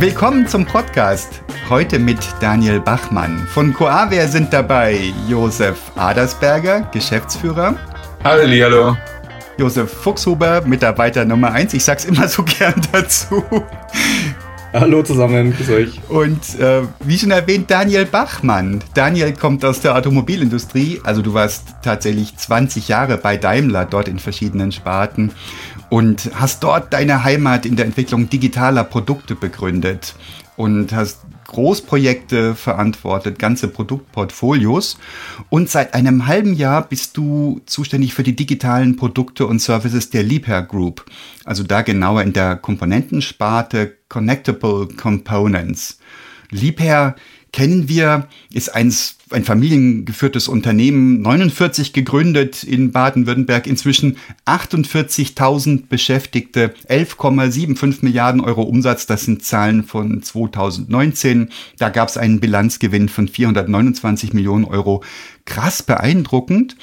Willkommen 0.00 0.46
zum 0.46 0.64
Podcast. 0.64 1.42
Heute 1.68 1.98
mit 1.98 2.18
Daniel 2.40 2.78
Bachmann. 2.78 3.46
Von 3.48 3.74
Coavia 3.74 4.28
sind 4.28 4.52
dabei 4.52 5.12
Josef 5.28 5.76
Adersberger, 5.96 6.82
Geschäftsführer. 6.92 7.74
Halli, 8.22 8.60
hallo. 8.60 8.96
Josef 9.58 9.92
Fuchshuber, 9.92 10.60
Mitarbeiter 10.60 11.24
Nummer 11.24 11.50
1. 11.50 11.74
Ich 11.74 11.84
sag's 11.84 12.04
immer 12.04 12.28
so 12.28 12.42
gern 12.58 12.80
dazu. 12.92 13.44
Hallo 14.80 15.02
zusammen, 15.02 15.52
grüß 15.52 15.70
euch. 15.70 16.00
Und 16.08 16.56
äh, 16.60 16.82
wie 17.00 17.18
schon 17.18 17.32
erwähnt, 17.32 17.68
Daniel 17.68 18.04
Bachmann. 18.04 18.78
Daniel 18.94 19.32
kommt 19.32 19.64
aus 19.64 19.80
der 19.80 19.96
Automobilindustrie, 19.96 21.00
also 21.02 21.20
du 21.20 21.34
warst 21.34 21.74
tatsächlich 21.82 22.36
20 22.36 22.86
Jahre 22.86 23.16
bei 23.16 23.36
Daimler, 23.36 23.86
dort 23.86 24.06
in 24.06 24.20
verschiedenen 24.20 24.70
Sparten 24.70 25.32
und 25.90 26.30
hast 26.34 26.62
dort 26.62 26.92
deine 26.92 27.24
Heimat 27.24 27.66
in 27.66 27.74
der 27.74 27.86
Entwicklung 27.86 28.28
digitaler 28.28 28.84
Produkte 28.84 29.34
begründet 29.34 30.14
und 30.56 30.92
hast 30.92 31.22
Großprojekte 31.48 32.54
verantwortet, 32.54 33.38
ganze 33.38 33.68
Produktportfolios. 33.68 34.98
Und 35.48 35.70
seit 35.70 35.94
einem 35.94 36.26
halben 36.26 36.54
Jahr 36.54 36.86
bist 36.86 37.16
du 37.16 37.60
zuständig 37.64 38.12
für 38.12 38.22
die 38.22 38.36
digitalen 38.36 38.96
Produkte 38.96 39.46
und 39.46 39.60
Services 39.60 40.10
der 40.10 40.22
Liebherr 40.22 40.62
Group. 40.62 41.06
Also 41.44 41.62
da 41.62 41.80
genauer 41.82 42.22
in 42.22 42.34
der 42.34 42.56
Komponentensparte 42.56 43.96
Connectable 44.08 44.88
Components. 44.88 45.98
Liebherr 46.50 47.16
kennen 47.58 47.88
wir, 47.88 48.28
ist 48.52 48.72
eins, 48.72 49.16
ein 49.30 49.44
familiengeführtes 49.44 50.46
Unternehmen, 50.46 51.22
49 51.22 51.92
gegründet 51.92 52.62
in 52.62 52.92
Baden-Württemberg, 52.92 53.66
inzwischen 53.66 54.16
48.000 54.46 55.88
Beschäftigte, 55.88 56.72
11,75 56.88 57.96
Milliarden 58.02 58.40
Euro 58.40 58.62
Umsatz, 58.62 59.06
das 59.06 59.22
sind 59.22 59.44
Zahlen 59.44 59.82
von 59.82 60.22
2019. 60.22 61.48
Da 61.78 61.88
gab 61.88 62.08
es 62.08 62.16
einen 62.16 62.38
Bilanzgewinn 62.38 63.08
von 63.08 63.26
429 63.26 64.34
Millionen 64.34 64.64
Euro. 64.64 65.02
Krass 65.44 65.82
beeindruckend. 65.82 66.76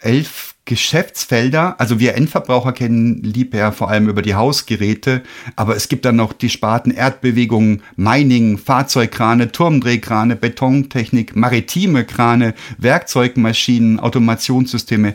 11 0.00 0.47
Geschäftsfelder. 0.68 1.80
Also 1.80 1.98
wir 1.98 2.14
Endverbraucher 2.14 2.72
kennen 2.72 3.22
Liebherr 3.22 3.72
vor 3.72 3.88
allem 3.90 4.08
über 4.08 4.20
die 4.20 4.34
Hausgeräte, 4.34 5.22
aber 5.56 5.74
es 5.74 5.88
gibt 5.88 6.04
dann 6.04 6.16
noch 6.16 6.34
die 6.34 6.50
Sparten 6.50 6.90
Erdbewegung, 6.90 7.80
Mining, 7.96 8.58
Fahrzeugkrane, 8.58 9.50
Turmdrehkrane, 9.50 10.36
Betontechnik, 10.36 11.34
maritime 11.34 12.04
Krane, 12.04 12.54
Werkzeugmaschinen, 12.76 13.98
Automationssysteme, 13.98 15.14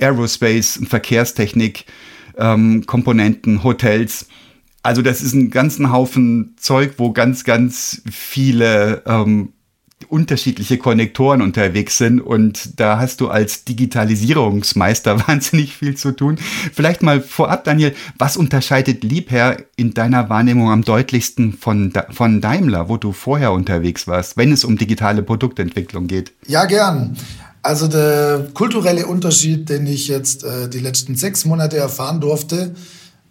Aerospace, 0.00 0.80
Verkehrstechnik, 0.88 1.84
ähm, 2.38 2.86
Komponenten, 2.86 3.62
Hotels. 3.62 4.28
Also 4.82 5.02
das 5.02 5.20
ist 5.20 5.34
ein 5.34 5.50
ganzen 5.50 5.92
Haufen 5.92 6.54
Zeug, 6.56 6.94
wo 6.96 7.12
ganz, 7.12 7.44
ganz 7.44 8.00
viele 8.10 9.02
ähm, 9.04 9.52
unterschiedliche 10.08 10.76
Konnektoren 10.76 11.40
unterwegs 11.40 11.96
sind 11.96 12.20
und 12.20 12.78
da 12.78 12.98
hast 12.98 13.20
du 13.20 13.28
als 13.28 13.64
Digitalisierungsmeister 13.64 15.20
wahnsinnig 15.28 15.74
viel 15.74 15.96
zu 15.96 16.12
tun. 16.12 16.36
Vielleicht 16.72 17.02
mal 17.02 17.20
vorab, 17.20 17.64
Daniel, 17.64 17.94
was 18.18 18.36
unterscheidet 18.36 19.02
Liebherr 19.02 19.56
in 19.76 19.94
deiner 19.94 20.28
Wahrnehmung 20.28 20.70
am 20.70 20.82
deutlichsten 20.82 21.54
von, 21.54 21.92
von 22.10 22.40
Daimler, 22.40 22.88
wo 22.88 22.98
du 22.98 23.12
vorher 23.12 23.52
unterwegs 23.52 24.06
warst, 24.06 24.36
wenn 24.36 24.52
es 24.52 24.64
um 24.64 24.76
digitale 24.76 25.22
Produktentwicklung 25.22 26.06
geht? 26.06 26.32
Ja, 26.46 26.66
gern. 26.66 27.16
Also 27.62 27.88
der 27.88 28.46
kulturelle 28.54 29.06
Unterschied, 29.06 29.68
den 29.68 29.86
ich 29.86 30.08
jetzt 30.08 30.44
äh, 30.44 30.68
die 30.68 30.78
letzten 30.78 31.16
sechs 31.16 31.44
Monate 31.44 31.78
erfahren 31.78 32.20
durfte, 32.20 32.74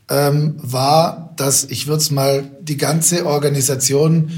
ähm, 0.10 0.56
war, 0.58 1.34
dass 1.38 1.64
ich 1.66 1.88
würde 1.88 2.02
es 2.02 2.12
mal 2.12 2.44
die 2.60 2.78
ganze 2.78 3.26
Organisation 3.26 4.32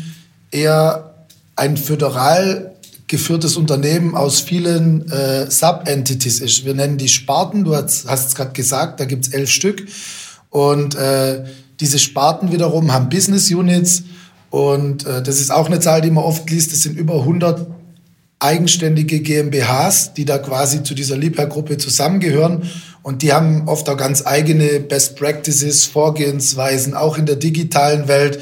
eher 0.52 1.17
ein 1.58 1.76
föderal 1.76 2.74
geführtes 3.08 3.58
Unternehmen 3.58 4.16
aus 4.16 4.42
vielen 4.42 5.10
äh, 5.12 5.50
Sub-Entities 5.50 6.40
ist. 6.42 6.66
Wir 6.66 6.74
nennen 6.74 6.98
die 6.98 7.08
Sparten, 7.08 7.64
du 7.64 7.76
hast 7.76 8.06
es 8.06 8.36
gerade 8.36 8.52
gesagt, 8.52 9.00
da 9.00 9.06
gibt 9.06 9.28
es 9.28 9.34
elf 9.34 9.50
Stück. 9.50 9.88
Und 10.50 10.96
äh, 10.96 11.46
diese 11.80 12.00
Sparten 12.00 12.52
wiederum 12.52 12.94
haben 12.94 13.10
Business 13.10 13.50
Units 13.52 14.04
und 14.50 15.06
äh, 15.06 15.22
das 15.22 15.40
ist 15.40 15.52
auch 15.52 15.68
eine 15.68 15.80
Zahl, 15.80 16.02
die 16.02 16.12
man 16.12 16.24
oft 16.24 16.50
liest, 16.50 16.74
das 16.74 16.82
sind 16.82 16.98
über 16.98 17.16
100 17.16 17.68
eigenständige 18.40 19.20
GmbHs, 19.22 20.14
die 20.14 20.26
da 20.26 20.38
quasi 20.38 20.84
zu 20.84 20.94
dieser 20.94 21.18
Liebherr-Gruppe 21.18 21.78
zusammengehören. 21.78 22.70
Und 23.02 23.22
die 23.22 23.34
haben 23.34 23.68
oft 23.68 23.90
auch 23.90 23.98
ganz 23.98 24.26
eigene 24.26 24.80
Best 24.80 25.16
Practices, 25.16 25.86
Vorgehensweisen, 25.86 26.94
auch 26.94 27.18
in 27.18 27.26
der 27.26 27.38
digitalen 27.38 28.08
Welt. 28.08 28.40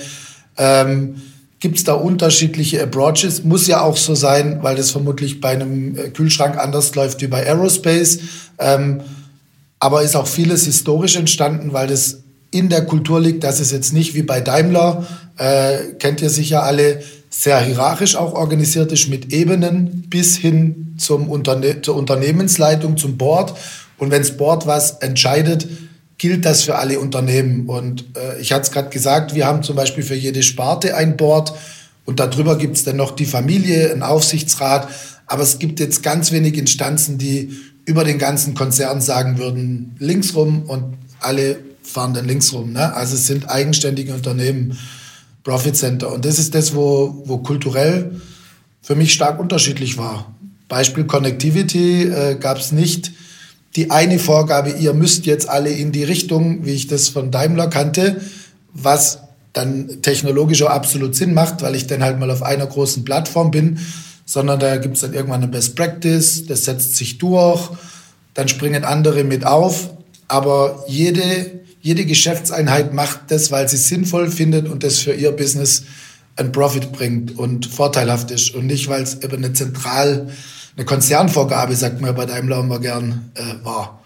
Ähm, 0.57 1.21
Gibt 1.65 1.79
es 1.79 1.83
da 1.83 1.95
unterschiedliche 1.95 2.83
Approaches? 2.83 3.43
Muss 3.43 3.65
ja 3.65 3.81
auch 3.81 3.97
so 3.97 4.13
sein, 4.13 4.59
weil 4.61 4.75
das 4.75 4.91
vermutlich 4.91 5.41
bei 5.41 5.49
einem 5.49 5.97
äh, 5.97 6.09
Kühlschrank 6.09 6.59
anders 6.59 6.93
läuft 6.93 7.23
wie 7.23 7.27
bei 7.27 7.43
Aerospace. 7.43 8.19
Ähm, 8.59 9.01
aber 9.79 10.03
ist 10.03 10.15
auch 10.15 10.27
vieles 10.27 10.65
historisch 10.65 11.15
entstanden, 11.15 11.73
weil 11.73 11.87
das 11.87 12.19
in 12.51 12.69
der 12.69 12.85
Kultur 12.85 13.19
liegt, 13.19 13.43
dass 13.43 13.59
es 13.59 13.71
jetzt 13.71 13.93
nicht 13.93 14.13
wie 14.13 14.21
bei 14.21 14.41
Daimler, 14.41 15.07
äh, 15.39 15.93
kennt 15.97 16.21
ihr 16.21 16.29
sicher 16.29 16.61
alle, 16.61 17.01
sehr 17.31 17.59
hierarchisch 17.61 18.15
auch 18.15 18.33
organisiert 18.33 18.91
ist 18.91 19.07
mit 19.07 19.33
Ebenen 19.33 20.03
bis 20.07 20.37
hin 20.37 20.93
zum 20.99 21.27
Unterne 21.29 21.81
zur 21.81 21.95
Unternehmensleitung, 21.95 22.95
zum 22.95 23.17
Board. 23.17 23.55
Und 23.97 24.11
wenn 24.11 24.21
das 24.21 24.37
Board 24.37 24.67
was 24.67 24.99
entscheidet, 24.99 25.67
gilt 26.17 26.45
das 26.45 26.63
für 26.63 26.75
alle 26.75 26.99
Unternehmen. 26.99 27.67
Und 27.67 28.05
äh, 28.15 28.39
ich 28.39 28.51
hatte 28.53 28.63
es 28.63 28.71
gerade 28.71 28.89
gesagt, 28.89 29.35
wir 29.35 29.45
haben 29.45 29.63
zum 29.63 29.75
Beispiel 29.75 30.03
für 30.03 30.15
jede 30.15 30.43
Sparte 30.43 30.95
ein 30.95 31.17
Board 31.17 31.53
und 32.05 32.19
darüber 32.19 32.57
gibt 32.57 32.77
es 32.77 32.83
dann 32.83 32.97
noch 32.97 33.11
die 33.11 33.25
Familie, 33.25 33.91
einen 33.91 34.03
Aufsichtsrat. 34.03 34.87
Aber 35.27 35.43
es 35.43 35.59
gibt 35.59 35.79
jetzt 35.79 36.03
ganz 36.03 36.31
wenig 36.31 36.57
Instanzen, 36.57 37.17
die 37.17 37.51
über 37.85 38.03
den 38.03 38.17
ganzen 38.17 38.53
Konzern 38.53 39.01
sagen 39.01 39.37
würden, 39.37 39.95
linksrum 39.99 40.63
und 40.63 40.97
alle 41.19 41.57
fahren 41.81 42.13
dann 42.13 42.25
linksrum. 42.25 42.73
Ne? 42.73 42.93
Also 42.93 43.15
es 43.15 43.27
sind 43.27 43.49
eigenständige 43.49 44.13
Unternehmen, 44.13 44.77
Profit 45.43 45.75
Center. 45.75 46.11
Und 46.11 46.25
das 46.25 46.39
ist 46.39 46.55
das, 46.55 46.75
wo, 46.75 47.23
wo 47.25 47.37
kulturell 47.37 48.19
für 48.81 48.95
mich 48.95 49.13
stark 49.13 49.39
unterschiedlich 49.39 49.97
war. 49.97 50.35
Beispiel 50.67 51.05
Connectivity 51.05 52.03
äh, 52.03 52.35
gab 52.39 52.57
es 52.57 52.71
nicht 52.71 53.11
die 53.75 53.91
eine 53.91 54.19
Vorgabe, 54.19 54.71
ihr 54.71 54.93
müsst 54.93 55.25
jetzt 55.25 55.49
alle 55.49 55.69
in 55.69 55.91
die 55.91 56.03
Richtung, 56.03 56.65
wie 56.65 56.73
ich 56.73 56.87
das 56.87 57.09
von 57.09 57.31
Daimler 57.31 57.67
kannte, 57.67 58.21
was 58.73 59.19
dann 59.53 60.01
technologisch 60.01 60.63
auch 60.63 60.69
absolut 60.69 61.15
Sinn 61.15 61.33
macht, 61.33 61.61
weil 61.61 61.75
ich 61.75 61.87
dann 61.87 62.03
halt 62.03 62.19
mal 62.19 62.31
auf 62.31 62.43
einer 62.43 62.65
großen 62.65 63.03
Plattform 63.03 63.51
bin, 63.51 63.79
sondern 64.25 64.59
da 64.59 64.77
gibt 64.77 64.95
es 64.95 65.01
dann 65.01 65.13
irgendwann 65.13 65.43
eine 65.43 65.51
Best 65.51 65.75
Practice, 65.75 66.45
das 66.45 66.65
setzt 66.65 66.95
sich 66.95 67.17
durch, 67.17 67.69
dann 68.33 68.47
springen 68.47 68.83
andere 68.83 69.23
mit 69.23 69.45
auf, 69.45 69.91
aber 70.27 70.83
jede, 70.87 71.59
jede 71.81 72.05
Geschäftseinheit 72.05 72.93
macht 72.93 73.19
das, 73.29 73.51
weil 73.51 73.67
sie 73.69 73.77
sinnvoll 73.77 74.29
findet 74.31 74.67
und 74.67 74.83
das 74.83 74.99
für 74.99 75.13
ihr 75.13 75.31
Business 75.31 75.83
einen 76.37 76.51
Profit 76.51 76.91
bringt 76.91 77.37
und 77.37 77.65
vorteilhaft 77.65 78.31
ist 78.31 78.53
und 78.55 78.65
nicht, 78.65 78.89
weil 78.89 79.03
es 79.03 79.21
eben 79.21 79.37
eine 79.37 79.53
zentral 79.53 80.29
eine 80.75 80.85
Konzernvorgabe, 80.85 81.75
sagt 81.75 82.01
man 82.01 82.15
bei 82.15 82.25
Daimler 82.25 82.59
immer 82.59 82.79
gern, 82.79 83.31
äh, 83.35 83.63
war. 83.63 84.01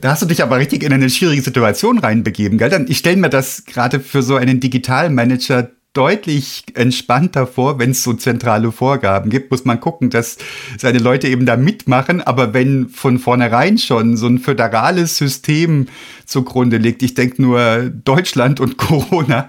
Da 0.00 0.12
hast 0.12 0.22
du 0.22 0.26
dich 0.26 0.42
aber 0.42 0.58
richtig 0.58 0.82
in 0.84 0.92
eine 0.92 1.10
schwierige 1.10 1.42
Situation 1.42 1.98
reinbegeben, 1.98 2.58
gell? 2.58 2.86
Ich 2.88 2.98
stelle 2.98 3.16
mir 3.16 3.30
das 3.30 3.64
gerade 3.64 3.98
für 4.00 4.22
so 4.22 4.36
einen 4.36 4.60
Digitalmanager 4.60 5.70
deutlich 5.92 6.64
entspannter 6.74 7.48
vor, 7.48 7.80
wenn 7.80 7.90
es 7.90 8.04
so 8.04 8.12
zentrale 8.12 8.70
Vorgaben 8.70 9.28
gibt, 9.28 9.50
muss 9.50 9.64
man 9.64 9.80
gucken, 9.80 10.08
dass 10.08 10.38
seine 10.78 10.98
Leute 10.98 11.26
eben 11.26 11.46
da 11.46 11.56
mitmachen. 11.56 12.20
Aber 12.20 12.54
wenn 12.54 12.88
von 12.88 13.18
vornherein 13.18 13.76
schon 13.76 14.16
so 14.16 14.28
ein 14.28 14.38
föderales 14.38 15.16
System 15.16 15.86
zugrunde 16.26 16.76
liegt, 16.76 17.02
ich 17.02 17.14
denke 17.14 17.42
nur 17.42 17.90
Deutschland 17.90 18.60
und 18.60 18.76
Corona, 18.76 19.48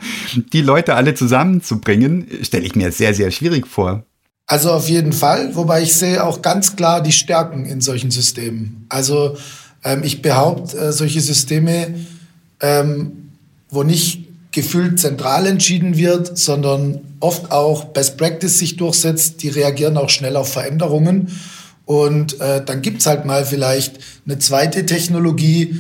die 0.52 0.62
Leute 0.62 0.96
alle 0.96 1.14
zusammenzubringen, 1.14 2.28
stelle 2.42 2.66
ich 2.66 2.76
mir 2.76 2.92
sehr, 2.92 3.14
sehr 3.14 3.30
schwierig 3.30 3.68
vor. 3.68 4.04
Also 4.52 4.74
auf 4.74 4.90
jeden 4.90 5.14
Fall, 5.14 5.56
wobei 5.56 5.82
ich 5.82 5.96
sehe 5.96 6.22
auch 6.22 6.42
ganz 6.42 6.76
klar 6.76 7.02
die 7.02 7.14
Stärken 7.14 7.66
in 7.66 7.80
solchen 7.80 8.12
Systemen. 8.12 8.86
Also 8.90 9.38
ähm, 9.82 10.04
ich 10.04 10.22
behaupte, 10.22 10.78
äh, 10.78 10.92
solche 10.92 11.22
Systeme, 11.22 11.96
ähm, 12.60 13.30
wo 13.70 13.84
nicht 13.84 14.28
gefühlt 14.52 15.00
zentral 15.00 15.48
entschieden 15.48 15.96
wird, 15.96 16.38
sondern 16.38 17.00
oft 17.22 17.50
auch 17.50 17.86
Best 17.86 18.18
Practice 18.18 18.60
sich 18.60 18.76
durchsetzt, 18.76 19.42
die 19.42 19.48
reagieren 19.48 19.96
auch 19.96 20.10
schnell 20.10 20.36
auf 20.36 20.52
Veränderungen. 20.52 21.30
Und 21.86 22.42
äh, 22.42 22.62
dann 22.62 22.82
gibt's 22.82 23.06
halt 23.06 23.24
mal 23.24 23.46
vielleicht 23.46 24.00
eine 24.26 24.38
zweite 24.38 24.86
Technologie, 24.86 25.78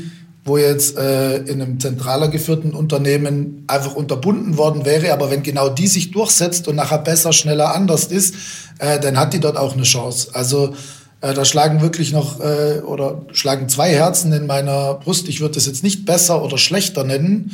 wo 0.51 0.57
jetzt 0.57 0.97
äh, 0.97 1.37
in 1.37 1.61
einem 1.61 1.79
zentraler 1.79 2.27
geführten 2.27 2.71
Unternehmen 2.71 3.63
einfach 3.67 3.95
unterbunden 3.95 4.57
worden 4.57 4.85
wäre. 4.85 5.13
Aber 5.13 5.31
wenn 5.31 5.43
genau 5.43 5.69
die 5.69 5.87
sich 5.87 6.11
durchsetzt 6.11 6.67
und 6.67 6.75
nachher 6.75 6.99
besser, 6.99 7.31
schneller, 7.31 7.73
anders 7.73 8.05
ist, 8.05 8.35
äh, 8.79 8.99
dann 8.99 9.17
hat 9.17 9.33
die 9.33 9.39
dort 9.39 9.57
auch 9.57 9.73
eine 9.73 9.83
Chance. 9.83 10.29
Also 10.33 10.73
Äh, 11.21 11.35
da 11.35 11.45
schlagen 11.45 11.81
wirklich 11.81 12.11
noch 12.11 12.39
äh, 12.39 12.81
oder 12.81 13.21
schlagen 13.31 13.69
zwei 13.69 13.93
Herzen 13.93 14.33
in 14.33 14.47
meiner 14.47 14.95
Brust. 14.95 15.29
Ich 15.29 15.39
würde 15.39 15.53
das 15.53 15.67
jetzt 15.67 15.83
nicht 15.83 16.03
besser 16.05 16.43
oder 16.43 16.57
schlechter 16.57 17.03
nennen, 17.03 17.51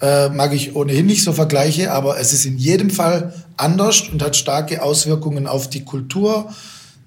äh, 0.00 0.28
mag 0.30 0.52
ich 0.52 0.74
ohnehin 0.74 1.06
nicht 1.06 1.22
so 1.22 1.32
vergleiche, 1.32 1.92
aber 1.92 2.18
es 2.18 2.32
ist 2.32 2.44
in 2.44 2.58
jedem 2.58 2.90
Fall 2.90 3.32
anders 3.56 4.08
und 4.10 4.20
hat 4.20 4.34
starke 4.34 4.82
Auswirkungen 4.82 5.46
auf 5.46 5.70
die 5.70 5.84
Kultur, 5.84 6.52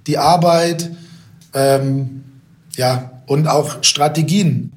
die 0.07 0.17
Arbeit, 0.17 0.91
ähm, 1.53 2.23
ja, 2.77 3.11
und 3.27 3.47
auch 3.47 3.83
Strategien. 3.83 4.71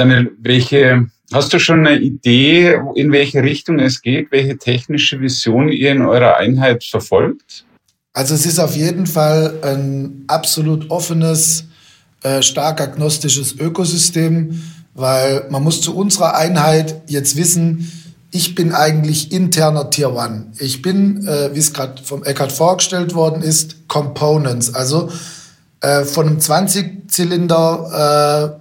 Daniel, 0.00 0.34
welche, 0.40 1.08
hast 1.30 1.52
du 1.52 1.58
schon 1.58 1.86
eine 1.86 2.00
Idee, 2.00 2.80
in 2.94 3.12
welche 3.12 3.42
Richtung 3.42 3.78
es 3.78 4.00
geht, 4.00 4.32
welche 4.32 4.56
technische 4.56 5.20
Vision 5.20 5.68
ihr 5.68 5.92
in 5.92 6.00
eurer 6.00 6.38
Einheit 6.38 6.84
verfolgt? 6.84 7.66
Also 8.14 8.34
es 8.34 8.46
ist 8.46 8.58
auf 8.58 8.74
jeden 8.74 9.06
Fall 9.06 9.58
ein 9.62 10.24
absolut 10.26 10.90
offenes, 10.90 11.66
äh, 12.22 12.40
stark 12.40 12.80
agnostisches 12.80 13.60
Ökosystem, 13.60 14.62
weil 14.94 15.44
man 15.50 15.62
muss 15.62 15.82
zu 15.82 15.94
unserer 15.94 16.34
Einheit 16.34 17.02
jetzt 17.06 17.36
wissen, 17.36 17.92
ich 18.30 18.54
bin 18.54 18.72
eigentlich 18.72 19.32
interner 19.32 19.90
Tier 19.90 20.14
One. 20.14 20.46
Ich 20.60 20.80
bin, 20.80 21.26
äh, 21.26 21.54
wie 21.54 21.58
es 21.58 21.74
gerade 21.74 22.02
vom 22.02 22.24
Eckhard 22.24 22.52
vorgestellt 22.52 23.14
worden 23.14 23.42
ist, 23.42 23.86
Components. 23.86 24.74
Also 24.74 25.10
äh, 25.82 26.04
von 26.04 26.26
einem 26.26 26.38
20-Zylinder 26.38 28.56
äh, 28.56 28.59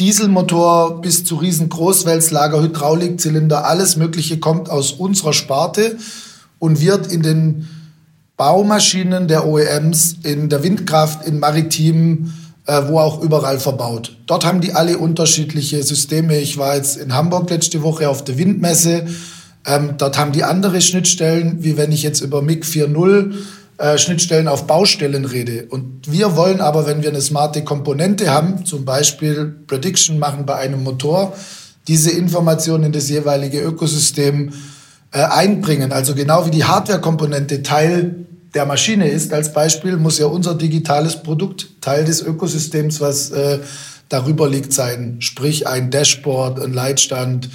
Dieselmotor 0.00 1.02
bis 1.02 1.24
zu 1.24 1.36
riesen 1.36 1.68
Großwälzlager, 1.68 2.62
Hydraulikzylinder, 2.62 3.66
alles 3.66 3.96
Mögliche 3.96 4.40
kommt 4.40 4.70
aus 4.70 4.92
unserer 4.92 5.34
Sparte 5.34 5.98
und 6.58 6.80
wird 6.80 7.12
in 7.12 7.20
den 7.22 7.68
Baumaschinen 8.38 9.28
der 9.28 9.46
OEMs, 9.46 10.16
in 10.22 10.48
der 10.48 10.62
Windkraft, 10.62 11.28
in 11.28 11.38
maritimen, 11.38 12.32
äh, 12.64 12.80
wo 12.86 12.98
auch 12.98 13.22
überall 13.22 13.60
verbaut. 13.60 14.16
Dort 14.26 14.46
haben 14.46 14.62
die 14.62 14.72
alle 14.72 14.96
unterschiedliche 14.96 15.82
Systeme. 15.82 16.38
Ich 16.38 16.56
war 16.56 16.76
jetzt 16.76 16.96
in 16.96 17.14
Hamburg 17.14 17.50
letzte 17.50 17.82
Woche 17.82 18.08
auf 18.08 18.24
der 18.24 18.38
Windmesse. 18.38 19.06
Ähm, 19.66 19.96
dort 19.98 20.16
haben 20.16 20.32
die 20.32 20.44
andere 20.44 20.80
Schnittstellen, 20.80 21.62
wie 21.62 21.76
wenn 21.76 21.92
ich 21.92 22.02
jetzt 22.02 22.22
über 22.22 22.40
MIG 22.40 22.64
4.0 22.64 23.34
äh, 23.80 23.96
Schnittstellen 23.96 24.46
auf 24.46 24.66
Baustellen 24.66 25.24
rede. 25.24 25.64
Und 25.70 26.12
wir 26.12 26.36
wollen 26.36 26.60
aber, 26.60 26.86
wenn 26.86 27.02
wir 27.02 27.08
eine 27.08 27.22
smarte 27.22 27.64
Komponente 27.64 28.30
haben, 28.30 28.66
zum 28.66 28.84
Beispiel 28.84 29.56
Prediction 29.66 30.18
machen 30.18 30.44
bei 30.44 30.56
einem 30.56 30.84
Motor, 30.84 31.32
diese 31.88 32.10
Informationen 32.10 32.84
in 32.84 32.92
das 32.92 33.08
jeweilige 33.08 33.58
Ökosystem 33.62 34.52
äh, 35.12 35.22
einbringen. 35.22 35.92
Also 35.92 36.14
genau 36.14 36.44
wie 36.44 36.50
die 36.50 36.64
Hardware-Komponente 36.64 37.62
Teil 37.62 38.26
der 38.52 38.66
Maschine 38.66 39.08
ist, 39.08 39.32
als 39.32 39.54
Beispiel, 39.54 39.96
muss 39.96 40.18
ja 40.18 40.26
unser 40.26 40.54
digitales 40.54 41.22
Produkt 41.22 41.80
Teil 41.80 42.04
des 42.04 42.20
Ökosystems, 42.20 43.00
was 43.00 43.30
äh, 43.30 43.60
darüber 44.10 44.46
liegt, 44.46 44.74
sein. 44.74 45.16
Sprich 45.20 45.66
ein 45.66 45.90
Dashboard, 45.90 46.60
ein 46.60 46.74
Leitstand, 46.74 47.48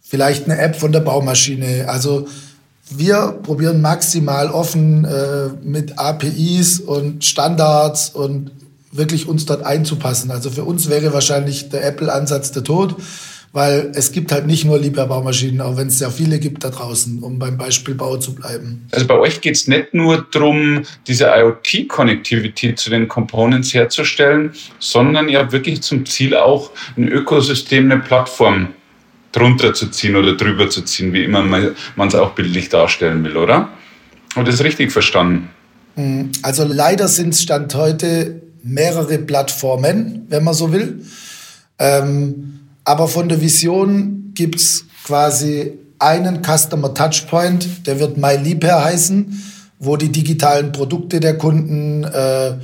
vielleicht 0.00 0.46
eine 0.46 0.58
App 0.58 0.76
von 0.76 0.92
der 0.92 1.00
Baumaschine. 1.00 1.84
Also 1.86 2.28
wir 2.90 3.38
probieren 3.42 3.80
maximal 3.80 4.48
offen 4.50 5.04
äh, 5.04 5.48
mit 5.62 5.98
APIs 5.98 6.80
und 6.80 7.24
Standards 7.24 8.10
und 8.10 8.50
wirklich 8.92 9.28
uns 9.28 9.46
dort 9.46 9.64
einzupassen. 9.64 10.30
Also 10.30 10.50
für 10.50 10.64
uns 10.64 10.90
wäre 10.90 11.12
wahrscheinlich 11.12 11.68
der 11.68 11.84
Apple-Ansatz 11.86 12.50
der 12.52 12.64
Tod, 12.64 12.96
weil 13.52 13.92
es 13.94 14.12
gibt 14.12 14.32
halt 14.32 14.46
nicht 14.46 14.64
nur 14.64 14.78
Liebherr-Baumaschinen, 14.78 15.60
auch 15.60 15.76
wenn 15.76 15.88
es 15.88 15.98
sehr 15.98 16.10
viele 16.10 16.38
gibt 16.38 16.64
da 16.64 16.70
draußen, 16.70 17.22
um 17.22 17.38
beim 17.38 17.56
Beispiel 17.56 17.94
Bau 17.94 18.16
zu 18.16 18.34
bleiben. 18.34 18.86
Also 18.90 19.06
bei 19.06 19.18
euch 19.18 19.40
geht 19.40 19.56
es 19.56 19.66
nicht 19.66 19.94
nur 19.94 20.26
darum, 20.32 20.82
diese 21.06 21.26
IoT-Konnektivität 21.26 22.78
zu 22.78 22.90
den 22.90 23.08
Components 23.08 23.74
herzustellen, 23.74 24.52
sondern 24.78 25.28
ihr 25.28 25.38
habt 25.38 25.52
wirklich 25.52 25.82
zum 25.82 26.06
Ziel 26.06 26.36
auch 26.36 26.70
ein 26.96 27.08
Ökosystem, 27.08 27.90
eine 27.90 28.00
Plattform 28.00 28.68
drunter 29.32 29.74
zu 29.74 29.88
ziehen 29.88 30.16
oder 30.16 30.36
drüber 30.36 30.68
zu 30.70 30.82
ziehen, 30.82 31.12
wie 31.12 31.24
immer 31.24 31.42
man 31.42 32.08
es 32.08 32.14
auch 32.14 32.32
bildlich 32.32 32.68
darstellen 32.68 33.24
will, 33.24 33.36
oder? 33.36 33.70
Und 34.36 34.46
das 34.46 34.56
ist 34.56 34.64
richtig 34.64 34.92
verstanden? 34.92 35.50
Hm, 35.96 36.30
also 36.42 36.64
leider 36.64 37.08
sind 37.08 37.34
es 37.34 37.42
Stand 37.42 37.74
heute 37.74 38.42
mehrere 38.62 39.18
Plattformen, 39.18 40.26
wenn 40.28 40.44
man 40.44 40.54
so 40.54 40.72
will. 40.72 41.04
Ähm, 41.78 42.60
aber 42.84 43.08
von 43.08 43.28
der 43.28 43.40
Vision 43.40 44.32
gibt 44.34 44.56
es 44.56 44.86
quasi 45.04 45.72
einen 45.98 46.42
Customer 46.42 46.94
Touchpoint, 46.94 47.86
der 47.86 48.00
wird 48.00 48.16
MyLeaphair 48.16 48.84
heißen, 48.84 49.42
wo 49.78 49.96
die 49.96 50.10
digitalen 50.10 50.72
Produkte 50.72 51.20
der 51.20 51.36
Kunden 51.38 52.04
äh, 52.04 52.54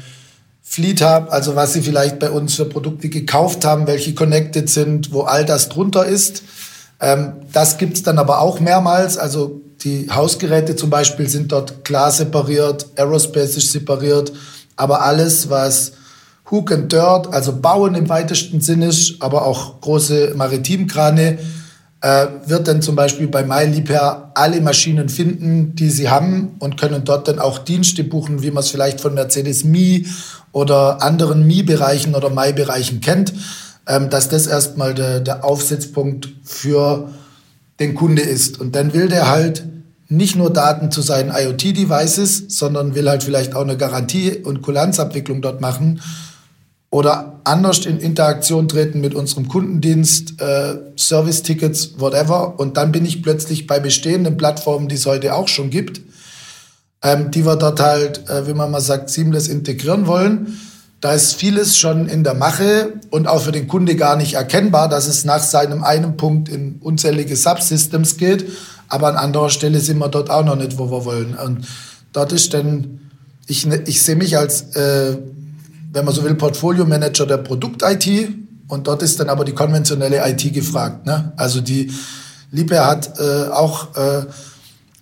Fleet 0.62 1.00
haben, 1.00 1.28
also 1.28 1.54
was 1.54 1.72
sie 1.72 1.82
vielleicht 1.82 2.18
bei 2.18 2.30
uns 2.30 2.56
für 2.56 2.64
Produkte 2.64 3.08
gekauft 3.08 3.64
haben, 3.64 3.86
welche 3.86 4.14
connected 4.14 4.68
sind, 4.68 5.12
wo 5.12 5.22
all 5.22 5.44
das 5.44 5.68
drunter 5.68 6.04
ist. 6.06 6.42
Ähm, 7.00 7.34
das 7.52 7.78
gibt's 7.78 8.02
dann 8.02 8.18
aber 8.18 8.40
auch 8.40 8.60
mehrmals. 8.60 9.18
Also 9.18 9.60
die 9.82 10.08
Hausgeräte 10.10 10.76
zum 10.76 10.90
Beispiel 10.90 11.28
sind 11.28 11.52
dort 11.52 11.84
klar 11.84 12.10
separiert, 12.10 12.86
Aerospace 12.96 13.54
separiert, 13.70 14.32
aber 14.76 15.02
alles, 15.02 15.50
was 15.50 15.92
Hook 16.50 16.72
and 16.72 16.92
Dirt, 16.92 17.32
also 17.32 17.52
Bauen 17.52 17.94
im 17.94 18.08
weitesten 18.08 18.60
Sinne 18.60 18.86
ist, 18.86 19.16
aber 19.20 19.44
auch 19.44 19.80
große 19.80 20.34
Maritimkrane, 20.36 21.38
äh, 22.00 22.26
wird 22.46 22.68
dann 22.68 22.82
zum 22.82 22.94
Beispiel 22.94 23.26
bei 23.26 23.42
MyLeaphair 23.42 24.30
alle 24.34 24.60
Maschinen 24.60 25.08
finden, 25.08 25.74
die 25.74 25.90
sie 25.90 26.08
haben 26.08 26.54
und 26.58 26.78
können 26.78 27.04
dort 27.04 27.26
dann 27.26 27.38
auch 27.38 27.58
Dienste 27.58 28.04
buchen, 28.04 28.42
wie 28.42 28.50
man 28.50 28.62
es 28.62 28.70
vielleicht 28.70 29.00
von 29.00 29.14
Mercedes 29.14 29.64
Me 29.64 30.02
oder 30.52 31.02
anderen 31.02 31.46
Mi-Bereichen 31.46 32.14
oder 32.14 32.30
My-Bereichen 32.30 33.00
kennt, 33.00 33.32
ähm, 33.86 34.10
dass 34.10 34.28
das 34.28 34.46
erstmal 34.46 34.94
der, 34.94 35.20
der 35.20 35.44
Aufsetzpunkt 35.44 36.28
für 36.44 37.10
den 37.80 37.94
Kunde 37.94 38.22
ist. 38.22 38.60
Und 38.60 38.74
dann 38.74 38.92
will 38.92 39.08
der 39.08 39.28
halt 39.28 39.64
nicht 40.08 40.36
nur 40.36 40.52
Daten 40.52 40.90
zu 40.90 41.02
seinen 41.02 41.30
IoT-Devices, 41.30 42.44
sondern 42.48 42.94
will 42.94 43.08
halt 43.08 43.22
vielleicht 43.22 43.54
auch 43.54 43.62
eine 43.62 43.76
Garantie- 43.76 44.38
und 44.38 44.62
Kulanzabwicklung 44.62 45.42
dort 45.42 45.60
machen 45.60 46.00
oder 46.90 47.40
anders 47.44 47.84
in 47.84 47.98
Interaktion 47.98 48.68
treten 48.68 49.00
mit 49.00 49.14
unserem 49.14 49.48
Kundendienst, 49.48 50.40
äh, 50.40 50.76
Service-Tickets, 50.96 51.98
whatever. 51.98 52.58
Und 52.58 52.76
dann 52.76 52.92
bin 52.92 53.04
ich 53.04 53.22
plötzlich 53.22 53.66
bei 53.66 53.80
bestehenden 53.80 54.36
Plattformen, 54.36 54.88
die 54.88 54.94
es 54.94 55.06
heute 55.06 55.34
auch 55.34 55.48
schon 55.48 55.70
gibt, 55.70 56.00
ähm, 57.02 57.30
die 57.30 57.44
wir 57.44 57.56
dort 57.56 57.80
halt, 57.80 58.28
äh, 58.28 58.46
wie 58.46 58.54
man 58.54 58.70
mal 58.70 58.80
sagt, 58.80 59.10
seamless 59.10 59.48
integrieren 59.48 60.06
wollen. 60.06 60.58
Da 61.00 61.12
ist 61.12 61.34
vieles 61.34 61.76
schon 61.76 62.08
in 62.08 62.24
der 62.24 62.34
Mache 62.34 62.94
und 63.10 63.28
auch 63.28 63.42
für 63.42 63.52
den 63.52 63.68
Kunde 63.68 63.96
gar 63.96 64.16
nicht 64.16 64.34
erkennbar, 64.34 64.88
dass 64.88 65.06
es 65.06 65.24
nach 65.24 65.42
seinem 65.42 65.84
einen 65.84 66.16
Punkt 66.16 66.48
in 66.48 66.76
unzählige 66.80 67.36
Subsystems 67.36 68.16
geht. 68.16 68.50
Aber 68.88 69.08
an 69.08 69.16
anderer 69.16 69.50
Stelle 69.50 69.80
sind 69.80 69.98
wir 69.98 70.08
dort 70.08 70.30
auch 70.30 70.44
noch 70.44 70.56
nicht, 70.56 70.78
wo 70.78 70.90
wir 70.90 71.04
wollen. 71.04 71.34
Und 71.34 71.66
dort 72.12 72.32
ist 72.32 72.54
dann, 72.54 73.00
ich, 73.46 73.66
ich 73.86 74.02
sehe 74.02 74.16
mich 74.16 74.38
als 74.38 74.74
äh, 74.74 75.16
wenn 75.96 76.04
man 76.04 76.14
so 76.14 76.22
will, 76.22 76.34
Portfolio-Manager 76.34 77.24
der 77.24 77.38
Produkt-IT 77.38 78.28
und 78.68 78.86
dort 78.86 79.02
ist 79.02 79.18
dann 79.18 79.30
aber 79.30 79.46
die 79.46 79.52
konventionelle 79.52 80.28
IT 80.28 80.52
gefragt. 80.52 81.06
Ne? 81.06 81.32
Also 81.36 81.62
die 81.62 81.90
Liebherr 82.50 82.86
hat 82.86 83.18
äh, 83.18 83.48
auch 83.48 83.96
äh, 83.96 84.26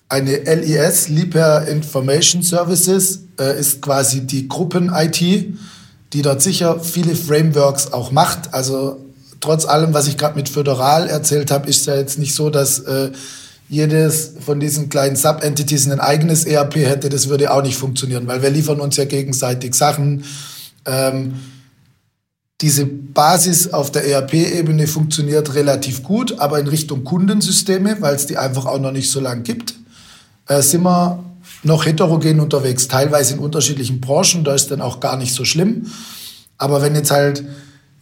eine 0.08 0.36
LIS, 0.36 1.08
Liebherr 1.08 1.66
Information 1.66 2.42
Services, 2.42 3.24
äh, 3.40 3.58
ist 3.58 3.82
quasi 3.82 4.20
die 4.20 4.46
Gruppen-IT, 4.46 5.56
die 6.14 6.22
dort 6.22 6.40
sicher 6.40 6.80
viele 6.80 7.14
Frameworks 7.14 7.92
auch 7.92 8.12
macht. 8.12 8.54
Also 8.54 9.04
trotz 9.40 9.66
allem, 9.66 9.92
was 9.92 10.06
ich 10.06 10.16
gerade 10.16 10.36
mit 10.36 10.48
Föderal 10.48 11.08
erzählt 11.08 11.50
habe, 11.50 11.68
ist 11.68 11.86
ja 11.86 11.96
jetzt 11.96 12.18
nicht 12.18 12.34
so, 12.34 12.50
dass 12.50 12.78
äh, 12.78 13.10
jedes 13.68 14.32
von 14.40 14.60
diesen 14.60 14.88
kleinen 14.88 15.16
Sub-Entities 15.16 15.90
ein 15.90 16.00
eigenes 16.00 16.44
ERP 16.44 16.76
hätte. 16.76 17.08
Das 17.08 17.28
würde 17.28 17.52
auch 17.52 17.62
nicht 17.62 17.76
funktionieren, 17.76 18.26
weil 18.26 18.42
wir 18.42 18.50
liefern 18.50 18.80
uns 18.80 18.96
ja 18.96 19.04
gegenseitig 19.04 19.74
Sachen 19.74 20.24
ähm, 20.86 21.34
diese 22.60 22.86
Basis 22.86 23.72
auf 23.72 23.90
der 23.90 24.06
ERP-Ebene 24.06 24.86
funktioniert 24.86 25.54
relativ 25.54 26.04
gut, 26.04 26.38
aber 26.38 26.60
in 26.60 26.68
Richtung 26.68 27.02
Kundensysteme, 27.02 27.96
weil 28.00 28.14
es 28.14 28.26
die 28.26 28.38
einfach 28.38 28.66
auch 28.66 28.78
noch 28.78 28.92
nicht 28.92 29.10
so 29.10 29.18
lange 29.18 29.42
gibt, 29.42 29.74
äh, 30.46 30.62
sind 30.62 30.84
wir 30.84 31.24
noch 31.64 31.86
heterogen 31.86 32.40
unterwegs, 32.40 32.88
teilweise 32.88 33.34
in 33.34 33.40
unterschiedlichen 33.40 34.00
Branchen, 34.00 34.44
da 34.44 34.54
ist 34.54 34.70
dann 34.70 34.80
auch 34.80 35.00
gar 35.00 35.16
nicht 35.16 35.34
so 35.34 35.44
schlimm. 35.44 35.86
Aber 36.58 36.82
wenn 36.82 36.94
jetzt 36.94 37.10
halt 37.10 37.44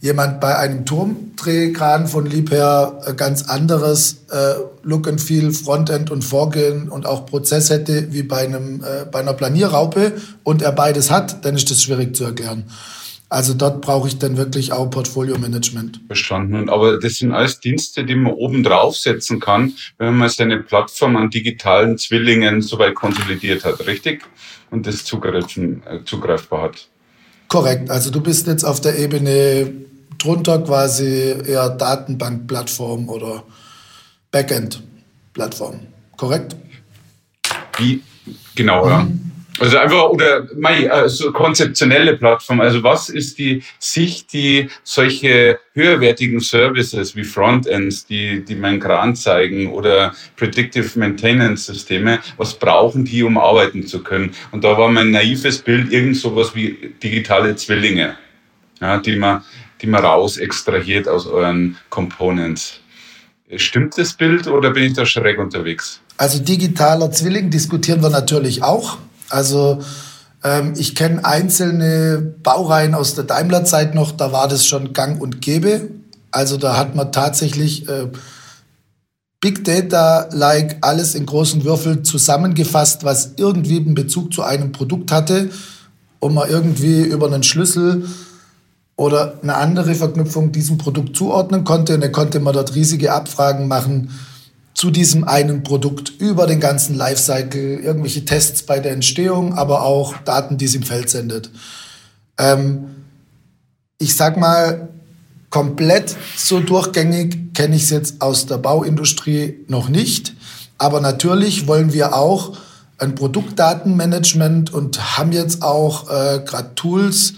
jemand 0.03 0.41
bei 0.41 0.57
einem 0.57 0.85
Turmdrehkran 0.85 2.07
von 2.07 2.25
Liebherr 2.25 3.01
äh, 3.05 3.13
ganz 3.13 3.43
anderes 3.43 4.25
äh, 4.31 4.55
Look 4.83 5.07
and 5.07 5.21
Feel, 5.21 5.53
Frontend 5.53 6.11
und 6.11 6.23
Vorgehen 6.23 6.89
und 6.89 7.05
auch 7.05 7.25
Prozess 7.25 7.69
hätte 7.69 8.11
wie 8.11 8.23
bei, 8.23 8.39
einem, 8.39 8.83
äh, 8.83 9.05
bei 9.09 9.19
einer 9.19 9.31
Planierraupe 9.31 10.11
und 10.43 10.61
er 10.61 10.73
beides 10.73 11.09
hat, 11.09 11.45
dann 11.45 11.55
ist 11.55 11.71
das 11.71 11.81
schwierig 11.81 12.17
zu 12.17 12.25
erklären. 12.25 12.65
Also 13.33 13.55
dort 13.55 13.81
brauche 13.81 14.07
ich 14.07 14.19
dann 14.19 14.37
wirklich 14.37 14.73
auch 14.73 14.91
Portfolio-Management. 14.91 16.01
Verstanden. 16.05 16.69
Aber 16.69 16.99
das 16.99 17.15
sind 17.15 17.31
alles 17.31 17.59
Dienste, 17.59 18.05
die 18.05 18.13
man 18.13 18.33
oben 18.33 18.61
draufsetzen 18.61 19.39
kann, 19.39 19.73
wenn 19.97 20.15
man 20.15 20.29
seine 20.29 20.59
Plattform 20.59 21.15
an 21.15 21.31
digitalen 21.31 21.97
Zwillingen 21.97 22.61
soweit 22.61 22.93
konsolidiert 22.93 23.65
hat, 23.65 23.87
richtig? 23.87 24.21
Und 24.69 24.85
das 24.85 24.97
äh, 25.01 26.03
zugreifbar 26.05 26.61
hat. 26.61 26.87
Korrekt. 27.47 27.89
Also 27.89 28.11
du 28.11 28.21
bist 28.21 28.45
jetzt 28.45 28.63
auf 28.63 28.81
der 28.81 28.99
Ebene 28.99 29.73
drunter 30.19 30.59
quasi 30.59 31.33
eher 31.43 31.69
Datenbankplattform 31.69 33.09
oder 33.09 33.45
Backend-Plattform. 34.29 35.79
Korrekt? 36.17 36.55
Wie? 37.79 38.03
Genau, 38.53 38.87
ja. 38.87 39.07
Also 39.59 39.77
einfach, 39.77 40.09
oder 40.09 40.47
also 40.89 41.31
konzeptionelle 41.31 42.17
Plattform. 42.17 42.59
Also 42.59 42.81
was 42.81 43.09
ist 43.09 43.37
die 43.37 43.61
Sicht, 43.77 44.33
die 44.33 44.67
solche 44.83 45.59
höherwertigen 45.73 46.39
Services 46.39 47.15
wie 47.15 47.23
Frontends, 47.23 48.05
die, 48.05 48.43
die 48.43 48.55
meinen 48.55 48.79
Kran 48.79 49.15
zeigen 49.15 49.71
oder 49.71 50.13
Predictive 50.37 50.97
Maintenance 50.97 51.67
Systeme, 51.67 52.19
was 52.37 52.55
brauchen 52.55 53.05
die, 53.05 53.21
um 53.21 53.37
arbeiten 53.37 53.85
zu 53.85 54.01
können? 54.03 54.31
Und 54.51 54.63
da 54.63 54.75
war 54.77 54.89
mein 54.89 55.11
naives 55.11 55.59
Bild 55.59 55.91
irgend 55.91 56.17
sowas 56.17 56.55
wie 56.55 56.95
digitale 57.03 57.55
Zwillinge, 57.55 58.15
ja, 58.81 58.97
die 58.97 59.15
man, 59.15 59.43
die 59.81 59.87
man 59.87 60.03
raus 60.03 60.37
extrahiert 60.37 61.07
aus 61.07 61.27
euren 61.27 61.77
Components. 61.89 62.79
Stimmt 63.55 63.99
das 63.99 64.13
Bild 64.13 64.47
oder 64.47 64.71
bin 64.71 64.85
ich 64.85 64.93
da 64.93 65.05
schräg 65.05 65.37
unterwegs? 65.37 66.01
Also 66.17 66.39
digitaler 66.39 67.11
Zwilling 67.11 67.51
diskutieren 67.51 68.01
wir 68.01 68.09
natürlich 68.09 68.63
auch. 68.63 68.97
Also 69.33 69.79
ähm, 70.43 70.73
ich 70.77 70.95
kenne 70.95 71.25
einzelne 71.25 72.35
Baureihen 72.43 72.93
aus 72.93 73.15
der 73.15 73.23
Daimler-Zeit 73.23 73.95
noch, 73.95 74.11
da 74.11 74.31
war 74.31 74.47
das 74.47 74.65
schon 74.65 74.93
gang 74.93 75.19
und 75.19 75.41
gäbe. 75.41 75.89
Also 76.31 76.57
da 76.57 76.77
hat 76.77 76.95
man 76.95 77.11
tatsächlich 77.11 77.89
äh, 77.89 78.09
Big 79.41 79.65
Data-like 79.65 80.77
alles 80.81 81.15
in 81.15 81.25
großen 81.25 81.63
Würfel 81.63 82.03
zusammengefasst, 82.03 83.03
was 83.03 83.33
irgendwie 83.37 83.77
einen 83.77 83.95
Bezug 83.95 84.33
zu 84.33 84.43
einem 84.43 84.71
Produkt 84.71 85.11
hatte 85.11 85.49
und 86.19 86.33
man 86.33 86.49
irgendwie 86.49 87.01
über 87.01 87.25
einen 87.25 87.43
Schlüssel 87.43 88.05
oder 88.95 89.39
eine 89.41 89.55
andere 89.55 89.95
Verknüpfung 89.95 90.51
diesem 90.51 90.77
Produkt 90.77 91.15
zuordnen 91.15 91.63
konnte. 91.63 91.95
Und 91.95 92.01
dann 92.01 92.11
konnte 92.11 92.39
man 92.39 92.53
dort 92.53 92.75
riesige 92.75 93.11
Abfragen 93.11 93.67
machen 93.67 94.11
zu 94.73 94.89
diesem 94.91 95.23
einen 95.23 95.63
Produkt 95.63 96.13
über 96.19 96.47
den 96.47 96.59
ganzen 96.59 96.95
Lifecycle, 96.95 97.79
irgendwelche 97.79 98.25
Tests 98.25 98.63
bei 98.63 98.79
der 98.79 98.91
Entstehung, 98.91 99.53
aber 99.53 99.83
auch 99.83 100.17
Daten, 100.25 100.57
die 100.57 100.65
es 100.65 100.75
im 100.75 100.83
Feld 100.83 101.09
sendet. 101.09 101.51
Ähm, 102.37 102.87
ich 103.99 104.15
sag 104.15 104.37
mal, 104.37 104.89
komplett 105.49 106.15
so 106.35 106.59
durchgängig 106.59 107.53
kenne 107.53 107.75
ich 107.75 107.83
es 107.83 107.89
jetzt 107.91 108.21
aus 108.21 108.47
der 108.47 108.57
Bauindustrie 108.57 109.59
noch 109.67 109.87
nicht. 109.87 110.33
Aber 110.79 110.99
natürlich 110.99 111.67
wollen 111.67 111.93
wir 111.93 112.15
auch 112.15 112.57
ein 112.97 113.15
Produktdatenmanagement 113.15 114.73
und 114.73 115.17
haben 115.17 115.31
jetzt 115.31 115.61
auch 115.61 116.09
äh, 116.09 116.39
gerade 116.43 116.73
Tools 116.75 117.35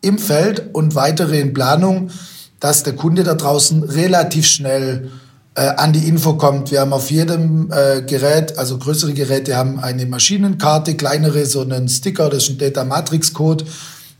im 0.00 0.18
Feld 0.18 0.74
und 0.74 0.94
weitere 0.94 1.40
in 1.40 1.54
Planung, 1.54 2.10
dass 2.60 2.82
der 2.82 2.94
Kunde 2.94 3.22
da 3.22 3.34
draußen 3.34 3.82
relativ 3.84 4.46
schnell 4.46 5.10
an 5.60 5.92
die 5.92 6.06
Info 6.06 6.34
kommt. 6.34 6.70
Wir 6.70 6.80
haben 6.80 6.92
auf 6.92 7.10
jedem 7.10 7.70
äh, 7.72 8.02
Gerät, 8.02 8.58
also 8.58 8.78
größere 8.78 9.14
Geräte 9.14 9.56
haben 9.56 9.80
eine 9.80 10.04
Maschinenkarte, 10.04 10.96
kleinere 10.96 11.46
so 11.46 11.62
einen 11.62 11.88
Sticker, 11.88 12.28
das 12.28 12.44
ist 12.44 12.50
ein 12.50 12.58
Data 12.58 12.84
Matrix 12.84 13.32
Code. 13.32 13.64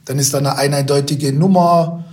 Dann 0.07 0.19
ist 0.19 0.33
da 0.33 0.39
eine 0.39 0.57
eindeutige 0.57 1.33
Nummer 1.33 2.05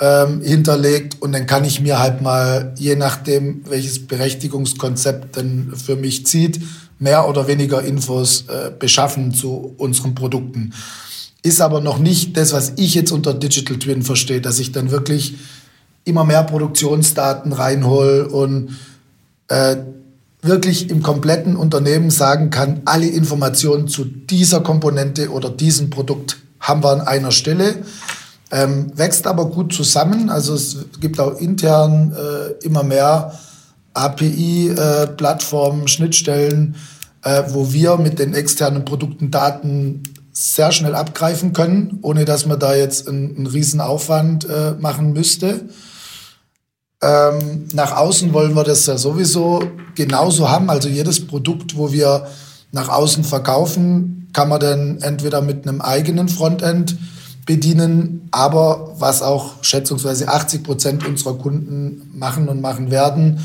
ähm, 0.00 0.42
hinterlegt 0.42 1.20
und 1.20 1.32
dann 1.32 1.46
kann 1.46 1.64
ich 1.64 1.80
mir 1.80 1.98
halt 1.98 2.22
mal, 2.22 2.72
je 2.76 2.94
nachdem, 2.94 3.62
welches 3.68 4.06
Berechtigungskonzept 4.06 5.36
dann 5.36 5.72
für 5.74 5.96
mich 5.96 6.26
zieht, 6.26 6.60
mehr 6.98 7.28
oder 7.28 7.48
weniger 7.48 7.82
Infos 7.82 8.44
äh, 8.48 8.70
beschaffen 8.76 9.34
zu 9.34 9.74
unseren 9.78 10.14
Produkten. 10.14 10.72
Ist 11.42 11.60
aber 11.60 11.80
noch 11.80 11.98
nicht 11.98 12.36
das, 12.36 12.52
was 12.52 12.72
ich 12.76 12.94
jetzt 12.94 13.12
unter 13.12 13.34
Digital 13.34 13.78
Twin 13.78 14.02
verstehe, 14.02 14.40
dass 14.40 14.58
ich 14.58 14.72
dann 14.72 14.90
wirklich 14.90 15.36
immer 16.08 16.24
mehr 16.24 16.42
Produktionsdaten 16.42 17.52
reinhole 17.52 18.28
und 18.28 18.76
äh, 19.48 19.76
wirklich 20.42 20.90
im 20.90 21.02
kompletten 21.02 21.56
Unternehmen 21.56 22.10
sagen 22.10 22.50
kann, 22.50 22.82
alle 22.84 23.06
Informationen 23.06 23.88
zu 23.88 24.04
dieser 24.04 24.60
Komponente 24.60 25.30
oder 25.30 25.50
diesem 25.50 25.90
Produkt 25.90 26.38
haben 26.60 26.82
wir 26.82 26.90
an 26.90 27.00
einer 27.00 27.32
Stelle. 27.32 27.76
Ähm, 28.50 28.92
wächst 28.96 29.26
aber 29.26 29.46
gut 29.46 29.74
zusammen. 29.74 30.30
Also 30.30 30.54
es 30.54 30.78
gibt 31.00 31.20
auch 31.20 31.38
intern 31.38 32.14
äh, 32.16 32.64
immer 32.64 32.82
mehr 32.82 33.32
API-Plattformen, 33.92 35.84
äh, 35.84 35.88
Schnittstellen, 35.88 36.76
äh, 37.22 37.42
wo 37.48 37.72
wir 37.72 37.96
mit 37.98 38.18
den 38.18 38.32
externen 38.34 38.84
Produkten 38.84 39.30
Daten 39.30 40.02
sehr 40.32 40.72
schnell 40.72 40.94
abgreifen 40.94 41.52
können, 41.52 41.98
ohne 42.02 42.24
dass 42.24 42.46
man 42.46 42.58
da 42.58 42.74
jetzt 42.74 43.08
einen, 43.08 43.36
einen 43.36 43.46
riesen 43.46 43.80
Aufwand 43.80 44.48
äh, 44.48 44.72
machen 44.78 45.12
müsste. 45.12 45.68
Ähm, 47.00 47.68
nach 47.72 47.96
außen 47.96 48.32
wollen 48.32 48.54
wir 48.54 48.64
das 48.64 48.86
ja 48.86 48.98
sowieso 48.98 49.62
genauso 49.94 50.48
haben. 50.48 50.68
Also 50.70 50.88
jedes 50.88 51.26
Produkt, 51.26 51.76
wo 51.76 51.92
wir 51.92 52.26
nach 52.72 52.88
außen 52.88 53.24
verkaufen, 53.24 54.28
kann 54.32 54.48
man 54.48 54.60
dann 54.60 54.98
entweder 55.00 55.40
mit 55.40 55.66
einem 55.66 55.80
eigenen 55.80 56.28
Frontend 56.28 56.96
bedienen, 57.46 58.28
aber 58.30 58.94
was 58.98 59.22
auch 59.22 59.64
schätzungsweise 59.64 60.28
80 60.28 60.62
Prozent 60.62 61.06
unserer 61.06 61.38
Kunden 61.38 62.10
machen 62.14 62.48
und 62.48 62.60
machen 62.60 62.90
werden, 62.90 63.40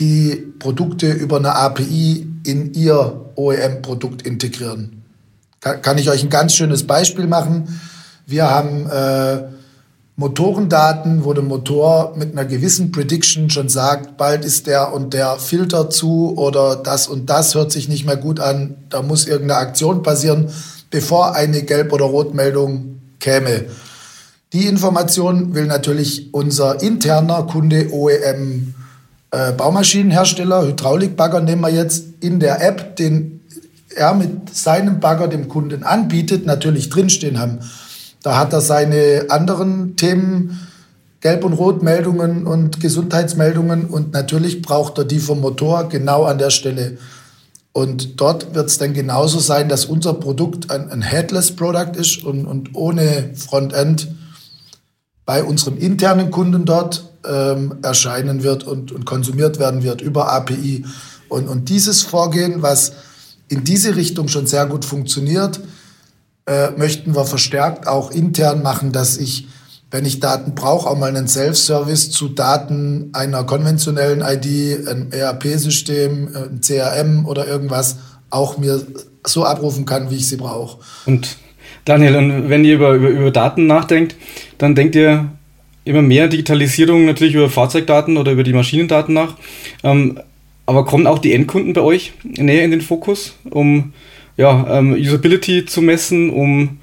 die 0.00 0.52
Produkte 0.58 1.12
über 1.12 1.36
eine 1.36 1.54
API 1.54 2.26
in 2.44 2.74
ihr 2.74 3.30
OEM-Produkt 3.36 4.22
integrieren. 4.22 5.02
Kann 5.60 5.96
ich 5.96 6.10
euch 6.10 6.22
ein 6.22 6.30
ganz 6.30 6.54
schönes 6.54 6.86
Beispiel 6.86 7.26
machen? 7.26 7.80
Wir 8.26 8.50
haben 8.50 8.86
äh, 8.90 9.44
Motorendaten, 10.16 11.24
wo 11.24 11.32
der 11.32 11.42
Motor 11.42 12.14
mit 12.16 12.32
einer 12.32 12.44
gewissen 12.44 12.92
Prediction 12.92 13.50
schon 13.50 13.68
sagt, 13.68 14.16
bald 14.16 14.44
ist 14.44 14.68
der 14.68 14.92
und 14.92 15.12
der 15.12 15.36
Filter 15.38 15.90
zu 15.90 16.34
oder 16.36 16.76
das 16.76 17.08
und 17.08 17.28
das 17.28 17.56
hört 17.56 17.72
sich 17.72 17.88
nicht 17.88 18.06
mehr 18.06 18.16
gut 18.16 18.38
an, 18.38 18.76
da 18.90 19.02
muss 19.02 19.26
irgendeine 19.26 19.60
Aktion 19.60 20.04
passieren, 20.04 20.50
bevor 20.90 21.34
eine 21.34 21.62
Gelb- 21.62 21.92
oder 21.92 22.04
Rotmeldung 22.04 23.00
käme. 23.18 23.64
Die 24.52 24.68
Information 24.68 25.52
will 25.56 25.66
natürlich 25.66 26.32
unser 26.32 26.80
interner 26.80 27.42
Kunde 27.42 27.92
OEM 27.92 28.74
äh, 29.32 29.50
Baumaschinenhersteller, 29.50 30.64
Hydraulikbagger 30.64 31.40
nehmen 31.40 31.62
wir 31.62 31.70
jetzt 31.70 32.04
in 32.20 32.38
der 32.38 32.64
App, 32.64 32.94
den 32.94 33.40
er 33.96 34.14
mit 34.14 34.54
seinem 34.54 35.00
Bagger 35.00 35.26
dem 35.26 35.48
Kunden 35.48 35.82
anbietet, 35.82 36.46
natürlich 36.46 36.88
drinstehen 36.88 37.40
haben. 37.40 37.58
Da 38.24 38.38
hat 38.38 38.54
er 38.54 38.62
seine 38.62 39.26
anderen 39.28 39.96
Themen, 39.96 40.58
Gelb- 41.20 41.44
und 41.44 41.52
Rotmeldungen 41.52 42.46
und 42.46 42.80
Gesundheitsmeldungen 42.80 43.84
und 43.84 44.14
natürlich 44.14 44.62
braucht 44.62 44.96
er 44.96 45.04
die 45.04 45.18
vom 45.18 45.42
Motor 45.42 45.90
genau 45.90 46.24
an 46.24 46.38
der 46.38 46.48
Stelle. 46.48 46.96
Und 47.72 48.18
dort 48.22 48.54
wird 48.54 48.70
es 48.70 48.78
dann 48.78 48.94
genauso 48.94 49.40
sein, 49.40 49.68
dass 49.68 49.84
unser 49.84 50.14
Produkt 50.14 50.70
ein, 50.70 50.90
ein 50.90 51.02
Headless-Product 51.02 51.96
ist 51.96 52.24
und, 52.24 52.46
und 52.46 52.70
ohne 52.74 53.30
Frontend 53.34 54.08
bei 55.26 55.44
unserem 55.44 55.76
internen 55.76 56.30
Kunden 56.30 56.64
dort 56.64 57.10
ähm, 57.26 57.74
erscheinen 57.82 58.42
wird 58.42 58.64
und, 58.64 58.90
und 58.90 59.04
konsumiert 59.04 59.58
werden 59.58 59.82
wird 59.82 60.00
über 60.00 60.32
API. 60.32 60.86
Und, 61.28 61.46
und 61.46 61.68
dieses 61.68 62.00
Vorgehen, 62.00 62.62
was 62.62 62.92
in 63.48 63.64
diese 63.64 63.96
Richtung 63.96 64.28
schon 64.28 64.46
sehr 64.46 64.64
gut 64.64 64.86
funktioniert, 64.86 65.60
äh, 66.46 66.70
möchten 66.76 67.14
wir 67.14 67.24
verstärkt 67.24 67.86
auch 67.86 68.10
intern 68.10 68.62
machen, 68.62 68.92
dass 68.92 69.16
ich, 69.16 69.48
wenn 69.90 70.04
ich 70.04 70.20
Daten 70.20 70.54
brauche, 70.54 70.88
auch 70.88 70.98
mal 70.98 71.08
einen 71.08 71.28
Self-Service 71.28 72.10
zu 72.10 72.28
Daten 72.28 73.10
einer 73.12 73.44
konventionellen 73.44 74.20
ID, 74.20 74.88
ein 74.88 75.12
ERP-System, 75.12 76.28
ein 76.34 76.60
CRM 76.60 77.26
oder 77.26 77.46
irgendwas 77.46 77.96
auch 78.30 78.58
mir 78.58 78.84
so 79.26 79.44
abrufen 79.44 79.86
kann, 79.86 80.10
wie 80.10 80.16
ich 80.16 80.28
sie 80.28 80.36
brauche. 80.36 80.78
Und 81.06 81.36
Daniel, 81.84 82.16
und 82.16 82.48
wenn 82.48 82.64
ihr 82.64 82.74
über, 82.74 82.92
über, 82.94 83.08
über 83.08 83.30
Daten 83.30 83.66
nachdenkt, 83.66 84.16
dann 84.58 84.74
denkt 84.74 84.94
ihr 84.96 85.30
immer 85.84 86.02
mehr 86.02 86.28
Digitalisierung 86.28 87.04
natürlich 87.04 87.34
über 87.34 87.50
Fahrzeugdaten 87.50 88.16
oder 88.16 88.32
über 88.32 88.42
die 88.42 88.52
Maschinendaten 88.52 89.14
nach. 89.14 89.36
Ähm, 89.82 90.18
aber 90.66 90.84
kommen 90.84 91.06
auch 91.06 91.18
die 91.18 91.34
Endkunden 91.34 91.74
bei 91.74 91.82
euch 91.82 92.12
näher 92.22 92.64
in 92.64 92.70
den 92.70 92.80
Fokus, 92.80 93.34
um 93.50 93.92
ja, 94.36 94.78
ähm, 94.78 94.92
Usability 94.92 95.66
zu 95.66 95.82
messen, 95.82 96.30
um, 96.30 96.78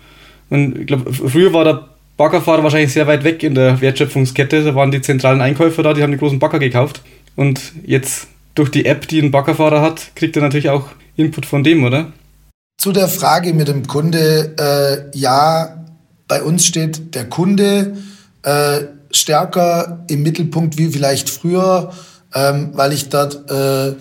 ich 0.50 0.88
glaube, 0.88 1.14
früher 1.14 1.54
war 1.54 1.64
der 1.64 1.88
Baggerfahrer 2.18 2.64
wahrscheinlich 2.64 2.94
sehr 2.94 3.08
weit 3.08 3.24
weg 3.24 3.44
in 3.44 3.56
der 3.56 3.82
Wertschöpfungskette, 3.82 4.64
da 4.64 4.76
waren 4.76 4.92
die 4.92 5.02
zentralen 5.02 5.42
Einkäufer 5.42 5.84
da, 5.84 5.94
die 5.94 6.04
haben 6.04 6.12
die 6.12 6.18
großen 6.18 6.40
Bagger 6.40 6.60
gekauft 6.60 7.02
und 7.36 7.74
jetzt 7.86 8.28
durch 8.56 8.70
die 8.70 8.86
App, 8.86 9.08
die 9.08 9.22
ein 9.22 9.32
Baggerfahrer 9.32 9.82
hat, 9.82 10.12
kriegt 10.16 10.36
er 10.36 10.42
natürlich 10.42 10.70
auch 10.70 10.90
Input 11.16 11.46
von 11.46 11.64
dem, 11.64 11.84
oder? 11.84 12.12
Zu 12.78 12.92
der 12.92 13.08
Frage 13.08 13.54
mit 13.54 13.68
dem 13.68 13.88
Kunde, 13.88 14.56
äh, 14.60 15.18
ja, 15.18 15.86
bei 16.28 16.42
uns 16.42 16.66
steht 16.66 17.16
der 17.16 17.26
Kunde 17.26 17.98
äh, 18.44 18.82
stärker 19.12 20.04
im 20.10 20.24
Mittelpunkt 20.24 20.78
wie 20.78 20.88
vielleicht 20.88 21.30
früher, 21.30 21.92
ähm, 22.34 22.72
weil 22.74 22.94
ich 22.94 23.10
dort 23.10 23.50
äh, 23.50 23.94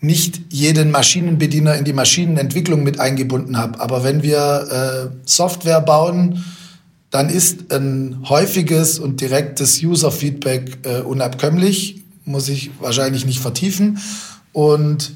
nicht 0.00 0.40
jeden 0.50 0.90
Maschinenbediener 0.90 1.74
in 1.74 1.84
die 1.84 1.92
Maschinenentwicklung 1.92 2.82
mit 2.82 3.00
eingebunden 3.00 3.56
habe. 3.56 3.80
Aber 3.80 4.04
wenn 4.04 4.22
wir 4.22 5.10
äh, 5.12 5.16
Software 5.24 5.80
bauen, 5.80 6.44
dann 7.10 7.30
ist 7.30 7.72
ein 7.72 8.22
häufiges 8.28 8.98
und 8.98 9.20
direktes 9.20 9.82
User-Feedback 9.82 10.78
äh, 10.84 11.00
unabkömmlich, 11.00 12.02
muss 12.24 12.48
ich 12.48 12.70
wahrscheinlich 12.80 13.24
nicht 13.24 13.40
vertiefen. 13.40 13.98
Und 14.52 15.12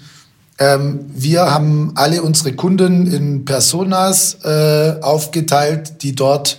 ähm, 0.59 1.07
wir 1.15 1.51
haben 1.53 1.93
alle 1.95 2.23
unsere 2.23 2.55
Kunden 2.55 3.07
in 3.07 3.45
Personas 3.45 4.39
äh, 4.43 4.97
aufgeteilt, 5.01 6.03
die 6.03 6.15
dort 6.15 6.59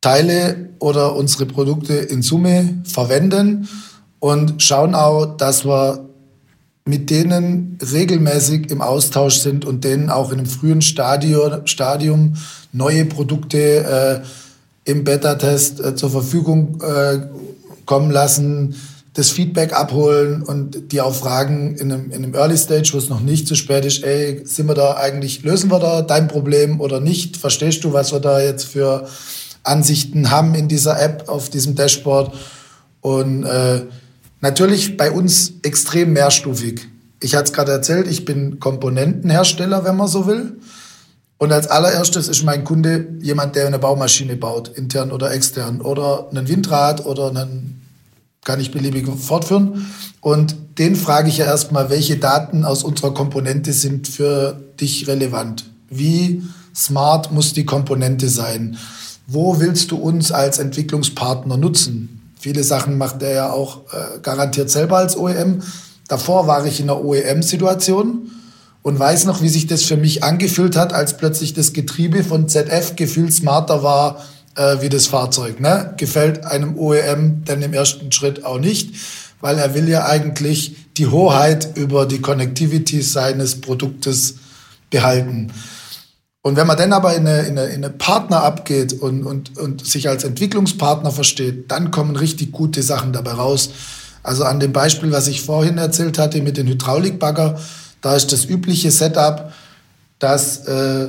Teile 0.00 0.70
oder 0.78 1.16
unsere 1.16 1.44
Produkte 1.44 1.94
in 1.94 2.22
Summe 2.22 2.78
verwenden 2.84 3.68
und 4.18 4.62
schauen 4.62 4.94
auch, 4.94 5.36
dass 5.36 5.66
wir 5.66 6.09
mit 6.84 7.10
denen 7.10 7.78
regelmäßig 7.92 8.70
im 8.70 8.80
Austausch 8.80 9.38
sind 9.38 9.64
und 9.64 9.84
denen 9.84 10.10
auch 10.10 10.32
in 10.32 10.38
einem 10.38 10.46
frühen 10.46 10.82
Stadium, 10.82 11.66
Stadium 11.66 12.34
neue 12.72 13.04
Produkte 13.04 14.22
äh, 14.84 14.90
im 14.90 15.04
Beta-Test 15.04 15.80
äh, 15.80 15.94
zur 15.94 16.10
Verfügung 16.10 16.80
äh, 16.82 17.20
kommen 17.84 18.10
lassen, 18.10 18.74
das 19.14 19.30
Feedback 19.30 19.72
abholen 19.72 20.42
und 20.42 20.92
die 20.92 21.00
auch 21.00 21.14
fragen 21.14 21.76
in 21.76 21.92
einem, 21.92 22.10
in 22.10 22.24
einem 22.24 22.34
Early 22.34 22.56
Stage, 22.56 22.90
wo 22.92 22.98
es 22.98 23.08
noch 23.08 23.20
nicht 23.20 23.48
zu 23.48 23.56
spät 23.56 23.84
ist, 23.84 24.04
ey, 24.04 24.42
sind 24.44 24.66
wir 24.66 24.74
da 24.74 24.96
eigentlich, 24.96 25.42
lösen 25.42 25.70
wir 25.70 25.80
da 25.80 26.02
dein 26.02 26.28
Problem 26.28 26.80
oder 26.80 27.00
nicht? 27.00 27.36
Verstehst 27.36 27.82
du, 27.84 27.92
was 27.92 28.12
wir 28.12 28.20
da 28.20 28.40
jetzt 28.40 28.64
für 28.64 29.08
Ansichten 29.64 30.30
haben 30.30 30.54
in 30.54 30.68
dieser 30.68 31.00
App, 31.00 31.28
auf 31.28 31.50
diesem 31.50 31.74
Dashboard? 31.74 32.32
Und 33.00 33.44
äh, 33.44 33.82
natürlich 34.40 34.96
bei 34.96 35.10
uns 35.10 35.52
extrem 35.62 36.12
mehrstufig. 36.12 36.88
Ich 37.20 37.34
hatte 37.34 37.44
es 37.44 37.52
gerade 37.52 37.72
erzählt, 37.72 38.08
ich 38.08 38.24
bin 38.24 38.60
Komponentenhersteller, 38.60 39.84
wenn 39.84 39.96
man 39.96 40.08
so 40.08 40.26
will. 40.26 40.58
Und 41.38 41.52
als 41.52 41.68
allererstes 41.68 42.28
ist 42.28 42.44
mein 42.44 42.64
Kunde 42.64 43.08
jemand, 43.20 43.56
der 43.56 43.66
eine 43.66 43.78
Baumaschine 43.78 44.36
baut, 44.36 44.68
intern 44.68 45.10
oder 45.10 45.32
extern, 45.32 45.80
oder 45.80 46.28
einen 46.30 46.48
Windrad 46.48 47.06
oder 47.06 47.28
einen, 47.30 47.80
kann 48.44 48.60
ich 48.60 48.70
beliebig 48.70 49.06
fortführen. 49.08 49.86
Und 50.20 50.56
den 50.78 50.96
frage 50.96 51.28
ich 51.28 51.38
ja 51.38 51.46
erstmal, 51.46 51.88
welche 51.88 52.16
Daten 52.16 52.64
aus 52.64 52.84
unserer 52.84 53.14
Komponente 53.14 53.72
sind 53.72 54.08
für 54.08 54.60
dich 54.80 55.08
relevant? 55.08 55.64
Wie 55.88 56.42
smart 56.74 57.32
muss 57.32 57.52
die 57.52 57.66
Komponente 57.66 58.28
sein? 58.28 58.76
Wo 59.26 59.60
willst 59.60 59.90
du 59.90 59.96
uns 59.96 60.32
als 60.32 60.58
Entwicklungspartner 60.58 61.56
nutzen? 61.56 62.19
Viele 62.40 62.64
Sachen 62.64 62.96
macht 62.96 63.22
er 63.22 63.32
ja 63.32 63.52
auch 63.52 63.82
äh, 63.92 64.18
garantiert 64.22 64.70
selber 64.70 64.96
als 64.96 65.14
OEM. 65.16 65.62
Davor 66.08 66.46
war 66.46 66.64
ich 66.64 66.80
in 66.80 66.88
einer 66.88 67.04
OEM-Situation 67.04 68.30
und 68.82 68.98
weiß 68.98 69.26
noch, 69.26 69.42
wie 69.42 69.50
sich 69.50 69.66
das 69.66 69.82
für 69.82 69.98
mich 69.98 70.24
angefühlt 70.24 70.74
hat, 70.74 70.94
als 70.94 71.18
plötzlich 71.18 71.52
das 71.52 71.74
Getriebe 71.74 72.24
von 72.24 72.48
ZF 72.48 72.96
gefühlt 72.96 73.34
smarter 73.34 73.82
war 73.82 74.24
äh, 74.56 74.80
wie 74.80 74.88
das 74.88 75.06
Fahrzeug. 75.06 75.60
Ne? 75.60 75.92
Gefällt 75.98 76.44
einem 76.46 76.78
OEM 76.78 77.42
dann 77.44 77.60
im 77.60 77.74
ersten 77.74 78.10
Schritt 78.10 78.44
auch 78.44 78.58
nicht, 78.58 78.94
weil 79.40 79.58
er 79.58 79.74
will 79.74 79.88
ja 79.88 80.06
eigentlich 80.06 80.76
die 80.96 81.08
Hoheit 81.08 81.76
über 81.76 82.06
die 82.06 82.20
Connectivity 82.20 83.02
seines 83.02 83.60
Produktes 83.60 84.36
behalten. 84.88 85.52
Und 86.42 86.56
wenn 86.56 86.66
man 86.66 86.78
dann 86.78 86.92
aber 86.92 87.14
in 87.14 87.26
eine, 87.26 87.42
in 87.42 87.58
eine, 87.58 87.68
in 87.68 87.84
eine 87.84 87.90
Partner 87.90 88.42
abgeht 88.42 88.94
und, 88.94 89.24
und, 89.24 89.58
und 89.58 89.86
sich 89.86 90.08
als 90.08 90.24
Entwicklungspartner 90.24 91.10
versteht, 91.10 91.70
dann 91.70 91.90
kommen 91.90 92.16
richtig 92.16 92.52
gute 92.52 92.82
Sachen 92.82 93.12
dabei 93.12 93.32
raus. 93.32 93.70
Also 94.22 94.44
an 94.44 94.58
dem 94.58 94.72
Beispiel, 94.72 95.12
was 95.12 95.28
ich 95.28 95.42
vorhin 95.42 95.76
erzählt 95.76 96.18
hatte 96.18 96.40
mit 96.40 96.56
den 96.56 96.66
Hydraulikbagger, 96.66 97.60
da 98.00 98.16
ist 98.16 98.32
das 98.32 98.46
übliche 98.46 98.90
Setup, 98.90 99.52
dass 100.18 100.66
äh, 100.66 101.08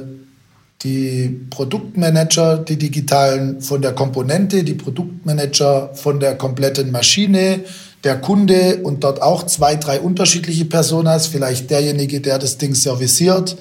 die 0.83 1.45
Produktmanager, 1.49 2.57
die 2.57 2.77
digitalen 2.77 3.61
von 3.61 3.81
der 3.81 3.93
Komponente, 3.93 4.63
die 4.63 4.73
Produktmanager 4.73 5.91
von 5.93 6.19
der 6.19 6.35
kompletten 6.35 6.91
Maschine, 6.91 7.61
der 8.03 8.19
Kunde 8.19 8.79
und 8.83 9.03
dort 9.03 9.21
auch 9.21 9.45
zwei, 9.45 9.75
drei 9.75 9.99
unterschiedliche 9.99 10.65
Personas, 10.65 11.27
vielleicht 11.27 11.69
derjenige, 11.69 12.19
der 12.19 12.39
das 12.39 12.57
Ding 12.57 12.73
serviciert, 12.73 13.55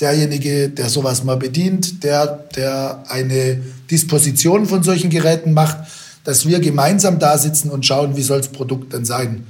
derjenige, 0.00 0.68
der 0.68 0.88
sowas 0.88 1.24
mal 1.24 1.36
bedient, 1.36 2.04
der, 2.04 2.26
der 2.56 3.04
eine 3.08 3.60
Disposition 3.90 4.66
von 4.66 4.82
solchen 4.82 5.10
Geräten 5.10 5.52
macht, 5.52 5.78
dass 6.24 6.46
wir 6.46 6.60
gemeinsam 6.60 7.18
da 7.18 7.38
sitzen 7.38 7.70
und 7.70 7.86
schauen, 7.86 8.16
wie 8.16 8.22
soll 8.22 8.38
das 8.38 8.48
Produkt 8.48 8.92
denn 8.92 9.04
sein. 9.04 9.44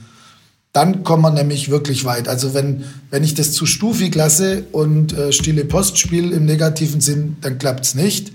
Dann 0.72 1.04
kommen 1.04 1.22
wir 1.22 1.30
nämlich 1.30 1.70
wirklich 1.70 2.04
weit. 2.04 2.28
Also 2.28 2.52
wenn, 2.52 2.84
wenn 3.10 3.24
ich 3.24 3.34
das 3.34 3.52
zu 3.52 3.64
stufig 3.64 4.14
lasse 4.14 4.64
und 4.72 5.16
äh, 5.16 5.32
stille 5.32 5.64
Post 5.64 5.98
spiele 5.98 6.36
im 6.36 6.44
negativen 6.44 7.00
Sinn, 7.00 7.36
dann 7.40 7.58
klappt 7.58 7.86
es 7.86 7.94
nicht. 7.94 8.30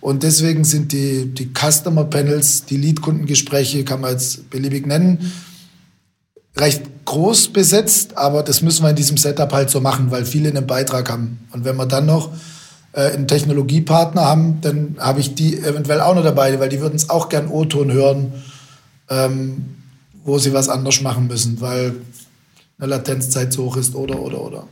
Und 0.00 0.24
deswegen 0.24 0.64
sind 0.64 0.92
die, 0.92 1.26
die 1.32 1.50
Customer 1.54 2.04
Panels, 2.04 2.64
die 2.64 2.76
Lead-Kundengespräche, 2.76 3.84
kann 3.84 4.00
man 4.00 4.10
jetzt 4.10 4.50
beliebig 4.50 4.86
nennen, 4.86 5.32
recht 6.56 6.82
groß 7.04 7.48
besetzt, 7.52 8.16
aber 8.16 8.42
das 8.42 8.62
müssen 8.62 8.84
wir 8.84 8.90
in 8.90 8.96
diesem 8.96 9.16
Setup 9.16 9.52
halt 9.52 9.70
so 9.70 9.80
machen, 9.80 10.10
weil 10.10 10.24
viele 10.24 10.48
einen 10.48 10.66
Beitrag 10.66 11.10
haben. 11.10 11.40
Und 11.52 11.64
wenn 11.64 11.76
wir 11.76 11.86
dann 11.86 12.06
noch 12.06 12.30
äh, 12.92 13.10
einen 13.10 13.26
Technologiepartner 13.26 14.22
haben, 14.22 14.60
dann 14.60 14.96
habe 14.98 15.20
ich 15.20 15.34
die 15.34 15.58
eventuell 15.58 16.00
auch 16.00 16.14
noch 16.14 16.22
dabei, 16.22 16.58
weil 16.60 16.68
die 16.68 16.80
würden 16.80 16.96
es 16.96 17.10
auch 17.10 17.28
gern 17.28 17.48
O-Ton 17.48 17.92
hören, 17.92 18.32
ähm, 19.10 19.64
wo 20.24 20.38
sie 20.38 20.52
was 20.52 20.68
anders 20.68 21.00
machen 21.00 21.26
müssen, 21.26 21.60
weil 21.60 21.94
eine 22.78 22.88
Latenzzeit 22.88 23.52
so 23.52 23.64
hoch 23.64 23.76
ist 23.76 23.94
oder, 23.94 24.18
oder, 24.20 24.40
oder. 24.40 24.68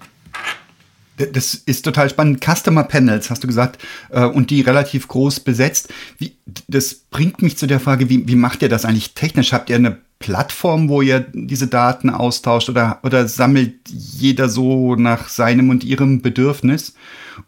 Das 1.32 1.54
ist 1.54 1.84
total 1.84 2.08
spannend. 2.08 2.42
Customer 2.42 2.84
Panels, 2.84 3.28
hast 3.28 3.44
du 3.44 3.46
gesagt, 3.46 3.80
äh, 4.10 4.24
und 4.24 4.50
die 4.50 4.62
relativ 4.62 5.08
groß 5.08 5.40
besetzt. 5.40 5.88
Wie, 6.18 6.36
das 6.68 6.94
bringt 6.94 7.42
mich 7.42 7.58
zu 7.58 7.66
der 7.66 7.80
Frage, 7.80 8.08
wie, 8.08 8.26
wie 8.26 8.34
macht 8.34 8.62
ihr 8.62 8.68
das 8.68 8.84
eigentlich 8.84 9.14
technisch? 9.14 9.52
Habt 9.52 9.68
ihr 9.68 9.76
eine 9.76 9.98
Plattform, 10.22 10.88
wo 10.88 11.02
ihr 11.02 11.20
diese 11.34 11.66
Daten 11.66 12.08
austauscht 12.08 12.70
oder, 12.70 13.00
oder 13.02 13.28
sammelt 13.28 13.74
jeder 13.90 14.48
so 14.48 14.94
nach 14.94 15.28
seinem 15.28 15.68
und 15.68 15.84
ihrem 15.84 16.22
Bedürfnis? 16.22 16.94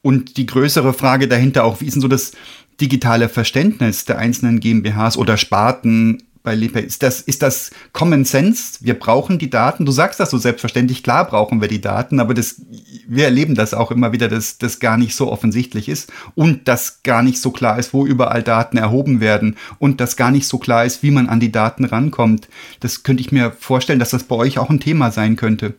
Und 0.03 0.37
die 0.37 0.47
größere 0.47 0.93
Frage 0.93 1.29
dahinter 1.29 1.65
auch, 1.65 1.81
wie 1.81 1.87
ist 1.87 1.95
denn 1.95 2.03
so 2.03 2.09
das 2.09 2.33
digitale 2.81 3.31
Verständnis 3.31 4.05
der 4.05 4.19
einzelnen 4.19 4.61
GmbHs 4.61 5.17
oder 5.17 5.37
Sparten 5.37 6.23
bei 6.45 6.55
Lepe. 6.55 6.79
Ist 6.79 7.03
das, 7.03 7.23
ist 7.23 7.43
das 7.43 7.71
Common 7.93 8.25
Sense? 8.27 8.75
Wir 8.81 8.97
brauchen 8.99 9.39
die 9.39 9.49
Daten. 9.49 9.87
Du 9.87 9.93
sagst 9.93 10.21
das 10.21 10.31
so 10.31 10.39
selbstverständlich. 10.39 11.03
Klar 11.03 11.27
brauchen 11.27 11.61
wir 11.61 11.69
die 11.69 11.81
Daten, 11.81 12.21
aber 12.21 12.35
das, 12.35 12.61
wir 13.09 13.25
erleben 13.25 13.55
das 13.55 13.73
auch 13.73 13.91
immer 13.91 14.13
wieder, 14.13 14.29
dass 14.29 14.59
das 14.59 14.79
gar 14.79 14.99
nicht 14.99 15.17
so 15.17 15.33
offensichtlich 15.33 15.89
ist 15.89 16.13
und 16.35 16.69
dass 16.69 17.03
gar 17.03 17.23
nicht 17.23 17.41
so 17.41 17.51
klar 17.51 17.79
ist, 17.79 17.95
wo 17.95 18.07
überall 18.07 18.43
Daten 18.43 18.77
erhoben 18.77 19.21
werden 19.21 19.57
und 19.79 20.01
dass 20.01 20.17
gar 20.17 20.31
nicht 20.31 20.47
so 20.47 20.59
klar 20.59 20.85
ist, 20.85 21.03
wie 21.03 21.11
man 21.11 21.29
an 21.29 21.41
die 21.41 21.51
Daten 21.51 21.87
rankommt. 21.87 22.49
Das 22.81 23.03
könnte 23.03 23.23
ich 23.23 23.33
mir 23.33 23.51
vorstellen, 23.59 23.99
dass 23.99 24.11
das 24.11 24.25
bei 24.25 24.37
euch 24.37 24.59
auch 24.59 24.69
ein 24.69 24.81
Thema 24.81 25.11
sein 25.11 25.37
könnte. 25.37 25.75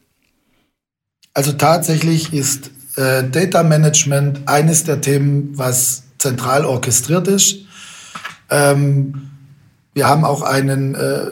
Also 1.36 1.52
tatsächlich 1.52 2.34
ist 2.34 2.72
äh, 2.96 3.24
Data 3.30 3.62
Management 3.62 4.48
eines 4.48 4.84
der 4.84 5.00
Themen, 5.00 5.52
was 5.56 6.04
zentral 6.18 6.66
orchestriert 6.66 7.28
ist. 7.28 7.66
Ähm, 8.50 9.30
wir 9.96 10.08
haben 10.08 10.26
auch 10.26 10.44
einen 10.44 10.94
äh, 10.94 11.32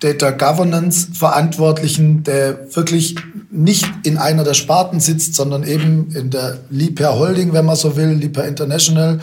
Data 0.00 0.30
Governance 0.30 1.08
Verantwortlichen, 1.12 2.24
der 2.24 2.74
wirklich 2.74 3.16
nicht 3.50 3.86
in 4.04 4.16
einer 4.16 4.42
der 4.42 4.54
Sparten 4.54 5.00
sitzt, 5.00 5.34
sondern 5.34 5.64
eben 5.64 6.10
in 6.14 6.30
der 6.30 6.58
Liebherr 6.70 7.18
Holding, 7.18 7.52
wenn 7.52 7.66
man 7.66 7.76
so 7.76 7.96
will, 7.96 8.08
Liebherr 8.08 8.48
International. 8.48 9.20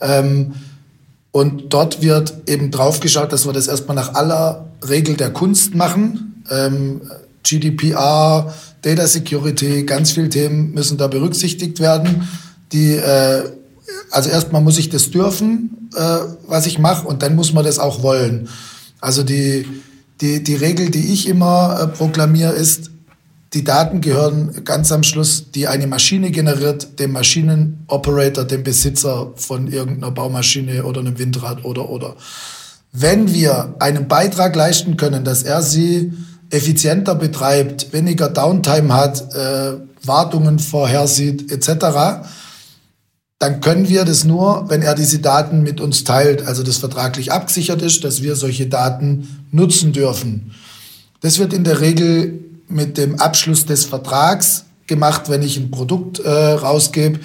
Ähm, 0.00 0.52
und 1.30 1.72
dort 1.72 2.02
wird 2.02 2.34
eben 2.46 2.70
drauf 2.70 3.00
geschaut, 3.00 3.32
dass 3.32 3.46
wir 3.46 3.54
das 3.54 3.66
erstmal 3.66 3.96
nach 3.96 4.12
aller 4.12 4.66
Regel 4.86 5.16
der 5.16 5.30
Kunst 5.30 5.74
machen. 5.74 6.42
Ähm, 6.50 7.00
GDPR, 7.42 8.52
Data 8.82 9.06
Security, 9.06 9.84
ganz 9.84 10.12
viele 10.12 10.28
Themen 10.28 10.74
müssen 10.74 10.98
da 10.98 11.06
berücksichtigt 11.06 11.80
werden, 11.80 12.28
die 12.72 12.92
äh, 12.92 13.44
also 14.10 14.30
erstmal 14.30 14.62
muss 14.62 14.78
ich 14.78 14.88
das 14.88 15.10
dürfen, 15.10 15.88
äh, 15.94 16.18
was 16.46 16.66
ich 16.66 16.78
mache, 16.78 17.06
und 17.06 17.22
dann 17.22 17.34
muss 17.34 17.52
man 17.52 17.64
das 17.64 17.78
auch 17.78 18.02
wollen. 18.02 18.48
Also 19.00 19.22
die, 19.22 19.66
die, 20.20 20.42
die 20.42 20.54
Regel, 20.54 20.90
die 20.90 21.12
ich 21.12 21.28
immer 21.28 21.78
äh, 21.80 21.86
proklamiere, 21.88 22.52
ist, 22.52 22.90
die 23.54 23.64
Daten 23.64 24.00
gehören 24.00 24.64
ganz 24.64 24.92
am 24.92 25.02
Schluss, 25.02 25.50
die 25.50 25.68
eine 25.68 25.86
Maschine 25.86 26.30
generiert, 26.30 26.98
dem 26.98 27.12
Maschinenoperator, 27.12 28.44
dem 28.44 28.62
Besitzer 28.62 29.32
von 29.36 29.66
irgendeiner 29.66 30.10
Baumaschine 30.10 30.84
oder 30.84 31.00
einem 31.00 31.18
Windrad 31.18 31.64
oder 31.64 31.90
oder. 31.90 32.16
Wenn 32.92 33.32
wir 33.32 33.74
einen 33.78 34.08
Beitrag 34.08 34.56
leisten 34.56 34.96
können, 34.96 35.24
dass 35.24 35.42
er 35.42 35.60
sie 35.62 36.12
effizienter 36.48 37.14
betreibt, 37.14 37.92
weniger 37.92 38.28
Downtime 38.28 38.94
hat, 38.94 39.34
äh, 39.34 39.72
Wartungen 40.04 40.58
vorhersieht 40.58 41.50
etc., 41.50 42.26
dann 43.42 43.60
können 43.60 43.88
wir 43.88 44.04
das 44.04 44.22
nur, 44.22 44.66
wenn 44.68 44.82
er 44.82 44.94
diese 44.94 45.18
Daten 45.18 45.64
mit 45.64 45.80
uns 45.80 46.04
teilt, 46.04 46.46
also 46.46 46.62
das 46.62 46.76
vertraglich 46.76 47.32
abgesichert 47.32 47.82
ist, 47.82 48.04
dass 48.04 48.22
wir 48.22 48.36
solche 48.36 48.68
Daten 48.68 49.46
nutzen 49.50 49.92
dürfen. 49.92 50.52
Das 51.22 51.40
wird 51.40 51.52
in 51.52 51.64
der 51.64 51.80
Regel 51.80 52.38
mit 52.68 52.96
dem 52.96 53.18
Abschluss 53.18 53.66
des 53.66 53.84
Vertrags 53.84 54.66
gemacht, 54.86 55.28
wenn 55.28 55.42
ich 55.42 55.56
ein 55.56 55.72
Produkt 55.72 56.20
äh, 56.20 56.30
rausgebe. 56.30 57.18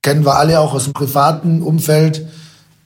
Kennen 0.00 0.24
wir 0.24 0.36
alle 0.36 0.60
auch 0.60 0.74
aus 0.74 0.84
dem 0.84 0.92
privaten 0.92 1.60
Umfeld. 1.60 2.28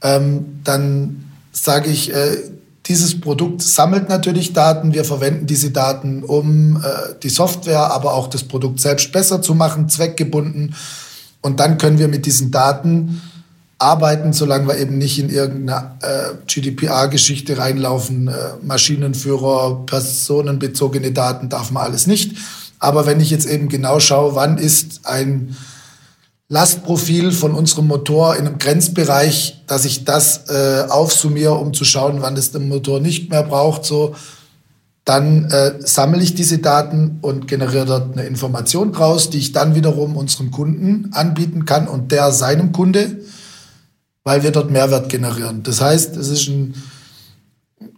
ähm, 0.01 0.61
dann 0.65 1.31
sage 1.53 1.91
ich, 1.91 2.11
äh, 2.11 2.39
dieses 2.87 3.21
Produkt 3.21 3.61
sammelt 3.61 4.09
natürlich 4.09 4.55
Daten. 4.55 4.95
Wir 4.95 5.05
verwenden 5.05 5.47
diese 5.47 5.73
Daten, 5.73 6.23
um 6.23 6.79
äh, 6.79 7.15
die 7.23 7.29
Software, 7.29 7.93
aber 7.93 8.15
auch 8.15 8.29
das 8.29 8.45
Produkt 8.45 8.81
selbst 8.81 9.13
besser 9.13 9.43
zu 9.43 9.55
machen, 9.55 9.91
zweckgebunden. 9.91 10.75
Und 11.44 11.61
dann 11.61 11.76
können 11.76 11.98
wir 11.98 12.09
mit 12.09 12.24
diesen 12.24 12.50
Daten 12.50 13.20
arbeiten, 13.78 14.33
solange 14.33 14.66
wir 14.66 14.78
eben 14.78 14.96
nicht 14.96 15.18
in 15.18 15.28
irgendeine 15.28 15.90
äh, 16.00 16.35
GDPR-Geschichte 16.46 17.59
reinlaufen. 17.59 18.28
Äh, 18.28 18.33
Maschinenführer, 18.62 19.85
personenbezogene 19.85 21.12
Daten 21.12 21.50
darf 21.50 21.70
man 21.70 21.83
alles 21.83 22.07
nicht. 22.07 22.38
Aber 22.78 23.04
wenn 23.04 23.20
ich 23.20 23.28
jetzt 23.28 23.44
eben 23.44 23.68
genau 23.68 24.00
schaue, 24.00 24.35
wann 24.35 24.57
ist 24.57 25.00
ein 25.04 25.54
Lastprofil 26.48 27.30
von 27.30 27.52
unserem 27.52 27.88
Motor 27.88 28.37
in 28.37 28.46
einem 28.46 28.57
Grenzbereich, 28.57 29.64
dass 29.66 29.85
ich 29.85 30.04
das 30.04 30.48
äh, 30.48 30.87
aufsummiere, 30.88 31.57
um 31.57 31.74
zu 31.74 31.85
schauen, 31.85 32.22
wann 32.22 32.38
es 32.38 32.52
der 32.52 32.62
Motor 32.62 33.00
nicht 33.00 33.28
mehr 33.28 33.42
braucht, 33.42 33.85
so, 33.85 34.14
dann 35.05 35.51
äh, 35.51 35.75
sammle 35.81 36.23
ich 36.23 36.35
diese 36.35 36.59
Daten 36.59 37.19
und 37.21 37.47
generiere 37.47 37.85
dort 37.85 38.12
eine 38.17 38.27
Information 38.27 38.93
draus, 38.93 39.29
die 39.29 39.38
ich 39.38 39.53
dann 39.53 39.75
wiederum 39.75 40.17
unserem 40.17 40.51
Kunden 40.51 41.11
anbieten 41.12 41.67
kann 41.67 41.88
und 41.88 42.11
der 42.11 42.33
seinem 42.33 42.73
Kunde, 42.73 43.21
weil 44.23 44.43
wir 44.43 44.51
dort 44.51 44.71
Mehrwert 44.71 45.11
generieren. 45.11 45.62
Das 45.62 45.83
heißt, 45.83 46.17
es 46.17 46.29
ist 46.29 46.49
ein, 46.49 46.75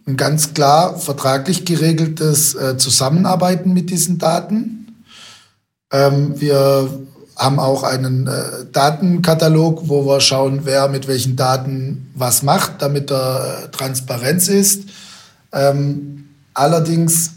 ein 0.05 0.17
ganz 0.17 0.53
klar 0.53 0.97
vertraglich 0.97 1.63
geregeltes 1.63 2.55
äh, 2.55 2.77
Zusammenarbeiten 2.77 3.71
mit 3.71 3.89
diesen 3.89 4.17
Daten. 4.17 5.03
Ähm, 5.93 6.39
wir 6.41 6.89
haben 7.37 7.59
auch 7.59 7.83
einen 7.83 8.27
äh, 8.27 8.65
Datenkatalog, 8.73 9.87
wo 9.87 10.05
wir 10.05 10.19
schauen, 10.19 10.61
wer 10.63 10.89
mit 10.89 11.07
welchen 11.07 11.37
Daten 11.37 12.11
was 12.15 12.43
macht, 12.43 12.81
damit 12.81 13.11
da 13.11 13.63
äh, 13.63 13.69
Transparenz 13.69 14.49
ist. 14.49 14.89
Ähm, 15.53 16.26
allerdings 16.57 17.31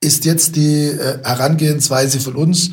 ist 0.00 0.24
jetzt 0.24 0.56
die 0.56 0.86
äh, 0.86 1.18
Herangehensweise 1.22 2.20
von 2.20 2.34
uns, 2.34 2.70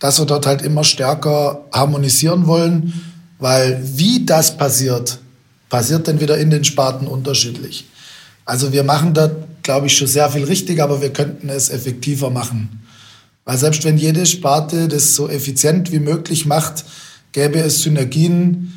dass 0.00 0.18
wir 0.18 0.26
dort 0.26 0.46
halt 0.46 0.62
immer 0.62 0.84
stärker 0.84 1.64
harmonisieren 1.72 2.46
wollen, 2.46 2.92
weil 3.38 3.80
wie 3.96 4.24
das 4.24 4.56
passiert, 4.56 5.18
passiert 5.68 6.08
dann 6.08 6.20
wieder 6.20 6.36
in 6.36 6.50
den 6.50 6.64
Sparten 6.64 7.06
unterschiedlich. 7.06 7.86
Also 8.44 8.72
wir 8.72 8.84
machen 8.84 9.14
da, 9.14 9.30
glaube 9.62 9.86
ich, 9.86 9.96
schon 9.96 10.08
sehr 10.08 10.28
viel 10.30 10.44
richtig, 10.44 10.82
aber 10.82 11.00
wir 11.00 11.12
könnten 11.12 11.48
es 11.48 11.70
effektiver 11.70 12.30
machen. 12.30 12.82
Weil 13.44 13.58
selbst 13.58 13.84
wenn 13.84 13.96
jede 13.96 14.26
Sparte 14.26 14.88
das 14.88 15.14
so 15.14 15.28
effizient 15.28 15.92
wie 15.92 16.00
möglich 16.00 16.46
macht, 16.46 16.84
gäbe 17.32 17.60
es 17.60 17.82
Synergien. 17.82 18.72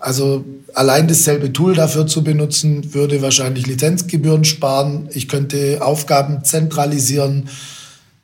Also 0.00 0.44
allein 0.74 1.08
dasselbe 1.08 1.52
Tool 1.52 1.74
dafür 1.74 2.06
zu 2.06 2.24
benutzen, 2.24 2.94
würde 2.94 3.20
wahrscheinlich 3.20 3.66
Lizenzgebühren 3.66 4.44
sparen. 4.44 5.08
Ich 5.12 5.28
könnte 5.28 5.78
Aufgaben 5.82 6.42
zentralisieren. 6.42 7.48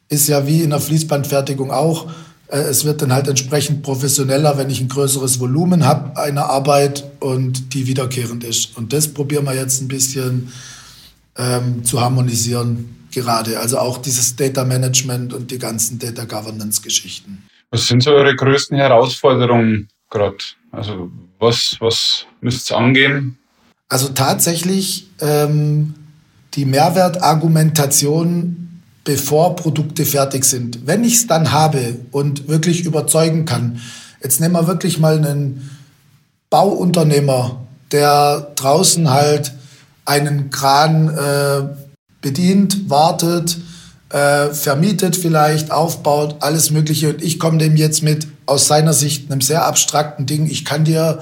Ist 0.09 0.29
ja 0.29 0.47
wie 0.47 0.63
in 0.63 0.71
der 0.71 0.81
Fließbandfertigung 0.81 1.71
auch. 1.71 2.09
Äh, 2.49 2.59
es 2.59 2.85
wird 2.85 3.03
dann 3.03 3.13
halt 3.13 3.29
entsprechend 3.29 3.83
professioneller, 3.83 4.57
wenn 4.57 4.71
ich 4.71 4.81
ein 4.81 4.89
größeres 4.89 5.39
Volumen 5.39 5.85
habe 5.85 6.17
einer 6.19 6.47
Arbeit 6.47 7.05
und 7.21 7.75
die 7.75 7.87
wiederkehrend 7.87 8.45
ist. 8.45 8.77
Und 8.77 8.93
das 8.93 9.09
probieren 9.09 9.45
wir 9.45 9.55
jetzt 9.55 9.83
ein 9.83 9.89
bisschen 9.89 10.53
ähm, 11.37 11.85
zu 11.85 12.01
harmonisieren 12.01 12.97
gerade. 13.13 13.61
Also 13.61 13.79
auch 13.79 13.99
dieses 13.99 14.35
Data 14.37 14.65
Management 14.65 15.35
und 15.35 15.51
die 15.51 15.59
ganzen 15.59 15.99
Data 15.99 16.25
Governance 16.25 16.81
Geschichten. 16.81 17.43
Was 17.71 17.87
sind 17.87 18.03
so 18.03 18.13
eure 18.13 18.35
größten 18.35 18.77
Herausforderungen 18.77 19.89
gerade? 20.09 20.37
Also 20.77 21.11
was, 21.39 21.77
was 21.81 22.27
müsst 22.41 22.71
ihr 22.71 22.77
angehen? 22.77 23.39
Also 23.89 24.09
tatsächlich 24.09 25.09
ähm, 25.21 25.95
die 26.55 26.65
Mehrwertargumentation, 26.65 28.83
bevor 29.05 29.57
Produkte 29.57 30.05
fertig 30.05 30.45
sind. 30.45 30.87
Wenn 30.87 31.05
ich 31.05 31.15
es 31.15 31.27
dann 31.27 31.53
habe 31.53 31.97
und 32.11 32.49
wirklich 32.49 32.85
überzeugen 32.85 33.45
kann, 33.45 33.81
jetzt 34.23 34.41
nehmen 34.41 34.55
wir 34.55 34.67
wirklich 34.67 34.99
mal 34.99 35.17
einen 35.17 35.71
Bauunternehmer, 36.51 37.67
der 37.93 38.53
draußen 38.57 39.11
halt 39.11 39.53
einen 40.05 40.51
Kran 40.51 41.09
äh, 41.09 41.63
bedient, 42.21 42.91
wartet, 42.91 43.59
äh, 44.11 44.51
vermietet 44.51 45.17
vielleicht, 45.17 45.71
aufbaut, 45.71 46.37
alles 46.41 46.71
Mögliche. 46.71 47.11
Und 47.11 47.23
ich 47.23 47.39
komme 47.39 47.59
dem 47.59 47.77
jetzt 47.77 48.03
mit 48.03 48.29
aus 48.47 48.69
seiner 48.69 48.93
Sicht 48.93 49.31
einem 49.31 49.41
sehr 49.41 49.65
abstrakten 49.65 50.27
Ding. 50.27 50.47
Ich 50.47 50.65
kann 50.65 50.85
dir 50.85 51.21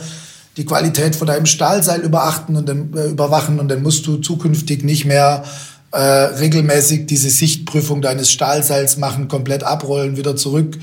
die 0.56 0.64
Qualität 0.64 1.16
von 1.16 1.26
deinem 1.26 1.46
Stahlseil 1.46 2.00
überachten 2.00 2.56
und 2.56 2.68
dann, 2.68 2.92
äh, 2.94 3.06
überwachen 3.06 3.58
und 3.58 3.68
dann 3.68 3.82
musst 3.82 4.06
du 4.06 4.18
zukünftig 4.18 4.84
nicht 4.84 5.04
mehr 5.04 5.44
äh, 5.90 5.98
regelmäßig 5.98 7.06
diese 7.06 7.30
Sichtprüfung 7.30 8.02
deines 8.02 8.30
Stahlseils 8.30 8.96
machen, 8.96 9.28
komplett 9.28 9.62
abrollen, 9.62 10.16
wieder 10.16 10.36
zurück. 10.36 10.78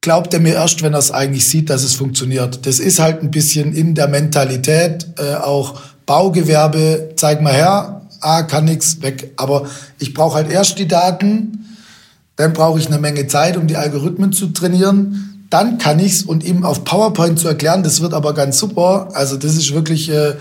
Glaubt 0.00 0.32
er 0.34 0.40
mir 0.40 0.54
erst, 0.54 0.82
wenn 0.82 0.92
er 0.92 1.00
es 1.00 1.10
eigentlich 1.10 1.48
sieht, 1.48 1.68
dass 1.68 1.82
es 1.82 1.94
funktioniert. 1.94 2.66
Das 2.66 2.78
ist 2.78 2.98
halt 2.98 3.22
ein 3.22 3.30
bisschen 3.30 3.74
in 3.74 3.94
der 3.94 4.08
Mentalität, 4.08 5.06
äh, 5.18 5.34
auch 5.34 5.80
Baugewerbe, 6.04 7.10
zeig 7.16 7.42
mal 7.42 7.52
her, 7.52 7.95
ah, 8.20 8.42
kann 8.42 8.64
nichts 8.64 9.02
weg. 9.02 9.32
Aber 9.36 9.68
ich 9.98 10.14
brauche 10.14 10.36
halt 10.36 10.50
erst 10.50 10.78
die 10.78 10.88
Daten, 10.88 11.66
dann 12.36 12.52
brauche 12.52 12.78
ich 12.78 12.86
eine 12.86 12.98
Menge 12.98 13.26
Zeit, 13.26 13.56
um 13.56 13.66
die 13.66 13.76
Algorithmen 13.76 14.32
zu 14.32 14.48
trainieren. 14.48 15.46
Dann 15.50 15.78
kann 15.78 15.98
ich 15.98 16.12
es 16.12 16.22
und 16.22 16.44
ihm 16.44 16.64
auf 16.64 16.84
PowerPoint 16.84 17.38
zu 17.38 17.48
erklären, 17.48 17.82
das 17.82 18.00
wird 18.00 18.14
aber 18.14 18.34
ganz 18.34 18.58
super. 18.58 19.08
Also 19.12 19.36
das 19.36 19.56
ist 19.56 19.72
wirklich 19.72 20.10
äh, 20.10 20.34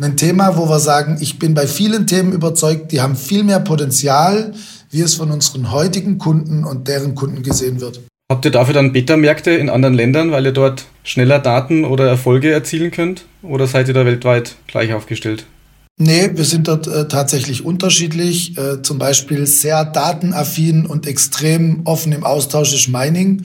ein 0.00 0.16
Thema, 0.16 0.56
wo 0.56 0.68
wir 0.68 0.78
sagen, 0.80 1.18
ich 1.20 1.38
bin 1.38 1.54
bei 1.54 1.66
vielen 1.66 2.06
Themen 2.06 2.32
überzeugt, 2.32 2.92
die 2.92 3.00
haben 3.00 3.16
viel 3.16 3.42
mehr 3.42 3.60
Potenzial, 3.60 4.52
wie 4.90 5.00
es 5.00 5.14
von 5.14 5.30
unseren 5.30 5.70
heutigen 5.70 6.18
Kunden 6.18 6.64
und 6.64 6.88
deren 6.88 7.14
Kunden 7.14 7.42
gesehen 7.42 7.80
wird. 7.80 8.00
Habt 8.30 8.44
ihr 8.44 8.52
dafür 8.52 8.74
dann 8.74 8.92
Beta-Märkte 8.92 9.50
in 9.50 9.68
anderen 9.68 9.94
Ländern, 9.94 10.30
weil 10.30 10.46
ihr 10.46 10.52
dort 10.52 10.84
schneller 11.02 11.40
Daten 11.40 11.84
oder 11.84 12.06
Erfolge 12.06 12.52
erzielen 12.52 12.92
könnt? 12.92 13.24
Oder 13.42 13.66
seid 13.66 13.88
ihr 13.88 13.94
da 13.94 14.06
weltweit 14.06 14.54
gleich 14.68 14.92
aufgestellt? 14.92 15.46
Nee, 15.96 16.30
wir 16.34 16.44
sind 16.44 16.66
dort 16.66 16.86
äh, 16.86 17.08
tatsächlich 17.08 17.64
unterschiedlich. 17.64 18.56
Äh, 18.56 18.82
zum 18.82 18.98
Beispiel 18.98 19.46
sehr 19.46 19.84
datenaffin 19.84 20.86
und 20.86 21.06
extrem 21.06 21.82
offen 21.84 22.12
im 22.12 22.24
Austausch 22.24 22.72
ist 22.72 22.88
Mining, 22.88 23.44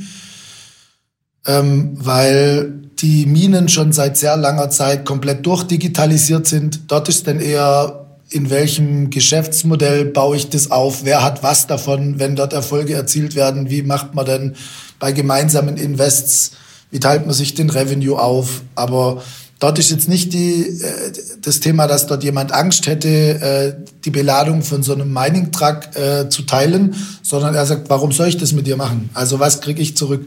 ähm, 1.45 1.91
weil 1.95 2.85
die 2.99 3.25
Minen 3.25 3.67
schon 3.67 3.91
seit 3.91 4.17
sehr 4.17 4.37
langer 4.37 4.69
Zeit 4.69 5.05
komplett 5.05 5.45
durchdigitalisiert 5.45 6.47
sind. 6.47 6.91
Dort 6.91 7.09
ist 7.09 7.27
dann 7.27 7.41
eher, 7.41 8.05
in 8.29 8.49
welchem 8.49 9.09
Geschäftsmodell 9.09 10.05
baue 10.05 10.37
ich 10.37 10.49
das 10.49 10.71
auf? 10.71 11.03
Wer 11.03 11.23
hat 11.23 11.43
was 11.43 11.67
davon, 11.67 12.19
wenn 12.19 12.35
dort 12.35 12.53
Erfolge 12.53 12.93
erzielt 12.93 13.35
werden? 13.35 13.69
Wie 13.69 13.81
macht 13.81 14.15
man 14.15 14.25
denn 14.25 14.55
bei 14.99 15.11
gemeinsamen 15.11 15.77
Invests? 15.77 16.51
Wie 16.89 16.99
teilt 16.99 17.25
man 17.25 17.35
sich 17.35 17.53
den 17.53 17.69
Revenue 17.69 18.17
auf? 18.17 18.61
Aber 18.75 19.21
Dort 19.59 19.79
ist 19.79 19.89
jetzt 19.89 20.09
nicht 20.09 20.33
die, 20.33 20.63
äh, 20.63 21.11
das 21.41 21.59
Thema, 21.59 21.87
dass 21.87 22.07
dort 22.07 22.23
jemand 22.23 22.51
Angst 22.51 22.87
hätte, 22.87 23.07
äh, 23.07 23.73
die 24.03 24.09
Beladung 24.09 24.63
von 24.63 24.83
so 24.83 24.93
einem 24.93 25.13
Mining-Truck 25.13 25.95
äh, 25.95 26.29
zu 26.29 26.43
teilen, 26.43 26.95
sondern 27.21 27.55
er 27.55 27.65
sagt, 27.65 27.89
warum 27.89 28.11
soll 28.11 28.27
ich 28.27 28.37
das 28.37 28.51
mit 28.51 28.67
dir 28.67 28.75
machen? 28.75 29.09
Also 29.13 29.39
was 29.39 29.61
kriege 29.61 29.81
ich 29.81 29.95
zurück? 29.95 30.25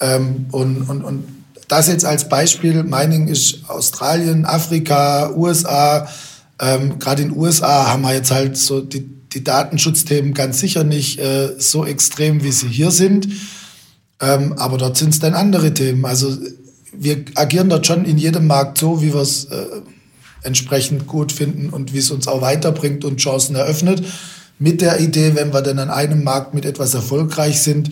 Ähm, 0.00 0.46
und, 0.50 0.82
und, 0.88 1.04
und 1.04 1.24
das 1.68 1.88
jetzt 1.88 2.04
als 2.04 2.28
Beispiel, 2.28 2.82
Mining 2.82 3.28
ist 3.28 3.68
Australien, 3.68 4.44
Afrika, 4.44 5.30
USA. 5.34 6.08
Ähm, 6.60 6.98
Gerade 6.98 7.22
in 7.22 7.30
den 7.30 7.38
USA 7.38 7.88
haben 7.88 8.02
wir 8.02 8.14
jetzt 8.14 8.30
halt 8.30 8.56
so 8.56 8.80
die, 8.80 9.08
die 9.32 9.44
Datenschutzthemen 9.44 10.34
ganz 10.34 10.60
sicher 10.60 10.84
nicht 10.84 11.18
äh, 11.18 11.54
so 11.58 11.84
extrem, 11.84 12.42
wie 12.42 12.52
sie 12.52 12.68
hier 12.68 12.90
sind. 12.90 13.28
Ähm, 14.20 14.54
aber 14.54 14.78
dort 14.78 14.96
sind 14.96 15.10
es 15.10 15.20
dann 15.20 15.34
andere 15.34 15.74
Themen. 15.74 16.04
Also 16.04 16.36
wir 16.98 17.24
agieren 17.34 17.68
dort 17.68 17.86
schon 17.86 18.04
in 18.04 18.18
jedem 18.18 18.46
Markt 18.46 18.78
so, 18.78 19.02
wie 19.02 19.12
wir 19.12 19.20
es 19.20 19.46
äh, 19.46 19.66
entsprechend 20.42 21.06
gut 21.06 21.32
finden 21.32 21.70
und 21.70 21.92
wie 21.92 21.98
es 21.98 22.10
uns 22.10 22.28
auch 22.28 22.42
weiterbringt 22.42 23.04
und 23.04 23.16
Chancen 23.16 23.56
eröffnet. 23.56 24.04
Mit 24.58 24.80
der 24.80 25.00
Idee, 25.00 25.34
wenn 25.34 25.52
wir 25.52 25.62
dann 25.62 25.78
an 25.78 25.90
einem 25.90 26.22
Markt 26.22 26.54
mit 26.54 26.64
etwas 26.64 26.94
erfolgreich 26.94 27.60
sind, 27.60 27.90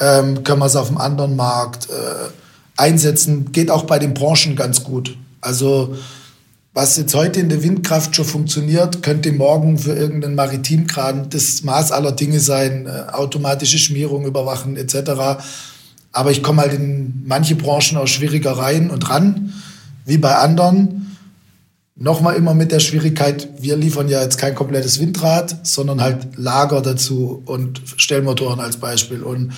ähm, 0.00 0.44
können 0.44 0.58
wir 0.58 0.66
es 0.66 0.76
auf 0.76 0.88
dem 0.88 0.98
anderen 0.98 1.36
Markt 1.36 1.88
äh, 1.88 2.30
einsetzen. 2.76 3.52
Geht 3.52 3.70
auch 3.70 3.84
bei 3.84 3.98
den 3.98 4.12
Branchen 4.12 4.56
ganz 4.56 4.84
gut. 4.84 5.16
Also 5.40 5.96
was 6.74 6.96
jetzt 6.96 7.14
heute 7.14 7.38
in 7.38 7.48
der 7.48 7.62
Windkraft 7.62 8.16
schon 8.16 8.24
funktioniert, 8.24 9.00
könnte 9.00 9.30
morgen 9.30 9.78
für 9.78 9.92
irgendeinen 9.92 10.34
Maritimkran 10.34 11.30
das 11.30 11.62
Maß 11.62 11.92
aller 11.92 12.10
Dinge 12.10 12.40
sein, 12.40 12.86
äh, 12.86 13.12
automatische 13.12 13.78
Schmierung 13.78 14.26
überwachen 14.26 14.76
etc. 14.76 15.40
Aber 16.14 16.30
ich 16.30 16.42
komme 16.42 16.62
halt 16.62 16.72
in 16.72 17.24
manche 17.26 17.56
Branchen 17.56 17.98
auch 17.98 18.06
schwieriger 18.06 18.52
rein 18.52 18.88
und 18.88 19.10
ran, 19.10 19.52
wie 20.06 20.16
bei 20.16 20.36
anderen. 20.36 21.16
Nochmal 21.96 22.36
immer 22.36 22.54
mit 22.54 22.72
der 22.72 22.80
Schwierigkeit, 22.80 23.48
wir 23.60 23.76
liefern 23.76 24.08
ja 24.08 24.22
jetzt 24.22 24.38
kein 24.38 24.54
komplettes 24.54 25.00
Windrad, 25.00 25.66
sondern 25.66 26.00
halt 26.00 26.36
Lager 26.36 26.82
dazu 26.82 27.42
und 27.46 27.82
Stellmotoren 27.96 28.60
als 28.60 28.78
Beispiel. 28.78 29.22
Und 29.22 29.52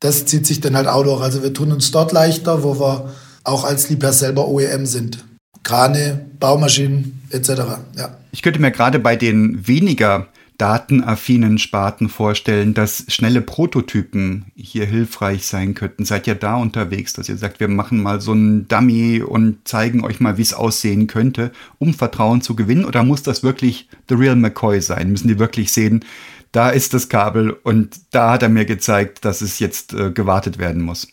das 0.00 0.24
zieht 0.24 0.46
sich 0.46 0.60
dann 0.60 0.74
halt 0.74 0.88
auch 0.88 1.04
durch. 1.04 1.22
Also 1.22 1.42
wir 1.42 1.52
tun 1.52 1.70
uns 1.70 1.90
dort 1.90 2.12
leichter, 2.12 2.62
wo 2.62 2.80
wir 2.80 3.12
auch 3.44 3.64
als 3.64 3.88
die 3.88 3.96
per 3.96 4.12
selber 4.12 4.48
OEM 4.48 4.86
sind. 4.86 5.24
Krane, 5.62 6.26
Baumaschinen 6.40 7.22
etc. 7.30 7.50
Ja. 7.96 8.16
Ich 8.32 8.42
könnte 8.42 8.60
mir 8.60 8.70
gerade 8.70 8.98
bei 8.98 9.16
den 9.16 9.66
weniger 9.66 10.28
datenaffinen 10.62 11.58
Sparten 11.58 12.08
vorstellen, 12.08 12.72
dass 12.72 13.04
schnelle 13.08 13.40
Prototypen 13.40 14.44
hier 14.54 14.86
hilfreich 14.86 15.44
sein 15.44 15.74
könnten. 15.74 16.04
Seid 16.04 16.28
ihr 16.28 16.36
da 16.36 16.54
unterwegs, 16.54 17.12
dass 17.14 17.28
ihr 17.28 17.36
sagt, 17.36 17.58
wir 17.58 17.66
machen 17.66 18.00
mal 18.00 18.20
so 18.20 18.30
einen 18.30 18.68
Dummy 18.68 19.22
und 19.22 19.66
zeigen 19.66 20.04
euch 20.04 20.20
mal, 20.20 20.38
wie 20.38 20.42
es 20.42 20.54
aussehen 20.54 21.08
könnte, 21.08 21.50
um 21.80 21.94
Vertrauen 21.94 22.42
zu 22.42 22.54
gewinnen? 22.54 22.84
Oder 22.84 23.02
muss 23.02 23.24
das 23.24 23.42
wirklich 23.42 23.88
The 24.08 24.14
Real 24.14 24.36
McCoy 24.36 24.80
sein? 24.80 25.10
Müssen 25.10 25.26
die 25.26 25.40
wirklich 25.40 25.72
sehen, 25.72 26.04
da 26.52 26.70
ist 26.70 26.94
das 26.94 27.08
Kabel 27.08 27.50
und 27.50 27.98
da 28.12 28.30
hat 28.30 28.44
er 28.44 28.48
mir 28.48 28.64
gezeigt, 28.64 29.24
dass 29.24 29.40
es 29.40 29.58
jetzt 29.58 29.94
äh, 29.94 30.12
gewartet 30.12 30.58
werden 30.58 30.82
muss? 30.82 31.08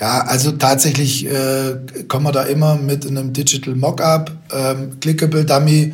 Ja, 0.00 0.22
also 0.22 0.52
tatsächlich 0.52 1.26
äh, 1.26 1.76
kommen 2.08 2.24
wir 2.24 2.32
da 2.32 2.44
immer 2.44 2.76
mit 2.76 3.06
einem 3.06 3.34
Digital 3.34 3.74
Mockup, 3.74 4.32
ähm, 4.54 4.98
Clickable 5.00 5.44
Dummy. 5.44 5.92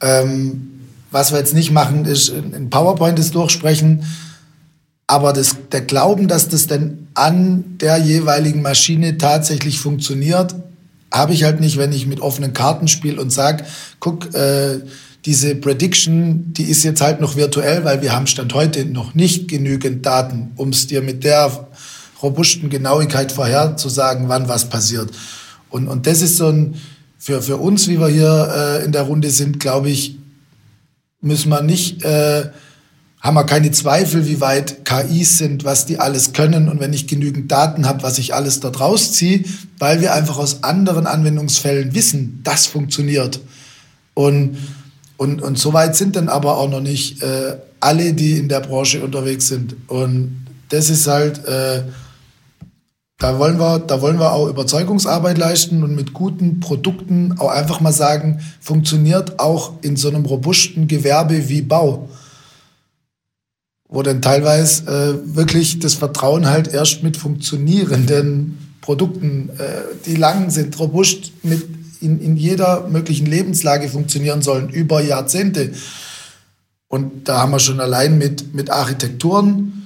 Ähm, 0.00 0.69
was 1.10 1.32
wir 1.32 1.38
jetzt 1.38 1.54
nicht 1.54 1.70
machen, 1.70 2.04
ist 2.04 2.28
in 2.28 2.70
PowerPoint 2.70 3.18
das 3.18 3.30
durchsprechen. 3.30 4.04
Aber 5.06 5.32
das, 5.32 5.56
der 5.72 5.80
Glauben, 5.80 6.28
dass 6.28 6.48
das 6.48 6.68
denn 6.68 7.08
an 7.14 7.64
der 7.80 7.98
jeweiligen 7.98 8.62
Maschine 8.62 9.18
tatsächlich 9.18 9.80
funktioniert, 9.80 10.54
habe 11.12 11.32
ich 11.32 11.42
halt 11.42 11.60
nicht, 11.60 11.78
wenn 11.78 11.92
ich 11.92 12.06
mit 12.06 12.20
offenen 12.20 12.52
Karten 12.52 12.86
spiele 12.86 13.20
und 13.20 13.30
sage, 13.30 13.64
guck, 13.98 14.32
äh, 14.34 14.78
diese 15.24 15.54
Prediction, 15.56 16.52
die 16.52 16.64
ist 16.64 16.84
jetzt 16.84 17.00
halt 17.00 17.20
noch 17.20 17.36
virtuell, 17.36 17.84
weil 17.84 18.00
wir 18.00 18.12
haben 18.14 18.26
Stand 18.26 18.54
heute 18.54 18.84
noch 18.86 19.14
nicht 19.14 19.48
genügend 19.48 20.06
Daten, 20.06 20.52
um 20.56 20.70
es 20.70 20.86
dir 20.86 21.02
mit 21.02 21.24
der 21.24 21.68
robusten 22.22 22.70
Genauigkeit 22.70 23.32
vorherzusagen, 23.32 24.28
wann 24.28 24.48
was 24.48 24.68
passiert. 24.68 25.10
Und, 25.68 25.88
und 25.88 26.06
das 26.06 26.22
ist 26.22 26.36
so 26.36 26.48
ein, 26.48 26.76
für, 27.18 27.42
für 27.42 27.56
uns, 27.58 27.88
wie 27.88 28.00
wir 28.00 28.08
hier 28.08 28.54
äh, 28.54 28.84
in 28.84 28.92
der 28.92 29.02
Runde 29.02 29.30
sind, 29.30 29.60
glaube 29.60 29.90
ich, 29.90 30.19
müssen 31.20 31.50
wir 31.50 31.62
nicht, 31.62 32.04
äh, 32.04 32.50
haben 33.20 33.34
wir 33.34 33.44
keine 33.44 33.70
Zweifel, 33.70 34.26
wie 34.26 34.40
weit 34.40 34.84
KIs 34.84 35.38
sind, 35.38 35.64
was 35.64 35.84
die 35.84 35.98
alles 35.98 36.32
können 36.32 36.68
und 36.68 36.80
wenn 36.80 36.94
ich 36.94 37.06
genügend 37.06 37.52
Daten 37.52 37.86
habe, 37.86 38.02
was 38.02 38.18
ich 38.18 38.34
alles 38.34 38.60
dort 38.60 38.80
rausziehe, 38.80 39.44
weil 39.78 40.00
wir 40.00 40.14
einfach 40.14 40.38
aus 40.38 40.62
anderen 40.64 41.06
Anwendungsfällen 41.06 41.94
wissen, 41.94 42.40
das 42.44 42.66
funktioniert. 42.66 43.40
Und, 44.14 44.56
und, 45.18 45.42
und 45.42 45.58
so 45.58 45.74
weit 45.74 45.96
sind 45.96 46.16
dann 46.16 46.28
aber 46.30 46.56
auch 46.56 46.70
noch 46.70 46.80
nicht 46.80 47.22
äh, 47.22 47.56
alle, 47.78 48.14
die 48.14 48.38
in 48.38 48.48
der 48.48 48.60
Branche 48.60 49.02
unterwegs 49.02 49.48
sind. 49.48 49.76
Und 49.88 50.46
das 50.70 50.88
ist 50.88 51.06
halt, 51.06 51.44
äh, 51.46 51.82
da 53.20 53.38
wollen 53.38 53.60
wir, 53.60 53.78
da 53.80 54.00
wollen 54.00 54.18
wir 54.18 54.32
auch 54.32 54.48
Überzeugungsarbeit 54.48 55.36
leisten 55.36 55.84
und 55.84 55.94
mit 55.94 56.14
guten 56.14 56.58
Produkten 56.58 57.34
auch 57.38 57.50
einfach 57.50 57.80
mal 57.80 57.92
sagen, 57.92 58.40
funktioniert 58.60 59.38
auch 59.38 59.74
in 59.82 59.96
so 59.96 60.08
einem 60.08 60.24
robusten 60.24 60.88
Gewerbe 60.88 61.50
wie 61.50 61.60
Bau. 61.60 62.08
Wo 63.88 64.02
dann 64.02 64.22
teilweise 64.22 64.86
äh, 64.86 65.36
wirklich 65.36 65.80
das 65.80 65.94
Vertrauen 65.94 66.48
halt 66.48 66.68
erst 66.72 67.02
mit 67.02 67.18
funktionierenden 67.18 68.76
Produkten, 68.80 69.50
äh, 69.58 69.82
die 70.06 70.16
lang 70.16 70.48
sind, 70.48 70.78
robust 70.78 71.32
mit 71.42 71.68
in, 72.00 72.22
in 72.22 72.38
jeder 72.38 72.88
möglichen 72.88 73.26
Lebenslage 73.26 73.90
funktionieren 73.90 74.40
sollen, 74.40 74.70
über 74.70 75.02
Jahrzehnte. 75.02 75.72
Und 76.88 77.28
da 77.28 77.42
haben 77.42 77.52
wir 77.52 77.58
schon 77.58 77.80
allein 77.80 78.16
mit, 78.16 78.54
mit 78.54 78.70
Architekturen, 78.70 79.79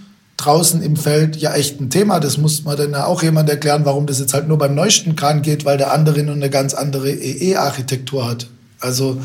draußen 0.45 0.83
im 0.83 0.97
Feld 0.97 1.37
ja 1.37 1.55
echt 1.55 1.81
ein 1.81 1.91
Thema. 1.91 2.21
Das 2.21 2.39
muss 2.39 2.65
man 2.65 2.77
dann 2.77 2.95
auch 2.95 3.23
jemand 3.23 3.49
erklären, 3.49 3.85
warum 3.85 4.07
das 4.07 4.21
jetzt 4.21 4.35
halt 4.35 4.49
nur 4.49 4.59
beim 4.59 4.75
neuesten 4.75 5.17
Kran 5.17 5.43
geht, 5.43 5.65
weil 5.65 5.79
der 5.79 5.93
andere 5.93 6.23
nun 6.23 6.37
eine 6.37 6.51
ganz 6.51 6.75
andere 6.75 7.11
EE-Architektur 7.11 8.29
hat. 8.29 8.49
Also 8.81 9.21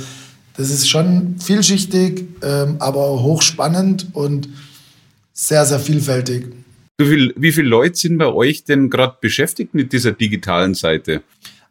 das 0.56 0.70
ist 0.70 0.90
schon 0.90 1.36
vielschichtig, 1.40 2.26
ähm, 2.44 2.78
aber 2.80 3.22
hochspannend 3.22 4.08
und 4.14 4.50
sehr, 5.34 5.66
sehr 5.66 5.80
vielfältig. 5.80 6.48
Wie, 6.98 7.06
viel, 7.06 7.34
wie 7.38 7.52
viele 7.52 7.70
Leute 7.70 7.96
sind 7.96 8.18
bei 8.18 8.28
euch 8.28 8.66
denn 8.66 8.90
gerade 8.90 9.16
beschäftigt 9.22 9.74
mit 9.74 9.94
dieser 9.94 10.12
digitalen 10.12 10.74
Seite? 10.74 11.22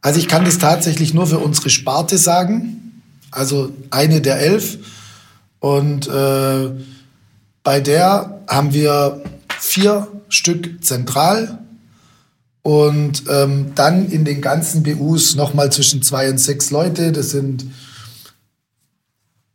Also 0.01 0.21
ich 0.21 0.29
kann 0.29 0.45
das 0.45 0.59
tatsächlich 0.59 1.13
nur 1.13 1.27
für 1.27 1.39
unsere 1.39 1.71
Sparte 1.71 2.17
sagen. 2.17 3.03
Also 3.31 3.73
eine 3.91 4.21
der 4.21 4.41
elf. 4.41 4.79
Und 5.61 6.09
äh, 6.09 6.71
bei 7.63 7.81
der 7.81 8.41
haben 8.49 8.73
wir 8.73 9.23
vier 9.59 10.09
Stück 10.29 10.85
zentral 10.85 11.59
und 12.63 13.25
ähm, 13.31 13.73
dann 13.75 14.11
in 14.11 14.25
den 14.25 14.41
ganzen 14.41 14.83
BUs 14.83 15.35
nochmal 15.37 15.73
zwischen 15.73 16.03
zwei 16.03 16.31
und 16.31 16.39
sechs 16.39 16.71
Leute. 16.71 17.13
Das 17.13 17.31
sind 17.31 17.67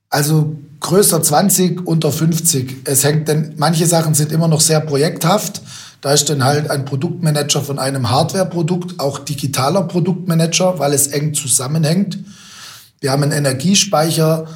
also 0.09 0.55
größer 0.79 1.21
20, 1.21 1.87
unter 1.87 2.11
50. 2.11 2.81
Es 2.85 3.03
hängt 3.03 3.27
denn, 3.27 3.53
manche 3.57 3.85
Sachen 3.85 4.13
sind 4.13 4.31
immer 4.31 4.47
noch 4.47 4.61
sehr 4.61 4.79
projekthaft. 4.79 5.61
Da 6.01 6.11
ist 6.11 6.29
dann 6.29 6.43
halt 6.43 6.69
ein 6.69 6.85
Produktmanager 6.85 7.61
von 7.61 7.79
einem 7.79 8.09
Hardware-Produkt, 8.09 8.99
auch 8.99 9.19
digitaler 9.19 9.83
Produktmanager, 9.83 10.77
weil 10.77 10.93
es 10.93 11.07
eng 11.07 11.33
zusammenhängt. 11.33 12.19
Wir 12.99 13.11
haben 13.11 13.23
einen 13.23 13.31
Energiespeicher, 13.31 14.47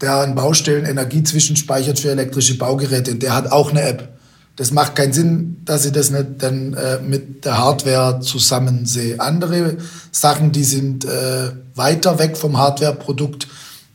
der 0.00 0.14
an 0.16 0.34
Baustellen 0.34 0.84
Energie 0.84 1.22
zwischenspeichert 1.22 2.00
für 2.00 2.10
elektrische 2.10 2.58
Baugeräte. 2.58 3.12
Und 3.12 3.22
der 3.22 3.34
hat 3.34 3.52
auch 3.52 3.70
eine 3.70 3.82
App. 3.82 4.15
Das 4.56 4.70
macht 4.70 4.96
keinen 4.96 5.12
Sinn, 5.12 5.58
dass 5.66 5.84
ich 5.84 5.92
das 5.92 6.10
nicht 6.10 6.26
dann 6.38 6.72
äh, 6.72 6.98
mit 7.00 7.44
der 7.44 7.58
Hardware 7.58 8.20
zusammen 8.20 8.86
sehe. 8.86 9.20
Andere 9.20 9.76
Sachen, 10.10 10.50
die 10.50 10.64
sind 10.64 11.04
äh, 11.04 11.50
weiter 11.74 12.18
weg 12.18 12.38
vom 12.38 12.56
Hardware-Produkt. 12.56 13.48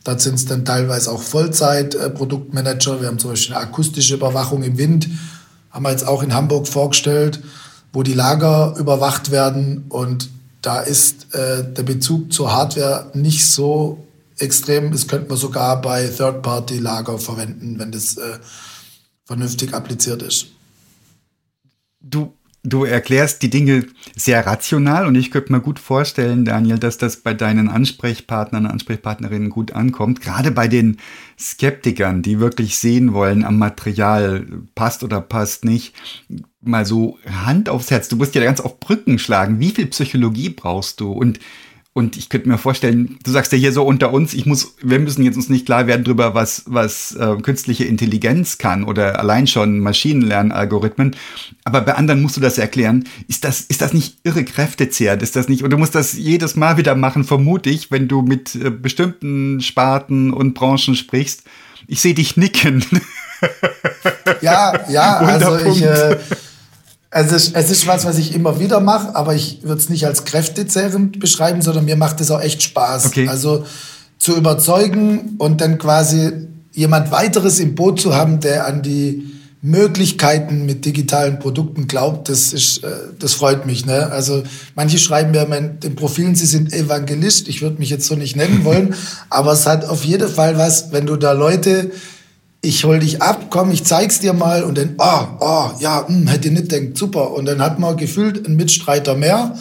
Da 0.04 0.16
sind 0.18 0.36
es 0.36 0.46
dann 0.46 0.64
teilweise 0.64 1.10
auch 1.10 1.20
Vollzeit-Produktmanager. 1.20 3.00
Wir 3.00 3.08
haben 3.08 3.18
zum 3.18 3.30
Beispiel 3.30 3.56
eine 3.56 3.64
akustische 3.64 4.14
Überwachung 4.14 4.62
im 4.62 4.78
Wind, 4.78 5.08
haben 5.70 5.84
wir 5.84 5.90
jetzt 5.90 6.06
auch 6.06 6.22
in 6.22 6.34
Hamburg 6.34 6.68
vorgestellt, 6.68 7.40
wo 7.92 8.04
die 8.04 8.14
Lager 8.14 8.76
überwacht 8.78 9.32
werden. 9.32 9.86
Und 9.88 10.30
da 10.60 10.80
ist 10.80 11.34
äh, 11.34 11.64
der 11.64 11.82
Bezug 11.82 12.32
zur 12.32 12.52
Hardware 12.52 13.10
nicht 13.14 13.50
so 13.50 14.06
extrem. 14.38 14.92
Das 14.92 15.08
könnte 15.08 15.28
man 15.28 15.38
sogar 15.38 15.80
bei 15.80 16.06
Third-Party-Lager 16.06 17.18
verwenden, 17.18 17.80
wenn 17.80 17.90
das 17.90 18.16
äh, 18.16 18.38
vernünftig 19.32 19.72
appliziert 19.72 20.20
ist. 20.20 20.48
Du, 22.00 22.34
du 22.62 22.84
erklärst 22.84 23.42
die 23.42 23.48
Dinge 23.48 23.86
sehr 24.14 24.44
rational 24.46 25.06
und 25.06 25.14
ich 25.14 25.30
könnte 25.30 25.52
mir 25.52 25.62
gut 25.62 25.78
vorstellen, 25.78 26.44
Daniel, 26.44 26.78
dass 26.78 26.98
das 26.98 27.16
bei 27.16 27.32
deinen 27.32 27.70
Ansprechpartnern, 27.70 28.66
Ansprechpartnerinnen 28.66 29.48
gut 29.48 29.72
ankommt. 29.72 30.20
Gerade 30.20 30.50
bei 30.50 30.68
den 30.68 30.98
Skeptikern, 31.38 32.20
die 32.20 32.40
wirklich 32.40 32.76
sehen 32.76 33.14
wollen 33.14 33.42
am 33.42 33.56
Material, 33.56 34.44
passt 34.74 35.02
oder 35.02 35.22
passt 35.22 35.64
nicht. 35.64 35.94
Mal 36.60 36.84
so 36.84 37.18
Hand 37.26 37.70
aufs 37.70 37.90
Herz. 37.90 38.08
Du 38.08 38.16
musst 38.16 38.34
ja 38.34 38.44
ganz 38.44 38.60
auf 38.60 38.80
Brücken 38.80 39.18
schlagen. 39.18 39.60
Wie 39.60 39.70
viel 39.70 39.86
Psychologie 39.86 40.50
brauchst 40.50 41.00
du? 41.00 41.10
Und 41.10 41.40
und 41.94 42.16
ich 42.16 42.30
könnte 42.30 42.48
mir 42.48 42.56
vorstellen, 42.56 43.18
du 43.22 43.30
sagst 43.30 43.52
ja 43.52 43.58
hier 43.58 43.72
so 43.72 43.84
unter 43.84 44.14
uns, 44.14 44.32
ich 44.32 44.46
muss, 44.46 44.76
wir 44.82 44.98
müssen 44.98 45.24
jetzt 45.24 45.36
uns 45.36 45.50
nicht 45.50 45.66
klar 45.66 45.86
werden 45.86 46.04
darüber, 46.04 46.34
was, 46.34 46.62
was 46.66 47.14
äh, 47.16 47.36
künstliche 47.42 47.84
Intelligenz 47.84 48.56
kann 48.56 48.84
oder 48.84 49.18
allein 49.18 49.46
schon 49.46 49.78
Maschinenlernalgorithmen. 49.78 51.14
Aber 51.64 51.82
bei 51.82 51.94
anderen 51.94 52.22
musst 52.22 52.38
du 52.38 52.40
das 52.40 52.56
erklären. 52.56 53.04
Ist 53.28 53.44
das, 53.44 53.60
ist 53.60 53.82
das 53.82 53.92
nicht 53.92 54.16
irre 54.24 54.42
Kräftezehrt? 54.42 55.22
Ist 55.22 55.36
das 55.36 55.50
nicht, 55.50 55.64
und 55.64 55.70
du 55.70 55.76
musst 55.76 55.94
das 55.94 56.14
jedes 56.14 56.56
Mal 56.56 56.78
wieder 56.78 56.94
machen, 56.94 57.24
vermute 57.24 57.68
ich, 57.68 57.90
wenn 57.90 58.08
du 58.08 58.22
mit 58.22 58.54
äh, 58.54 58.70
bestimmten 58.70 59.60
Sparten 59.60 60.32
und 60.32 60.54
Branchen 60.54 60.96
sprichst. 60.96 61.42
Ich 61.88 62.00
sehe 62.00 62.14
dich 62.14 62.38
nicken. 62.38 62.86
Ja, 64.40 64.88
ja, 64.88 65.16
also 65.18 65.58
ich, 65.58 65.82
äh, 65.82 66.16
also 67.12 67.36
es, 67.36 67.52
es 67.52 67.70
ist 67.70 67.86
was, 67.86 68.06
was 68.06 68.16
ich 68.16 68.34
immer 68.34 68.58
wieder 68.58 68.80
mache, 68.80 69.14
aber 69.14 69.34
ich 69.34 69.62
würde 69.62 69.80
es 69.80 69.90
nicht 69.90 70.06
als 70.06 70.24
kräftezehrend 70.24 71.20
beschreiben, 71.20 71.60
sondern 71.60 71.84
mir 71.84 71.96
macht 71.96 72.22
es 72.22 72.30
auch 72.30 72.40
echt 72.40 72.62
Spaß. 72.62 73.06
Okay. 73.06 73.28
Also 73.28 73.66
zu 74.18 74.34
überzeugen 74.34 75.34
und 75.36 75.60
dann 75.60 75.76
quasi 75.76 76.32
jemand 76.72 77.10
weiteres 77.10 77.60
im 77.60 77.74
Boot 77.74 78.00
zu 78.00 78.14
haben, 78.14 78.40
der 78.40 78.66
an 78.66 78.80
die 78.80 79.30
Möglichkeiten 79.60 80.64
mit 80.64 80.86
digitalen 80.86 81.38
Produkten 81.38 81.86
glaubt, 81.86 82.30
das 82.30 82.54
ist, 82.54 82.82
äh, 82.82 82.88
das 83.18 83.34
freut 83.34 83.66
mich. 83.66 83.84
Ne? 83.84 84.10
Also 84.10 84.42
manche 84.74 84.98
schreiben 84.98 85.32
mir 85.32 85.42
in 85.56 85.80
den 85.80 85.94
Profilen, 85.94 86.34
sie 86.34 86.46
sind 86.46 86.72
Evangelist. 86.72 87.46
Ich 87.46 87.60
würde 87.60 87.78
mich 87.78 87.90
jetzt 87.90 88.06
so 88.06 88.14
nicht 88.16 88.36
nennen 88.36 88.64
wollen, 88.64 88.94
aber 89.30 89.52
es 89.52 89.66
hat 89.66 89.84
auf 89.84 90.04
jeden 90.04 90.28
Fall 90.28 90.56
was, 90.56 90.92
wenn 90.92 91.06
du 91.06 91.16
da 91.16 91.32
Leute 91.32 91.92
ich 92.64 92.84
hol 92.84 93.00
dich 93.00 93.20
ab, 93.20 93.46
komm, 93.50 93.72
ich 93.72 93.84
zeig's 93.84 94.20
dir 94.20 94.32
mal 94.32 94.62
und 94.62 94.78
dann, 94.78 94.94
oh, 94.96 95.26
oh, 95.40 95.70
ja, 95.80 96.06
hm, 96.06 96.28
hätte 96.28 96.46
ich 96.46 96.54
nicht 96.54 96.70
denkt, 96.70 96.96
super. 96.96 97.32
Und 97.32 97.44
dann 97.46 97.60
hat 97.60 97.80
man 97.80 97.96
gefühlt 97.96 98.46
einen 98.46 98.56
Mitstreiter 98.56 99.16
mehr. 99.16 99.58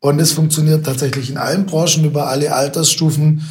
Und 0.00 0.18
es 0.18 0.32
funktioniert 0.32 0.86
tatsächlich 0.86 1.28
in 1.28 1.36
allen 1.36 1.66
Branchen 1.66 2.04
über 2.04 2.28
alle 2.28 2.54
Altersstufen. 2.54 3.42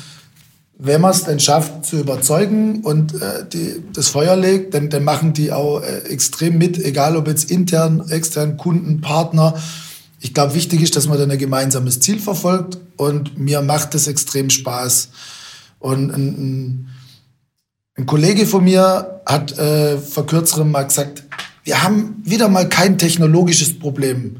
Wenn 0.79 1.01
man 1.01 1.11
es 1.11 1.23
dann 1.23 1.39
schafft 1.39 1.85
zu 1.85 1.99
überzeugen 1.99 2.81
und 2.81 3.13
äh, 3.15 3.45
die, 3.51 3.83
das 3.93 4.09
Feuer 4.09 4.35
legt, 4.35 4.73
dann, 4.73 4.89
dann 4.89 5.03
machen 5.03 5.33
die 5.33 5.51
auch 5.51 5.81
äh, 5.81 5.99
extrem 6.09 6.57
mit, 6.57 6.79
egal 6.79 7.15
ob 7.15 7.27
jetzt 7.27 7.51
intern, 7.51 8.09
extern, 8.09 8.57
Kunden, 8.57 9.01
Partner. 9.01 9.53
Ich 10.19 10.33
glaube, 10.33 10.55
wichtig 10.55 10.81
ist, 10.81 10.95
dass 10.95 11.07
man 11.07 11.19
dann 11.19 11.29
ein 11.29 11.37
gemeinsames 11.37 11.99
Ziel 11.99 12.19
verfolgt 12.19 12.79
und 12.95 13.37
mir 13.37 13.61
macht 13.61 13.93
es 13.93 14.07
extrem 14.07 14.49
Spaß. 14.49 15.09
Und 15.79 16.11
ein, 16.11 16.27
ein, 16.27 16.89
ein 17.97 18.05
Kollege 18.05 18.45
von 18.45 18.63
mir 18.63 19.21
hat 19.25 19.57
äh, 19.57 19.97
vor 19.97 20.25
kürzerem 20.27 20.71
mal 20.71 20.83
gesagt, 20.83 21.23
wir 21.63 21.83
haben 21.83 22.21
wieder 22.23 22.47
mal 22.47 22.69
kein 22.69 22.97
technologisches 22.97 23.77
Problem. 23.77 24.37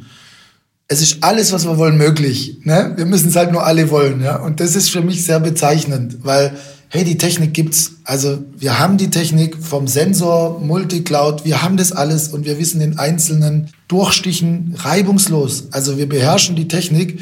Es 0.88 1.02
ist 1.02 1.24
alles, 1.24 1.52
was 1.52 1.66
wir 1.66 1.78
wollen, 1.78 1.98
möglich. 1.98 2.60
Ne? 2.64 2.94
Wir 2.96 3.06
müssen 3.06 3.30
es 3.30 3.36
halt 3.36 3.52
nur 3.52 3.66
alle 3.66 3.90
wollen. 3.90 4.22
Ja? 4.22 4.38
Und 4.38 4.60
das 4.62 4.76
ist 4.76 4.90
für 4.90 5.02
mich 5.02 5.26
sehr 5.26 5.40
bezeichnend, 5.40 6.20
weil 6.24 6.56
hey, 6.90 7.04
die 7.04 7.18
Technik 7.18 7.54
gibt's. 7.54 7.94
Also 8.06 8.40
wir 8.58 8.80
haben 8.80 8.98
die 8.98 9.10
Technik 9.10 9.58
vom 9.58 9.88
Sensor, 9.88 10.62
Multicloud, 10.62 11.44
wir 11.44 11.62
haben 11.62 11.76
das 11.76 11.92
alles 11.92 12.30
und 12.30 12.46
wir 12.46 12.60
wissen 12.60 12.80
den 12.80 12.98
einzelnen 12.98 13.70
Durchstichen 13.90 14.76
reibungslos. 14.78 15.68
Also 15.72 15.98
wir 15.98 16.08
beherrschen 16.08 16.56
die 16.56 16.70
Technik. 16.70 17.20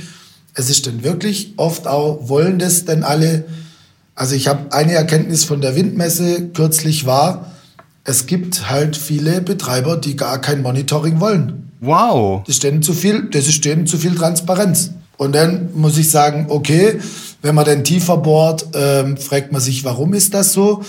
Es 0.54 0.70
ist 0.70 0.86
denn 0.86 1.04
wirklich 1.04 1.54
oft 1.58 1.88
auch, 1.88 2.30
wollen 2.30 2.60
das 2.60 2.86
denn 2.86 3.04
alle? 3.04 3.46
Also 4.16 4.36
ich 4.36 4.48
habe 4.48 4.72
eine 4.72 4.94
Erkenntnis 4.94 5.44
von 5.44 5.62
der 5.62 5.76
Windmesse 5.76 6.50
kürzlich 6.54 7.06
war, 7.06 7.52
es 8.06 8.28
gibt 8.28 8.70
halt 8.70 8.96
viele 8.96 9.42
Betreiber, 9.42 9.98
die 9.98 10.16
gar 10.16 10.40
kein 10.40 10.62
Monitoring 10.62 11.20
wollen. 11.20 11.72
Wow. 11.82 12.44
Das 12.46 12.56
ist 12.56 12.64
denen 12.64 12.82
zu 12.82 12.94
viel, 12.94 13.30
das 13.32 13.48
ist 13.48 13.66
denen 13.66 13.88
zu 13.88 13.98
viel 13.98 14.16
Transparenz. 14.16 14.92
Und 15.18 15.34
dann 15.34 15.70
muss 15.74 15.98
ich 15.98 16.10
sagen, 16.10 16.46
okay, 16.50 17.00
wenn 17.42 17.56
man 17.56 17.66
dann 17.66 17.84
tiefer 17.84 18.18
bohrt, 18.18 18.68
ähm, 18.74 19.18
fragt 19.18 19.52
man 19.52 19.62
sich, 19.62 19.84
warum 19.84 20.14
ist 20.14 20.34
das 20.34 20.54
so? 20.54 20.84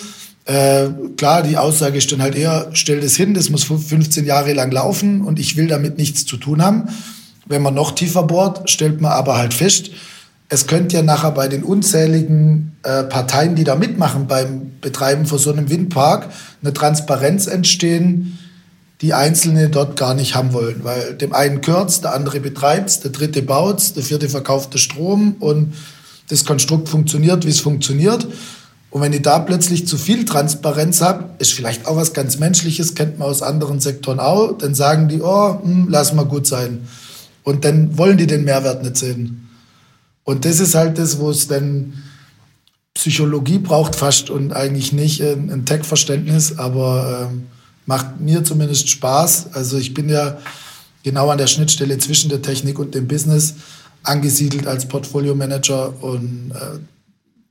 Äh, 0.45 0.89
klar, 1.17 1.43
die 1.43 1.57
Aussage 1.57 1.99
ist 1.99 2.13
dann 2.13 2.23
halt 2.23 2.37
eher, 2.37 2.69
stell 2.73 3.01
das 3.01 3.17
hin, 3.17 3.35
das 3.35 3.51
muss 3.51 3.65
15 3.65 4.25
Jahre 4.25 4.53
lang 4.53 4.71
laufen 4.71 5.23
und 5.23 5.39
ich 5.39 5.57
will 5.57 5.67
damit 5.67 5.99
nichts 5.99 6.25
zu 6.25 6.37
tun 6.37 6.63
haben. 6.63 6.89
Wenn 7.47 7.63
man 7.63 7.75
noch 7.75 7.93
tiefer 7.93 8.23
bohrt, 8.23 8.71
stellt 8.71 9.01
man 9.01 9.13
aber 9.13 9.37
halt 9.37 9.55
fest, 9.55 9.91
es 10.49 10.67
könnte 10.67 10.97
ja 10.97 11.03
nachher 11.03 11.33
bei 11.33 11.49
den 11.49 11.65
unzähligen 11.65 12.77
äh, 12.83 13.03
Parteien, 13.03 13.57
die 13.57 13.65
da 13.65 13.75
mitmachen 13.75 14.27
beim 14.27 14.73
Betreiben 14.81 15.27
von 15.27 15.39
so 15.39 15.53
einem 15.53 15.69
Windpark, 15.69 16.29
eine 16.63 16.73
Transparenz 16.73 17.47
entstehen, 17.47 18.39
die 19.01 19.13
Einzelne 19.13 19.69
dort 19.69 19.97
gar 19.97 20.15
nicht 20.15 20.35
haben 20.35 20.53
wollen. 20.53 20.85
Weil 20.85 21.15
dem 21.15 21.35
einen 21.35 21.61
gehört 21.61 22.03
der 22.05 22.15
andere 22.15 22.41
betreibt 22.41 23.05
der 23.05 23.11
dritte 23.11 23.43
baut 23.43 23.97
der 23.97 24.03
vierte 24.03 24.29
verkauft 24.29 24.73
den 24.73 24.79
Strom 24.79 25.37
und 25.41 25.75
das 26.29 26.45
Konstrukt 26.45 26.89
funktioniert, 26.89 27.45
wie 27.45 27.51
es 27.51 27.61
funktioniert. 27.61 28.27
Und 28.91 29.03
wenn 29.03 29.13
ich 29.13 29.23
da 29.23 29.41
plötzlich 29.41 29.87
zu 29.87 29.99
viel 29.99 30.25
Transparenz 30.25 31.03
habe, 31.03 31.31
ist 31.39 31.53
vielleicht 31.53 31.87
auch 31.87 31.97
was 31.97 32.15
ganz 32.15 32.39
Menschliches, 32.39 32.95
kennt 32.95 33.19
man 33.19 33.29
aus 33.29 33.43
anderen 33.43 33.81
Sektoren 33.81 34.21
auch, 34.21 34.57
dann 34.57 34.75
sagen 34.75 35.09
die, 35.09 35.21
oh, 35.21 35.61
hm, 35.61 35.89
lass 35.91 36.15
mal 36.15 36.25
gut 36.25 36.47
sein. 36.47 36.87
Und 37.43 37.65
dann 37.65 37.99
wollen 37.99 38.17
die 38.17 38.27
den 38.27 38.45
Mehrwert 38.45 38.83
nicht 38.83 38.97
sehen. 38.97 39.46
Und 40.27 40.45
das 40.45 40.59
ist 40.59 40.75
halt 40.75 40.99
das, 40.99 41.21
wo 41.21 41.31
es 41.31 41.47
dann 41.47 42.03
Psychologie 42.95 43.59
braucht 43.59 43.95
fast 43.95 44.29
und 44.29 44.53
eigentlich 44.53 44.93
nicht 44.93 45.23
ein, 45.23 45.51
ein 45.51 45.65
Tech-Verständnis, 45.65 46.59
aber 46.59 47.29
ähm, 47.31 47.47
macht 47.87 48.21
mir 48.21 48.43
zumindest 48.43 48.91
Spaß. 48.91 49.53
Also 49.53 49.79
ich 49.79 49.95
bin 49.95 50.09
ja 50.09 50.39
genau 51.05 51.31
an 51.31 51.39
der 51.39 51.47
Schnittstelle 51.47 51.97
zwischen 51.99 52.29
der 52.29 52.43
Technik 52.43 52.81
und 52.81 52.97
dem 52.97 53.07
Business 53.07 53.55
angesiedelt 54.03 54.67
als 54.67 54.89
Portfolio-Manager 54.89 56.03
und 56.03 56.51
äh, 56.53 56.81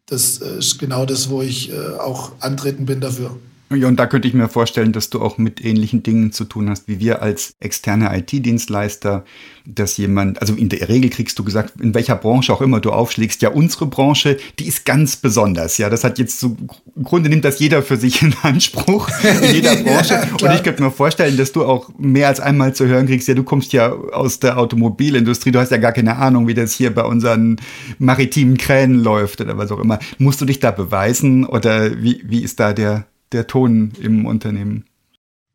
das 0.08 0.38
ist 0.40 0.78
genau 0.78 1.06
das, 1.06 1.30
wo 1.30 1.42
ich 1.42 1.72
äh, 1.72 1.76
auch 1.98 2.34
antreten 2.42 2.86
bin 2.86 3.00
dafür. 3.00 3.38
Ja, 3.74 3.88
und 3.88 4.00
da 4.00 4.06
könnte 4.06 4.28
ich 4.28 4.36
mir 4.36 4.48
vorstellen, 4.48 4.92
dass 4.92 5.10
du 5.10 5.22
auch 5.22 5.40
mit 5.40 5.64
ähnlichen 5.64 6.04
Dingen 6.04 6.32
zu 6.32 6.46
tun 6.46 6.70
hast, 6.70 6.88
wie 6.88 7.00
wir 7.00 7.24
als 7.24 7.56
externe 7.60 8.16
IT-Dienstleister, 8.16 9.26
dass 9.66 9.98
jemand, 9.98 10.40
also 10.40 10.54
in 10.54 10.70
der 10.70 10.88
Regel 10.88 11.10
kriegst 11.10 11.40
du 11.40 11.44
gesagt, 11.44 11.82
in 11.82 11.96
welcher 11.96 12.16
Branche 12.16 12.54
auch 12.54 12.62
immer 12.62 12.80
du 12.80 12.92
aufschlägst, 12.92 13.42
ja, 13.42 13.50
unsere 13.50 13.88
Branche, 13.88 14.38
die 14.60 14.68
ist 14.68 14.86
ganz 14.86 15.16
besonders. 15.16 15.80
Ja, 15.80 15.90
das 15.90 16.04
hat 16.04 16.20
jetzt 16.20 16.40
so, 16.40 16.56
im 16.96 17.04
Grunde 17.04 17.30
nimmt 17.30 17.44
das 17.44 17.58
jeder 17.58 17.82
für 17.82 17.98
sich 17.98 18.22
in 18.22 18.36
Anspruch, 18.44 19.10
in 19.24 19.56
jeder 19.56 19.76
Branche. 19.84 20.14
ja, 20.14 20.48
und 20.50 20.56
ich 20.56 20.64
könnte 20.64 20.84
mir 20.84 20.92
vorstellen, 20.92 21.36
dass 21.36 21.52
du 21.52 21.66
auch 21.66 21.90
mehr 21.98 22.28
als 22.28 22.40
einmal 22.40 22.76
zu 22.76 22.86
hören 22.86 23.08
kriegst, 23.08 23.28
ja, 23.28 23.34
du 23.34 23.44
kommst 23.44 23.74
ja 23.74 23.92
aus 23.92 24.40
der 24.40 24.60
Automobilindustrie, 24.60 25.52
du 25.52 25.60
hast 25.60 25.72
ja 25.72 25.78
gar 25.78 25.92
keine 25.92 26.18
Ahnung, 26.18 26.48
wie 26.48 26.54
das 26.54 26.74
hier 26.74 26.94
bei 26.94 27.04
unseren 27.04 27.58
maritimen 27.98 28.58
Kränen 28.58 29.00
läuft 29.00 29.42
oder 29.42 29.58
was 29.58 29.72
auch 29.72 29.80
immer. 29.80 29.98
Musst 30.20 30.40
du 30.40 30.46
dich 30.46 30.60
da 30.60 30.70
beweisen 30.70 31.46
oder 31.46 32.04
wie, 32.04 32.22
wie 32.26 32.44
ist 32.44 32.60
da 32.60 32.74
der, 32.74 33.08
der 33.36 33.48
Ton 33.48 33.92
im 34.02 34.26
Unternehmen? 34.26 34.86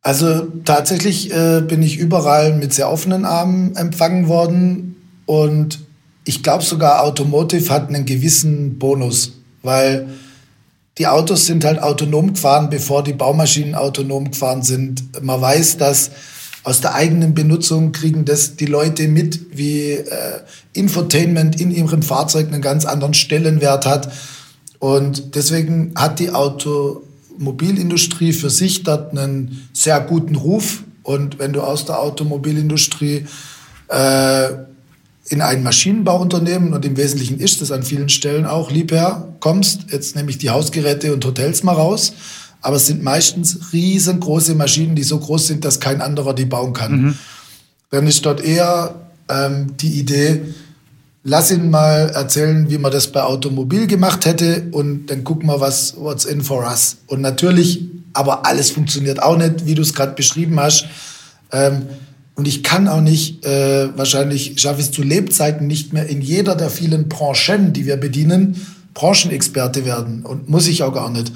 Also 0.03 0.47
tatsächlich 0.65 1.33
äh, 1.33 1.61
bin 1.61 1.83
ich 1.83 1.99
überall 1.99 2.57
mit 2.57 2.73
sehr 2.73 2.91
offenen 2.91 3.25
Armen 3.25 3.77
empfangen 3.77 4.29
worden 4.29 4.97
und 5.27 5.81
ich 6.25 6.43
glaube 6.43 6.65
sogar 6.65 7.03
Automotive 7.03 7.71
hat 7.71 7.89
einen 7.89 8.07
gewissen 8.07 8.79
Bonus, 8.79 9.33
weil 9.63 10.09
die 10.97 11.07
Autos 11.07 11.47
sind 11.47 11.65
halt 11.65 11.83
autonom 11.83 12.35
gefahren, 12.35 12.71
bevor 12.71 13.03
die 13.03 13.13
Baumaschinen 13.13 13.75
autonom 13.75 14.31
gefahren 14.31 14.63
sind. 14.63 15.23
Man 15.23 15.41
weiß, 15.41 15.79
dass 15.79 16.11
aus 16.63 16.81
der 16.81 16.95
eigenen 16.95 17.35
Benutzung 17.35 17.93
kriegen 17.93 18.25
das 18.25 18.57
die 18.57 18.67
Leute 18.67 19.09
mit, 19.09 19.57
wie 19.57 19.93
äh, 19.93 20.41
Infotainment 20.75 21.61
in 21.61 21.71
ihrem 21.71 22.03
Fahrzeug 22.03 22.49
einen 22.49 22.61
ganz 22.61 22.85
anderen 22.85 23.15
Stellenwert 23.15 23.87
hat. 23.87 24.13
Und 24.79 25.35
deswegen 25.37 25.93
hat 25.95 26.19
die 26.19 26.31
Auto 26.31 27.03
Automobilindustrie 27.41 28.35
für 28.35 28.51
sich 28.51 28.83
dort 28.83 29.17
einen 29.17 29.69
sehr 29.73 29.99
guten 30.01 30.37
Ruf. 30.37 30.83
Und 31.03 31.39
wenn 31.39 31.55
du 31.55 31.63
aus 31.63 31.87
der 31.87 31.99
Automobilindustrie 31.99 33.25
äh, 33.89 34.49
in 35.29 35.41
ein 35.41 35.63
Maschinenbauunternehmen, 35.63 36.75
und 36.75 36.85
im 36.85 36.99
Wesentlichen 36.99 37.41
ist 37.41 37.63
das 37.63 37.73
an 37.73 37.83
vielen 37.83 38.11
Stellen 38.11 38.45
auch, 38.45 38.71
Liebherr, 38.71 39.33
kommst, 39.41 39.91
jetzt 39.91 40.17
nehme 40.17 40.29
ich 40.29 40.37
die 40.37 40.51
Hausgeräte 40.51 41.15
und 41.15 41.25
Hotels 41.25 41.63
mal 41.63 41.73
raus, 41.73 42.13
aber 42.61 42.77
es 42.77 42.87
sind 42.87 43.03
meistens 43.03 43.73
riesengroße 43.73 44.55
Maschinen, 44.55 44.95
die 44.95 45.03
so 45.03 45.19
groß 45.19 45.47
sind, 45.47 45.65
dass 45.65 45.81
kein 45.81 46.03
anderer 46.03 46.35
die 46.35 46.45
bauen 46.45 46.75
kann. 46.75 47.03
Mhm. 47.03 47.19
Dann 47.89 48.07
ist 48.07 48.27
dort 48.27 48.45
eher 48.45 48.97
ähm, 49.31 49.79
die 49.79 49.99
Idee, 49.99 50.43
lass 51.23 51.51
ihn 51.51 51.71
mal 51.71 52.11
erzählen, 52.11 52.71
wie 52.71 52.79
man 52.79 52.93
das 52.93 53.09
bei 53.09 53.23
Automobil 53.23 53.87
gemacht 53.87 54.25
hätte 54.27 54.69
und 54.73 55.07
dann 55.07 55.25
gucken 55.25 55.49
wir, 55.49 55.61
was 55.61 55.97
what's 55.97 56.25
in 56.25 56.43
for 56.43 56.65
us. 56.65 56.99
Und 57.07 57.21
natürlich, 57.21 57.85
aber 58.13 58.47
alles 58.47 58.71
funktioniert 58.71 59.23
auch 59.23 59.37
nicht, 59.37 59.67
wie 59.67 59.75
du 59.75 59.83
es 59.83 59.95
gerade 59.95 60.15
beschrieben 60.15 60.59
hast. 60.59 60.87
Ähm, 61.53 61.83
und 62.37 62.49
ich 62.49 62.63
kann 62.63 62.89
auch 62.89 63.03
nicht, 63.03 63.45
äh, 63.45 63.89
wahrscheinlich 63.97 64.59
schaffe 64.61 64.81
ich 64.81 64.87
es 64.87 64.93
zu 64.93 65.03
Lebzeiten 65.03 65.67
nicht 65.67 65.93
mehr 65.93 66.09
in 66.09 66.23
jeder 66.23 66.55
der 66.55 66.71
vielen 66.71 67.09
Branchen, 67.09 67.75
die 67.75 67.85
wir 67.85 67.99
bedienen, 67.99 68.67
Branchenexperte 68.95 69.85
werden. 69.85 70.23
Und 70.25 70.49
muss 70.49 70.67
ich 70.67 70.83
auch 70.83 70.95
gar 70.95 71.11
nicht. 71.11 71.33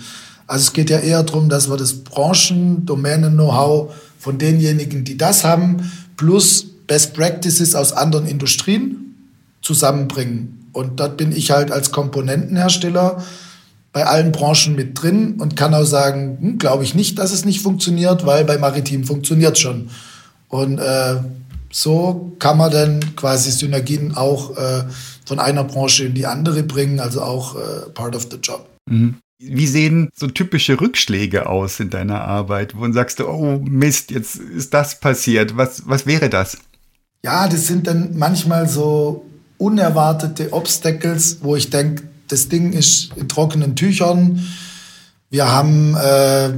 Also 0.46 0.62
es 0.62 0.72
geht 0.72 0.88
ja 0.90 0.98
eher 0.98 1.22
darum, 1.22 1.48
dass 1.48 1.68
wir 1.68 1.76
das 1.76 2.04
Branchen-Domänen-Know-how 2.04 3.94
von 4.18 4.38
denjenigen, 4.38 5.04
die 5.04 5.18
das 5.18 5.44
haben, 5.44 5.92
plus 6.16 6.66
Best 6.86 7.14
Practices 7.14 7.74
aus 7.74 7.92
anderen 7.92 8.26
Industrien 8.26 9.03
zusammenbringen. 9.64 10.68
Und 10.72 11.00
dort 11.00 11.16
bin 11.16 11.32
ich 11.32 11.50
halt 11.50 11.72
als 11.72 11.90
Komponentenhersteller 11.90 13.24
bei 13.92 14.06
allen 14.06 14.32
Branchen 14.32 14.74
mit 14.74 15.00
drin 15.00 15.34
und 15.38 15.56
kann 15.56 15.72
auch 15.72 15.84
sagen, 15.84 16.38
hm, 16.40 16.58
glaube 16.58 16.84
ich 16.84 16.94
nicht, 16.94 17.18
dass 17.18 17.32
es 17.32 17.44
nicht 17.44 17.62
funktioniert, 17.62 18.26
weil 18.26 18.44
bei 18.44 18.58
Maritim 18.58 19.04
funktioniert 19.04 19.58
schon. 19.58 19.88
Und 20.48 20.78
äh, 20.78 21.16
so 21.70 22.36
kann 22.38 22.58
man 22.58 22.70
dann 22.70 23.16
quasi 23.16 23.50
Synergien 23.50 24.16
auch 24.16 24.56
äh, 24.56 24.84
von 25.24 25.38
einer 25.38 25.64
Branche 25.64 26.04
in 26.04 26.14
die 26.14 26.26
andere 26.26 26.62
bringen, 26.62 27.00
also 27.00 27.22
auch 27.22 27.56
äh, 27.56 27.90
part 27.94 28.14
of 28.14 28.28
the 28.30 28.36
job. 28.36 28.68
Mhm. 28.90 29.16
Wie 29.38 29.66
sehen 29.66 30.10
so 30.14 30.26
typische 30.26 30.80
Rückschläge 30.80 31.48
aus 31.48 31.80
in 31.80 31.90
deiner 31.90 32.20
Arbeit, 32.22 32.76
wo 32.76 32.86
du 32.86 32.92
sagst, 32.92 33.20
oh 33.20 33.60
Mist, 33.64 34.10
jetzt 34.10 34.36
ist 34.36 34.72
das 34.72 35.00
passiert. 35.00 35.56
Was, 35.56 35.82
was 35.86 36.06
wäre 36.06 36.30
das? 36.30 36.58
Ja, 37.24 37.48
das 37.48 37.66
sind 37.66 37.86
dann 37.86 38.16
manchmal 38.16 38.68
so 38.68 39.24
unerwartete 39.58 40.52
Obstacles, 40.52 41.38
wo 41.42 41.56
ich 41.56 41.70
denke, 41.70 42.04
das 42.28 42.48
Ding 42.48 42.72
ist 42.72 43.12
in 43.16 43.28
trockenen 43.28 43.76
Tüchern. 43.76 44.46
Wir 45.30 45.50
haben 45.50 45.94
äh, 45.94 46.50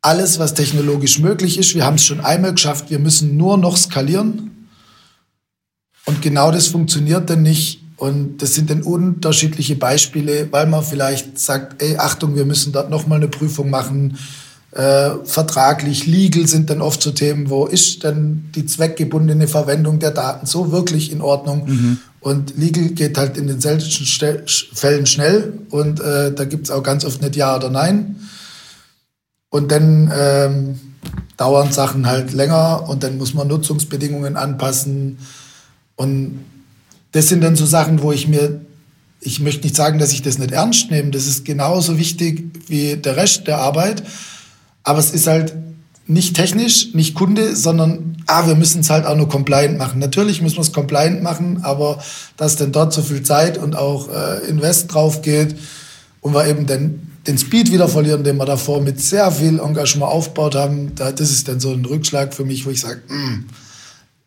alles, 0.00 0.38
was 0.38 0.54
technologisch 0.54 1.18
möglich 1.18 1.58
ist. 1.58 1.74
Wir 1.74 1.84
haben 1.84 1.96
es 1.96 2.04
schon 2.04 2.20
einmal 2.20 2.52
geschafft. 2.52 2.90
Wir 2.90 2.98
müssen 2.98 3.36
nur 3.36 3.56
noch 3.56 3.76
skalieren. 3.76 4.68
Und 6.04 6.22
genau 6.22 6.50
das 6.50 6.66
funktioniert 6.68 7.30
dann 7.30 7.42
nicht. 7.42 7.80
Und 7.96 8.42
das 8.42 8.54
sind 8.54 8.70
dann 8.70 8.82
unterschiedliche 8.82 9.76
Beispiele, 9.76 10.48
weil 10.50 10.66
man 10.66 10.82
vielleicht 10.82 11.38
sagt, 11.38 11.80
ey, 11.80 11.96
Achtung, 11.98 12.34
wir 12.34 12.44
müssen 12.44 12.72
dort 12.72 12.90
nochmal 12.90 13.18
eine 13.18 13.28
Prüfung 13.28 13.70
machen 13.70 14.18
äh, 14.72 15.10
vertraglich, 15.24 16.06
legal 16.06 16.46
sind 16.46 16.70
dann 16.70 16.80
oft 16.80 17.02
so 17.02 17.10
Themen, 17.10 17.50
wo 17.50 17.66
ist 17.66 18.04
denn 18.04 18.50
die 18.54 18.64
zweckgebundene 18.64 19.46
Verwendung 19.46 19.98
der 19.98 20.12
Daten 20.12 20.46
so 20.46 20.72
wirklich 20.72 21.12
in 21.12 21.20
Ordnung? 21.20 21.66
Mhm. 21.66 21.98
Und 22.20 22.56
legal 22.56 22.88
geht 22.90 23.18
halt 23.18 23.36
in 23.36 23.48
den 23.48 23.60
seltensten 23.60 24.06
Stel 24.06 24.44
Fällen 24.72 25.06
schnell 25.06 25.52
und 25.70 26.00
äh, 26.00 26.32
da 26.32 26.44
gibt 26.44 26.64
es 26.64 26.70
auch 26.70 26.82
ganz 26.82 27.04
oft 27.04 27.20
nicht 27.20 27.36
Ja 27.36 27.56
oder 27.56 27.68
Nein. 27.68 28.16
Und 29.50 29.70
dann 29.70 30.10
ähm, 30.16 30.80
dauern 31.36 31.72
Sachen 31.72 32.06
halt 32.06 32.32
länger 32.32 32.88
und 32.88 33.02
dann 33.02 33.18
muss 33.18 33.34
man 33.34 33.48
Nutzungsbedingungen 33.48 34.36
anpassen. 34.36 35.18
Und 35.96 36.44
das 37.10 37.28
sind 37.28 37.42
dann 37.42 37.56
so 37.56 37.66
Sachen, 37.66 38.00
wo 38.00 38.12
ich 38.12 38.28
mir, 38.28 38.62
ich 39.20 39.40
möchte 39.40 39.64
nicht 39.64 39.76
sagen, 39.76 39.98
dass 39.98 40.12
ich 40.12 40.22
das 40.22 40.38
nicht 40.38 40.52
ernst 40.52 40.90
nehme, 40.90 41.10
das 41.10 41.26
ist 41.26 41.44
genauso 41.44 41.98
wichtig 41.98 42.44
wie 42.68 42.96
der 42.96 43.16
Rest 43.16 43.46
der 43.46 43.58
Arbeit, 43.58 44.02
aber 44.84 44.98
es 44.98 45.10
ist 45.10 45.26
halt 45.26 45.54
nicht 46.06 46.34
technisch, 46.34 46.94
nicht 46.94 47.14
Kunde, 47.14 47.54
sondern 47.54 48.16
ah, 48.26 48.46
wir 48.46 48.54
müssen 48.54 48.80
es 48.80 48.90
halt 48.90 49.06
auch 49.06 49.16
nur 49.16 49.28
compliant 49.28 49.78
machen. 49.78 49.98
Natürlich 49.98 50.42
müssen 50.42 50.56
wir 50.56 50.62
es 50.62 50.72
compliant 50.72 51.22
machen, 51.22 51.60
aber 51.62 52.02
dass 52.36 52.56
denn 52.56 52.72
dort 52.72 52.92
so 52.92 53.02
viel 53.02 53.22
Zeit 53.22 53.58
und 53.58 53.76
auch 53.76 54.08
äh, 54.08 54.46
Invest 54.48 54.92
drauf 54.92 55.22
geht 55.22 55.56
und 56.20 56.34
wir 56.34 56.46
eben 56.46 56.66
den, 56.66 57.12
den 57.26 57.38
Speed 57.38 57.72
wieder 57.72 57.88
verlieren, 57.88 58.24
den 58.24 58.36
wir 58.36 58.46
davor 58.46 58.80
mit 58.80 59.00
sehr 59.00 59.30
viel 59.30 59.60
Engagement 59.60 60.10
aufgebaut 60.10 60.54
haben, 60.54 60.94
da, 60.94 61.12
das 61.12 61.30
ist 61.30 61.48
dann 61.48 61.60
so 61.60 61.72
ein 61.72 61.84
Rückschlag 61.84 62.34
für 62.34 62.44
mich, 62.44 62.66
wo 62.66 62.70
ich 62.70 62.80
sage, 62.80 63.00
mm, 63.08 63.46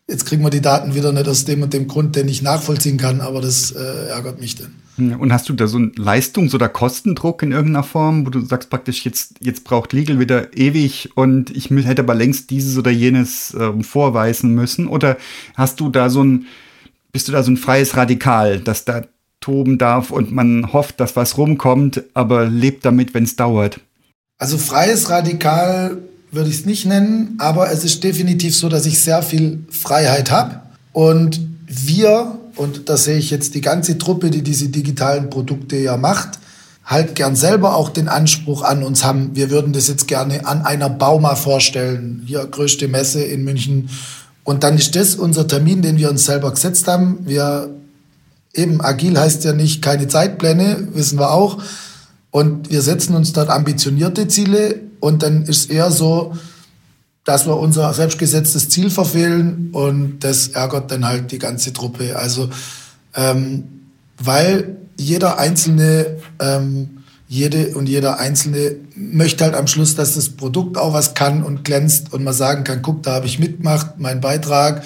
jetzt 0.08 0.24
kriegen 0.24 0.42
wir 0.42 0.50
die 0.50 0.62
Daten 0.62 0.94
wieder 0.94 1.12
nicht 1.12 1.28
aus 1.28 1.44
dem 1.44 1.62
und 1.62 1.72
dem 1.74 1.88
Grund, 1.88 2.16
den 2.16 2.28
ich 2.28 2.42
nachvollziehen 2.42 2.96
kann, 2.96 3.20
aber 3.20 3.40
das 3.40 3.72
äh, 3.72 4.08
ärgert 4.08 4.40
mich 4.40 4.56
dann. 4.56 4.72
Und 4.98 5.32
hast 5.32 5.48
du 5.48 5.52
da 5.52 5.66
so 5.66 5.76
einen 5.76 5.92
Leistungs- 5.96 6.54
oder 6.54 6.68
Kostendruck 6.68 7.42
in 7.42 7.52
irgendeiner 7.52 7.82
Form, 7.82 8.26
wo 8.26 8.30
du 8.30 8.40
sagst 8.40 8.70
praktisch, 8.70 9.04
jetzt, 9.04 9.34
jetzt 9.40 9.64
braucht 9.64 9.92
Legal 9.92 10.18
wieder 10.18 10.56
ewig 10.56 11.10
und 11.14 11.54
ich 11.54 11.70
hätte 11.70 12.02
aber 12.02 12.14
längst 12.14 12.50
dieses 12.50 12.78
oder 12.78 12.90
jenes 12.90 13.54
äh, 13.54 13.82
vorweisen 13.82 14.54
müssen? 14.54 14.86
Oder 14.86 15.18
hast 15.54 15.80
du 15.80 15.90
da 15.90 16.08
so 16.08 16.24
ein, 16.24 16.46
bist 17.12 17.28
du 17.28 17.32
da 17.32 17.42
so 17.42 17.50
ein 17.50 17.56
freies 17.56 17.96
Radikal, 17.96 18.60
das 18.60 18.84
da 18.84 19.02
toben 19.40 19.78
darf 19.78 20.10
und 20.10 20.32
man 20.32 20.72
hofft, 20.72 20.98
dass 20.98 21.14
was 21.14 21.36
rumkommt, 21.36 22.02
aber 22.14 22.46
lebt 22.46 22.84
damit, 22.84 23.14
wenn 23.14 23.24
es 23.24 23.36
dauert? 23.36 23.80
Also 24.38 24.58
freies 24.58 25.10
Radikal 25.10 25.98
würde 26.30 26.50
ich 26.50 26.56
es 26.56 26.66
nicht 26.66 26.86
nennen, 26.86 27.36
aber 27.38 27.70
es 27.70 27.84
ist 27.84 28.02
definitiv 28.02 28.54
so, 28.54 28.68
dass 28.68 28.86
ich 28.86 29.00
sehr 29.00 29.22
viel 29.22 29.64
Freiheit 29.70 30.30
habe 30.30 30.62
und 30.92 31.40
wir 31.66 32.38
und 32.56 32.88
da 32.88 32.96
sehe 32.96 33.18
ich 33.18 33.30
jetzt 33.30 33.54
die 33.54 33.60
ganze 33.60 33.98
Truppe, 33.98 34.30
die 34.30 34.42
diese 34.42 34.68
digitalen 34.68 35.30
Produkte 35.30 35.76
ja 35.76 35.96
macht, 35.96 36.38
halt 36.84 37.14
gern 37.14 37.36
selber 37.36 37.74
auch 37.76 37.90
den 37.90 38.08
Anspruch 38.08 38.62
an 38.62 38.82
uns 38.82 39.04
haben, 39.04 39.30
wir 39.34 39.50
würden 39.50 39.72
das 39.72 39.88
jetzt 39.88 40.06
gerne 40.08 40.46
an 40.46 40.62
einer 40.62 40.88
Bauma 40.88 41.34
vorstellen, 41.34 42.22
hier 42.26 42.46
größte 42.46 42.88
Messe 42.88 43.22
in 43.22 43.44
München. 43.44 43.90
Und 44.44 44.62
dann 44.62 44.76
ist 44.76 44.94
das 44.94 45.16
unser 45.16 45.48
Termin, 45.48 45.82
den 45.82 45.98
wir 45.98 46.08
uns 46.08 46.24
selber 46.24 46.52
gesetzt 46.52 46.86
haben. 46.86 47.18
Wir 47.26 47.70
eben 48.54 48.80
agil 48.80 49.18
heißt 49.18 49.44
ja 49.44 49.52
nicht 49.52 49.82
keine 49.82 50.06
Zeitpläne, 50.06 50.88
wissen 50.92 51.18
wir 51.18 51.32
auch. 51.32 51.60
Und 52.30 52.70
wir 52.70 52.82
setzen 52.82 53.16
uns 53.16 53.32
dort 53.32 53.50
ambitionierte 53.50 54.28
Ziele 54.28 54.80
und 55.00 55.22
dann 55.22 55.42
ist 55.42 55.70
eher 55.70 55.90
so, 55.90 56.36
dass 57.26 57.46
wir 57.46 57.58
unser 57.58 57.92
selbstgesetztes 57.92 58.70
Ziel 58.70 58.88
verfehlen 58.88 59.70
und 59.72 60.20
das 60.20 60.48
ärgert 60.48 60.90
dann 60.90 61.04
halt 61.04 61.32
die 61.32 61.38
ganze 61.38 61.74
Truppe. 61.74 62.16
Also 62.16 62.48
ähm, 63.14 63.64
weil 64.16 64.76
jeder 64.96 65.38
einzelne 65.38 66.16
ähm, 66.38 67.02
jede 67.28 67.74
und 67.74 67.88
jeder 67.88 68.20
Einzelne 68.20 68.76
möchte 68.94 69.44
halt 69.44 69.54
am 69.54 69.66
Schluss, 69.66 69.96
dass 69.96 70.14
das 70.14 70.28
Produkt 70.28 70.78
auch 70.78 70.92
was 70.92 71.14
kann 71.14 71.42
und 71.42 71.64
glänzt 71.64 72.12
und 72.12 72.22
man 72.22 72.32
sagen 72.32 72.62
kann, 72.62 72.82
guck, 72.82 73.02
da 73.02 73.14
habe 73.14 73.26
ich 73.26 73.38
mitgemacht, 73.38 73.98
mein 73.98 74.20
Beitrag. 74.20 74.84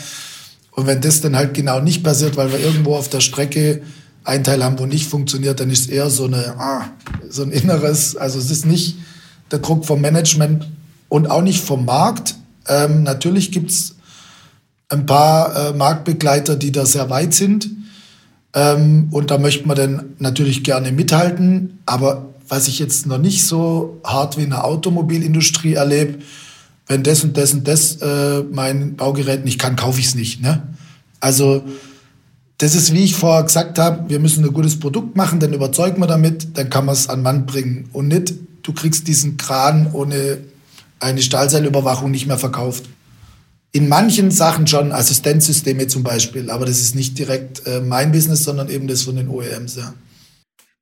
Und 0.70 0.86
wenn 0.86 1.02
das 1.02 1.20
dann 1.20 1.36
halt 1.36 1.52
genau 1.52 1.80
nicht 1.80 2.02
passiert, 2.02 2.38
weil 2.38 2.50
wir 2.50 2.58
irgendwo 2.58 2.96
auf 2.96 3.10
der 3.10 3.20
Strecke 3.20 3.82
einen 4.24 4.44
Teil 4.44 4.64
haben, 4.64 4.78
wo 4.78 4.86
nicht 4.86 5.06
funktioniert, 5.06 5.60
dann 5.60 5.68
ist 5.68 5.82
es 5.82 5.88
eher 5.88 6.08
so, 6.08 6.24
eine, 6.24 6.54
ah, 6.58 6.90
so 7.28 7.42
ein 7.42 7.50
inneres, 7.50 8.16
also 8.16 8.38
es 8.38 8.50
ist 8.50 8.64
nicht 8.64 8.96
der 9.50 9.58
Druck 9.58 9.84
vom 9.84 10.00
Management, 10.00 10.66
und 11.10 11.30
auch 11.30 11.42
nicht 11.42 11.62
vom 11.62 11.84
Markt. 11.84 12.36
Ähm, 12.66 13.02
natürlich 13.02 13.52
gibt 13.52 13.70
es 13.70 13.96
ein 14.88 15.04
paar 15.04 15.54
äh, 15.54 15.72
Marktbegleiter, 15.74 16.56
die 16.56 16.72
da 16.72 16.86
sehr 16.86 17.10
weit 17.10 17.34
sind. 17.34 17.68
Ähm, 18.54 19.08
und 19.10 19.30
da 19.30 19.36
möchte 19.36 19.68
man 19.68 19.76
dann 19.76 20.04
natürlich 20.18 20.64
gerne 20.64 20.92
mithalten. 20.92 21.80
Aber 21.84 22.30
was 22.48 22.68
ich 22.68 22.78
jetzt 22.78 23.06
noch 23.06 23.18
nicht 23.18 23.44
so 23.44 24.00
hart 24.04 24.38
wie 24.38 24.44
in 24.44 24.50
der 24.50 24.64
Automobilindustrie 24.64 25.74
erlebe, 25.74 26.20
wenn 26.86 27.02
das 27.02 27.22
und 27.22 27.36
das 27.36 27.52
und 27.52 27.68
das 27.68 27.96
äh, 27.96 28.42
mein 28.50 28.96
Baugerät 28.96 29.44
nicht 29.44 29.60
kann, 29.60 29.76
kaufe 29.76 30.00
ich 30.00 30.06
es 30.06 30.14
nicht. 30.14 30.40
Ne? 30.40 30.62
Also 31.20 31.62
das 32.58 32.74
ist, 32.74 32.92
wie 32.92 33.04
ich 33.04 33.14
vorher 33.14 33.44
gesagt 33.44 33.78
habe, 33.78 34.08
wir 34.08 34.18
müssen 34.20 34.44
ein 34.44 34.52
gutes 34.52 34.78
Produkt 34.78 35.16
machen, 35.16 35.40
dann 35.40 35.52
überzeugen 35.52 36.00
wir 36.00 36.06
damit, 36.06 36.56
dann 36.58 36.68
kann 36.70 36.84
man 36.84 36.94
es 36.94 37.08
an 37.08 37.22
Mann 37.22 37.46
bringen. 37.46 37.88
Und 37.92 38.08
nicht, 38.08 38.34
du 38.62 38.72
kriegst 38.72 39.08
diesen 39.08 39.36
Kran 39.36 39.88
ohne 39.92 40.38
eine 41.00 41.22
Stahlseilüberwachung 41.22 42.10
nicht 42.10 42.26
mehr 42.26 42.38
verkauft. 42.38 42.84
In 43.72 43.88
manchen 43.88 44.30
Sachen 44.30 44.66
schon, 44.66 44.92
Assistenzsysteme 44.92 45.86
zum 45.86 46.02
Beispiel, 46.02 46.50
aber 46.50 46.66
das 46.66 46.80
ist 46.80 46.94
nicht 46.94 47.18
direkt 47.18 47.66
äh, 47.66 47.80
mein 47.80 48.12
Business, 48.12 48.44
sondern 48.44 48.68
eben 48.68 48.88
das 48.88 49.02
von 49.02 49.16
den 49.16 49.28
OEMs. 49.28 49.76
Ja. 49.76 49.94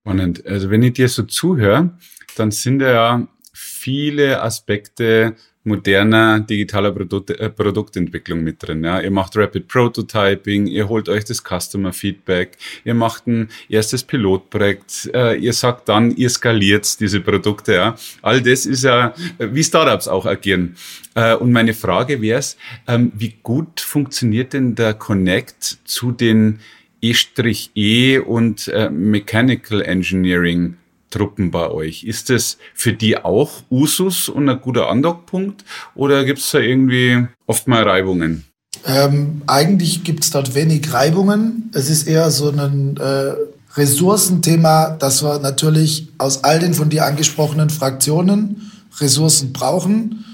Spannend. 0.00 0.46
Also 0.46 0.70
wenn 0.70 0.82
ich 0.82 0.94
dir 0.94 1.08
so 1.08 1.22
zuhöre, 1.24 1.90
dann 2.36 2.50
sind 2.50 2.80
ja 2.80 3.26
viele 3.52 4.42
Aspekte 4.42 5.34
moderner 5.68 6.40
digitaler 6.40 6.90
Produkt, 6.92 7.30
äh, 7.30 7.50
Produktentwicklung 7.50 8.42
mit 8.42 8.62
drin. 8.62 8.82
Ja. 8.82 9.00
Ihr 9.00 9.10
macht 9.10 9.36
Rapid 9.36 9.68
Prototyping, 9.68 10.66
ihr 10.66 10.88
holt 10.88 11.08
euch 11.08 11.24
das 11.24 11.42
Customer 11.42 11.92
Feedback, 11.92 12.56
ihr 12.84 12.94
macht 12.94 13.26
ein 13.26 13.48
erstes 13.68 14.02
Pilotprojekt, 14.02 15.10
äh, 15.14 15.36
ihr 15.36 15.52
sagt 15.52 15.88
dann, 15.88 16.10
ihr 16.16 16.30
skaliert 16.30 16.98
diese 17.00 17.20
Produkte. 17.20 17.74
Ja. 17.74 17.96
All 18.22 18.40
das 18.40 18.66
ist 18.66 18.84
ja, 18.84 19.14
äh, 19.38 19.48
wie 19.52 19.62
Startups 19.62 20.08
auch 20.08 20.26
agieren. 20.26 20.76
Äh, 21.14 21.34
und 21.34 21.52
meine 21.52 21.74
Frage 21.74 22.20
wäre 22.20 22.40
es, 22.40 22.56
ähm, 22.86 23.12
wie 23.14 23.34
gut 23.42 23.80
funktioniert 23.80 24.52
denn 24.52 24.74
der 24.74 24.94
Connect 24.94 25.78
zu 25.84 26.12
den 26.12 26.60
E-E 27.00 28.18
und 28.18 28.68
äh, 28.68 28.90
Mechanical 28.90 29.82
Engineering 29.82 30.76
Truppen 31.11 31.50
bei 31.50 31.70
euch. 31.70 32.04
Ist 32.04 32.30
das 32.30 32.59
für 32.74 32.92
die 32.92 33.16
auch 33.16 33.62
Usus 33.70 34.28
und 34.28 34.48
ein 34.48 34.61
guter 34.61 34.88
Andockpunkt 34.88 35.64
oder 35.94 36.24
gibt 36.24 36.40
es 36.40 36.50
da 36.50 36.59
irgendwie 36.59 37.26
oft 37.46 37.68
mal 37.68 37.82
Reibungen? 37.82 38.44
Ähm, 38.86 39.42
eigentlich 39.46 40.04
gibt 40.04 40.24
es 40.24 40.30
dort 40.30 40.54
wenig 40.54 40.92
Reibungen. 40.92 41.70
Es 41.74 41.90
ist 41.90 42.06
eher 42.06 42.30
so 42.30 42.50
ein 42.50 42.96
äh, 42.96 43.32
Ressourcenthema, 43.76 44.90
dass 44.90 45.22
wir 45.22 45.38
natürlich 45.38 46.09
aus 46.18 46.44
all 46.44 46.59
den 46.59 46.74
von 46.74 46.88
dir 46.88 47.06
angesprochenen 47.06 47.70
Fraktionen 47.70 48.70
Ressourcen 49.00 49.52
brauchen. 49.52 50.24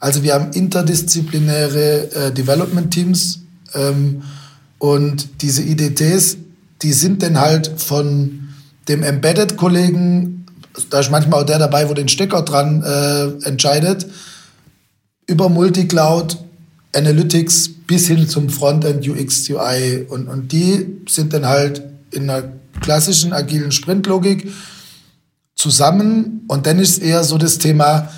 Also 0.00 0.22
wir 0.22 0.34
haben 0.34 0.52
interdisziplinäre 0.52 2.12
äh, 2.12 2.32
Development 2.32 2.90
Teams 2.92 3.40
ähm, 3.74 4.22
und 4.78 5.42
diese 5.42 5.62
IDTs, 5.62 6.36
die 6.82 6.92
sind 6.92 7.22
dann 7.22 7.38
halt 7.38 7.80
von 7.80 8.47
dem 8.88 9.02
Embedded-Kollegen, 9.02 10.46
da 10.90 11.00
ist 11.00 11.10
manchmal 11.10 11.42
auch 11.42 11.46
der 11.46 11.58
dabei, 11.58 11.88
wo 11.88 11.94
den 11.94 12.08
Stecker 12.08 12.42
dran 12.42 12.82
äh, 12.82 13.46
entscheidet, 13.46 14.06
über 15.26 15.48
Multicloud, 15.48 16.38
Analytics 16.94 17.70
bis 17.86 18.06
hin 18.06 18.28
zum 18.28 18.48
Frontend 18.48 19.06
UX, 19.06 19.48
UI. 19.50 20.06
Und, 20.08 20.28
und 20.28 20.52
die 20.52 21.00
sind 21.08 21.32
dann 21.32 21.46
halt 21.46 21.82
in 22.10 22.28
einer 22.30 22.44
klassischen 22.80 23.32
agilen 23.32 23.72
Sprintlogik 23.72 24.50
zusammen. 25.54 26.44
Und 26.48 26.66
dann 26.66 26.78
ist 26.78 27.02
eher 27.02 27.24
so 27.24 27.36
das 27.36 27.58
Thema, 27.58 28.08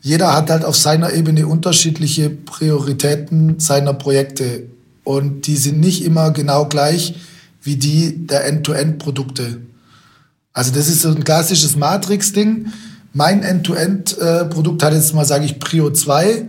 jeder 0.00 0.34
hat 0.34 0.50
halt 0.50 0.64
auf 0.64 0.76
seiner 0.76 1.12
Ebene 1.12 1.46
unterschiedliche 1.46 2.30
Prioritäten 2.30 3.60
seiner 3.60 3.94
Projekte. 3.94 4.64
Und 5.02 5.46
die 5.46 5.56
sind 5.56 5.80
nicht 5.80 6.04
immer 6.04 6.30
genau 6.30 6.66
gleich 6.66 7.14
wie 7.62 7.76
die 7.76 8.26
der 8.26 8.46
End-to-End-Produkte. 8.46 9.60
Also 10.54 10.70
das 10.72 10.88
ist 10.88 11.02
so 11.02 11.08
ein 11.08 11.24
klassisches 11.24 11.76
Matrix-Ding. 11.76 12.66
Mein 13.12 13.42
End-to-End-Produkt 13.42 14.82
hat 14.82 14.94
jetzt 14.94 15.12
mal, 15.12 15.24
sage 15.24 15.44
ich, 15.44 15.58
Prio 15.58 15.90
2. 15.90 16.46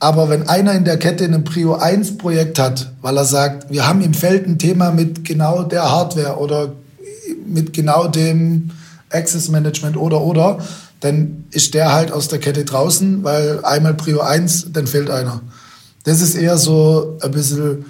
Aber 0.00 0.30
wenn 0.30 0.48
einer 0.48 0.72
in 0.72 0.84
der 0.84 0.98
Kette 0.98 1.24
ein 1.24 1.44
Prio 1.44 1.74
1 1.74 2.18
Projekt 2.18 2.58
hat, 2.58 2.90
weil 3.02 3.16
er 3.16 3.26
sagt, 3.26 3.70
wir 3.70 3.86
haben 3.86 4.00
im 4.00 4.14
Feld 4.14 4.48
ein 4.48 4.58
Thema 4.58 4.90
mit 4.90 5.24
genau 5.24 5.62
der 5.62 5.88
Hardware 5.88 6.38
oder 6.38 6.72
mit 7.46 7.72
genau 7.72 8.08
dem 8.08 8.70
Access 9.10 9.48
Management 9.48 9.96
oder 9.96 10.22
oder, 10.22 10.58
dann 11.00 11.44
ist 11.50 11.74
der 11.74 11.92
halt 11.92 12.10
aus 12.10 12.28
der 12.28 12.38
Kette 12.38 12.64
draußen, 12.64 13.22
weil 13.22 13.62
einmal 13.64 13.94
Prio 13.94 14.20
1, 14.20 14.72
dann 14.72 14.86
fehlt 14.86 15.10
einer. 15.10 15.42
Das 16.04 16.22
ist 16.22 16.34
eher 16.34 16.56
so 16.56 17.18
ein 17.20 17.30
bisschen, 17.30 17.84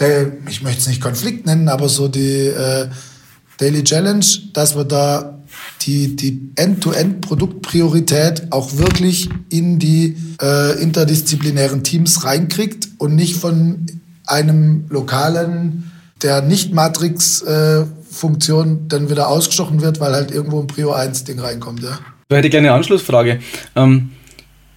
der, 0.00 0.32
ich 0.48 0.62
möchte 0.62 0.80
es 0.80 0.88
nicht 0.88 1.00
Konflikt 1.00 1.46
nennen, 1.46 1.68
aber 1.68 1.88
so 1.88 2.08
die, 2.08 2.48
äh, 2.48 2.88
Daily 3.58 3.84
Challenge, 3.84 4.24
dass 4.52 4.76
wir 4.76 4.84
da 4.84 5.38
die, 5.82 6.16
die 6.16 6.50
End-to-End-Produktpriorität 6.56 8.48
auch 8.50 8.78
wirklich 8.78 9.28
in 9.50 9.78
die 9.78 10.16
äh, 10.40 10.82
interdisziplinären 10.82 11.84
Teams 11.84 12.24
reinkriegt 12.24 12.88
und 12.98 13.14
nicht 13.14 13.36
von 13.36 13.86
einem 14.26 14.86
lokalen, 14.88 15.92
der 16.22 16.40
nicht 16.42 16.72
Matrix-Funktion 16.72 18.72
äh, 18.72 18.78
dann 18.88 19.10
wieder 19.10 19.28
ausgestochen 19.28 19.82
wird, 19.82 20.00
weil 20.00 20.12
halt 20.12 20.30
irgendwo 20.30 20.60
ein 20.60 20.66
Prio 20.66 20.94
1-Ding 20.94 21.38
reinkommt. 21.38 21.82
Ja. 21.82 21.98
Da 22.28 22.36
hätte 22.36 22.48
ich 22.48 22.52
gerne 22.52 22.68
eine 22.68 22.76
Anschlussfrage. 22.76 23.40
Ähm, 23.76 24.12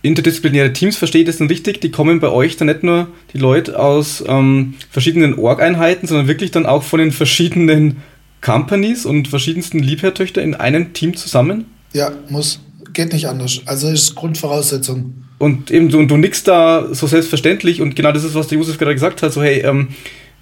interdisziplinäre 0.01 0.73
Teams, 0.73 0.97
verstehe 0.97 1.21
ich 1.21 1.27
das 1.27 1.37
dann 1.37 1.47
richtig? 1.47 1.79
Die 1.81 1.91
kommen 1.91 2.19
bei 2.19 2.29
euch 2.29 2.57
dann 2.57 2.67
nicht 2.67 2.83
nur 2.83 3.07
die 3.33 3.37
Leute 3.37 3.79
aus 3.79 4.21
ähm, 4.27 4.73
verschiedenen 4.89 5.39
Org-Einheiten, 5.39 6.07
sondern 6.07 6.27
wirklich 6.27 6.51
dann 6.51 6.65
auch 6.65 6.83
von 6.83 6.99
den 6.99 7.13
verschiedenen 7.13 8.03
Companies 8.41 9.05
und 9.05 9.27
verschiedensten 9.27 9.79
Liebherrtöchter 9.79 10.41
in 10.41 10.55
einem 10.55 10.93
Team 10.93 11.15
zusammen? 11.15 11.65
Ja, 11.93 12.11
muss. 12.29 12.59
Geht 12.93 13.13
nicht 13.13 13.27
anders. 13.27 13.61
Also 13.65 13.89
ist 13.89 14.15
Grundvoraussetzung. 14.15 15.13
Und 15.39 15.69
eben 15.69 15.89
du, 15.89 15.99
und 15.99 16.09
du 16.09 16.17
nix 16.17 16.43
da 16.43 16.87
so 16.93 17.05
selbstverständlich 17.05 17.81
und 17.81 17.95
genau 17.95 18.11
das 18.11 18.23
ist, 18.23 18.33
was 18.33 18.47
der 18.47 18.57
Josef 18.57 18.77
gerade 18.77 18.95
gesagt 18.95 19.21
hat, 19.21 19.33
so 19.33 19.43
hey, 19.43 19.59
ähm, 19.59 19.89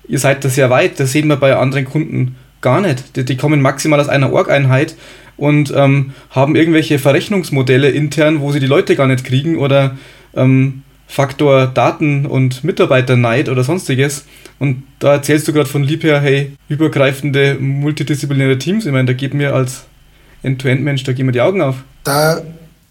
ihr 0.08 0.20
seid 0.20 0.44
da 0.46 0.50
sehr 0.50 0.70
weit, 0.70 1.00
das 1.00 1.12
sehen 1.12 1.28
wir 1.28 1.36
bei 1.36 1.56
anderen 1.56 1.86
Kunden 1.86 2.36
gar 2.62 2.80
nicht. 2.82 3.16
Die, 3.16 3.26
die 3.26 3.36
kommen 3.36 3.62
maximal 3.62 4.00
aus 4.00 4.08
einer 4.08 4.32
Org-Einheit 4.32 4.96
und 5.38 5.74
ähm, 5.76 6.14
haben 6.30 6.56
irgendwelche 6.56 6.98
Verrechnungsmodelle 6.98 7.90
intern, 7.90 8.40
wo 8.40 8.52
sie 8.52 8.62
die 8.62 8.68
Leute 8.68 8.96
gar 8.96 9.08
nicht 9.08 9.26
kriegen 9.26 9.58
oder 9.58 9.98
ähm, 10.34 10.84
Faktor 11.08 11.68
Daten- 11.68 12.26
und 12.26 12.64
Mitarbeiterneid 12.64 13.50
oder 13.50 13.64
sonstiges. 13.64 14.26
Und 14.60 14.84
da 15.00 15.14
erzählst 15.14 15.48
du 15.48 15.54
gerade 15.54 15.70
von 15.70 15.84
Liebherr, 15.84 16.22
hey, 16.22 16.54
übergreifende 16.70 17.58
multidisziplinäre 17.60 18.58
Teams. 18.58 18.86
Ich 18.86 18.92
meine, 18.92 19.06
da 19.06 19.14
geht 19.14 19.34
mir 19.34 19.54
als 19.54 19.84
End-to-End-Mensch, 20.44 21.04
da 21.04 21.14
gehen 21.14 21.26
mir 21.26 21.32
die 21.32 21.42
Augen 21.42 21.62
auf. 21.62 21.84
Da 22.04 22.42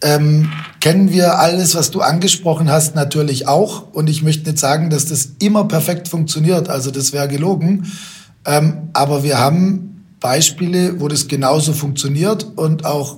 ähm, 0.01 0.51
kennen 0.79 1.11
wir 1.11 1.39
alles, 1.39 1.73
was 1.73 1.89
du 1.89 2.01
angesprochen 2.01 2.69
hast, 2.69 2.95
natürlich 2.95 3.47
auch. 3.47 3.93
Und 3.93 4.09
ich 4.09 4.21
möchte 4.21 4.49
nicht 4.49 4.59
sagen, 4.59 4.89
dass 4.89 5.05
das 5.05 5.29
immer 5.39 5.67
perfekt 5.67 6.07
funktioniert. 6.07 6.69
Also 6.69 6.91
das 6.91 7.13
wäre 7.13 7.27
gelogen. 7.27 7.91
Ähm, 8.45 8.89
aber 8.93 9.23
wir 9.23 9.39
haben 9.39 10.03
Beispiele, 10.19 10.99
wo 10.99 11.07
das 11.07 11.27
genauso 11.27 11.73
funktioniert 11.73 12.45
und 12.55 12.85
auch 12.85 13.17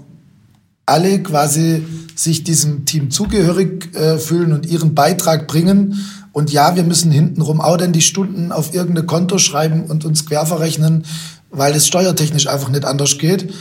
alle 0.86 1.22
quasi 1.22 1.84
sich 2.16 2.44
diesem 2.44 2.86
Team 2.86 3.12
zugehörig 3.12 3.94
äh, 3.96 4.18
fühlen 4.18 4.54
und 4.54 4.66
ihren 4.66 4.96
Beitrag 4.96 5.48
bringen. 5.48 6.00
Und 6.38 6.52
ja, 6.52 6.76
wir 6.76 6.84
müssen 6.84 7.10
hintenrum 7.10 7.62
auch 7.62 7.78
dann 7.78 7.94
die 7.94 8.02
Stunden 8.04 8.52
auf 8.52 8.72
irgendein 8.72 9.08
Konto 9.08 9.40
schreiben 9.40 9.86
und 9.86 10.06
uns 10.06 10.28
quer 10.28 10.46
verrechnen, 10.46 11.04
weil 11.50 11.74
es 11.74 11.88
steuertechnisch 11.88 12.46
einfach 12.46 12.70
nicht 12.70 12.86
anders 12.86 13.18
geht. 13.18 13.52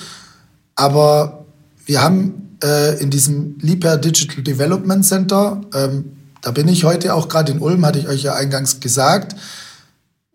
Aber 0.74 1.47
wir 1.87 2.03
haben 2.03 2.59
äh, 2.62 3.01
in 3.01 3.09
diesem 3.09 3.57
Liebherr 3.62 3.97
Digital 3.97 4.45
Development 4.45 5.07
Center, 5.07 5.62
ähm, 5.72 6.18
da 6.43 6.51
bin 6.51 6.68
ich 6.68 6.85
heute 6.85 7.14
auch 7.14 7.31
gerade 7.31 7.53
in 7.53 7.61
Ulm, 7.61 7.87
hatte 7.87 7.99
ich 7.99 8.09
euch 8.09 8.24
ja 8.24 8.35
eingangs 8.35 8.79
gesagt, 8.79 9.37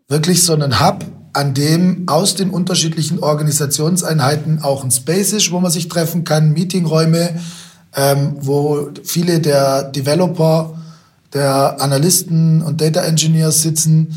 wirklich 0.08 0.42
so 0.42 0.52
einen 0.52 0.84
Hub, 0.84 1.04
an 1.34 1.54
dem 1.54 2.08
aus 2.08 2.34
den 2.34 2.50
unterschiedlichen 2.50 3.20
Organisationseinheiten 3.20 4.64
auch 4.64 4.82
ein 4.82 4.90
Space 4.90 5.32
ist, 5.32 5.52
wo 5.52 5.60
man 5.60 5.70
sich 5.70 5.86
treffen 5.86 6.24
kann, 6.24 6.52
Meetingräume, 6.54 7.38
ähm, 7.94 8.34
wo 8.40 8.90
viele 9.04 9.38
der 9.38 9.84
Developer, 9.84 10.81
der 11.34 11.80
Analysten 11.80 12.62
und 12.62 12.80
Data 12.80 13.00
Engineers 13.02 13.62
sitzen. 13.62 14.14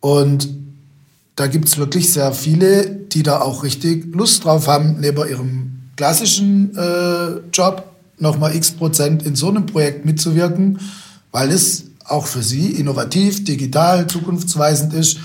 Und 0.00 0.48
da 1.36 1.46
gibt 1.46 1.68
es 1.68 1.78
wirklich 1.78 2.12
sehr 2.12 2.32
viele, 2.32 2.90
die 2.90 3.22
da 3.22 3.40
auch 3.40 3.62
richtig 3.62 4.14
Lust 4.14 4.44
drauf 4.44 4.66
haben, 4.66 5.00
neben 5.00 5.28
ihrem 5.28 5.80
klassischen 5.96 6.76
äh, 6.76 7.40
Job 7.52 7.84
nochmal 8.18 8.54
x 8.54 8.72
Prozent 8.72 9.22
in 9.24 9.34
so 9.34 9.48
einem 9.48 9.66
Projekt 9.66 10.04
mitzuwirken, 10.04 10.78
weil 11.32 11.50
es 11.50 11.84
auch 12.04 12.26
für 12.26 12.42
sie 12.42 12.72
innovativ, 12.72 13.44
digital, 13.44 14.06
zukunftsweisend 14.06 14.92
ist 14.92 15.18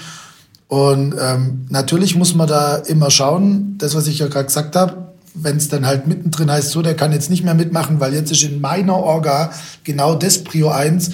und 0.70 1.16
ähm, 1.20 1.66
natürlich 1.70 2.16
muss 2.16 2.36
man 2.36 2.48
da 2.48 2.76
immer 2.76 3.10
schauen, 3.10 3.76
das, 3.80 3.96
was 3.96 4.06
ich 4.06 4.20
ja 4.20 4.28
gerade 4.28 4.46
gesagt 4.46 4.76
habe, 4.76 5.09
wenn 5.34 5.58
es 5.58 5.70
dann 5.70 5.86
halt 5.86 6.08
mittendrin 6.08 6.52
heißt, 6.52 6.72
so, 6.72 6.82
der 6.82 6.96
kann 6.96 7.12
jetzt 7.12 7.30
nicht 7.30 7.44
mehr 7.44 7.54
mitmachen, 7.54 8.00
weil 8.00 8.14
jetzt 8.14 8.32
ist 8.32 8.44
in 8.44 8.62
meiner 8.62 8.96
Orga 8.96 9.52
genau 9.84 10.16
das 10.16 10.44
Prio 10.44 10.70
1. 10.70 11.12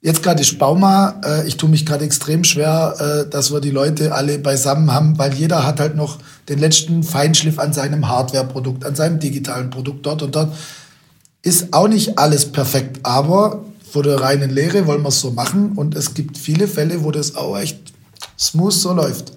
Jetzt 0.00 0.22
gerade 0.22 0.42
ist 0.42 0.58
Bauma, 0.58 1.20
äh, 1.24 1.46
ich 1.46 1.56
tue 1.56 1.70
mich 1.70 1.86
gerade 1.86 2.04
extrem 2.04 2.44
schwer, 2.44 3.24
äh, 3.26 3.30
dass 3.30 3.52
wir 3.52 3.60
die 3.60 3.70
Leute 3.70 4.14
alle 4.14 4.38
beisammen 4.38 4.92
haben, 4.92 5.18
weil 5.18 5.32
jeder 5.32 5.64
hat 5.64 5.80
halt 5.80 5.96
noch 5.96 6.18
den 6.48 6.58
letzten 6.58 7.02
Feinschliff 7.02 7.58
an 7.58 7.72
seinem 7.72 8.08
Hardware-Produkt, 8.08 8.84
an 8.84 8.94
seinem 8.94 9.18
digitalen 9.18 9.70
Produkt 9.70 10.04
dort 10.04 10.22
und 10.22 10.36
dort. 10.36 10.54
Ist 11.40 11.72
auch 11.72 11.88
nicht 11.88 12.18
alles 12.18 12.52
perfekt, 12.52 13.00
aber 13.02 13.64
vor 13.90 14.02
der 14.02 14.20
reinen 14.20 14.50
Lehre 14.50 14.86
wollen 14.86 15.02
wir 15.02 15.08
es 15.08 15.20
so 15.20 15.30
machen 15.30 15.72
und 15.76 15.94
es 15.94 16.14
gibt 16.14 16.36
viele 16.36 16.68
Fälle, 16.68 17.02
wo 17.02 17.10
das 17.10 17.36
auch 17.36 17.56
echt 17.56 17.78
smooth 18.38 18.72
so 18.72 18.92
läuft. 18.92 19.32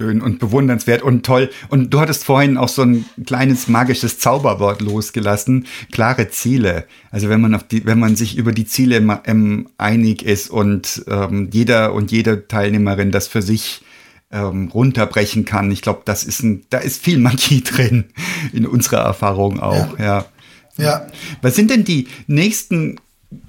Schön 0.00 0.22
und 0.22 0.38
bewundernswert 0.38 1.02
und 1.02 1.26
toll. 1.26 1.50
Und 1.68 1.92
du 1.92 2.00
hattest 2.00 2.24
vorhin 2.24 2.56
auch 2.56 2.70
so 2.70 2.80
ein 2.80 3.04
kleines 3.26 3.68
magisches 3.68 4.18
Zauberwort 4.18 4.80
losgelassen. 4.80 5.66
Klare 5.92 6.30
Ziele. 6.30 6.86
Also 7.10 7.28
wenn 7.28 7.42
man 7.42 7.54
auf 7.54 7.64
die, 7.64 7.84
wenn 7.84 7.98
man 7.98 8.16
sich 8.16 8.38
über 8.38 8.52
die 8.52 8.64
Ziele 8.64 9.20
ähm, 9.26 9.68
einig 9.76 10.24
ist 10.24 10.48
und 10.48 11.04
ähm, 11.06 11.50
jeder 11.52 11.92
und 11.92 12.12
jede 12.12 12.48
Teilnehmerin 12.48 13.10
das 13.10 13.28
für 13.28 13.42
sich 13.42 13.82
ähm, 14.30 14.68
runterbrechen 14.68 15.44
kann. 15.44 15.70
Ich 15.70 15.82
glaube, 15.82 16.00
das 16.06 16.24
ist 16.24 16.42
ein, 16.42 16.64
da 16.70 16.78
ist 16.78 17.02
viel 17.02 17.18
Magie 17.18 17.60
drin 17.64 18.04
in 18.54 18.66
unserer 18.66 19.00
Erfahrung 19.00 19.60
auch. 19.60 19.98
Ja. 19.98 20.24
ja. 20.78 20.84
ja. 20.84 21.06
Was 21.42 21.56
sind 21.56 21.70
denn 21.70 21.84
die 21.84 22.08
nächsten 22.26 22.96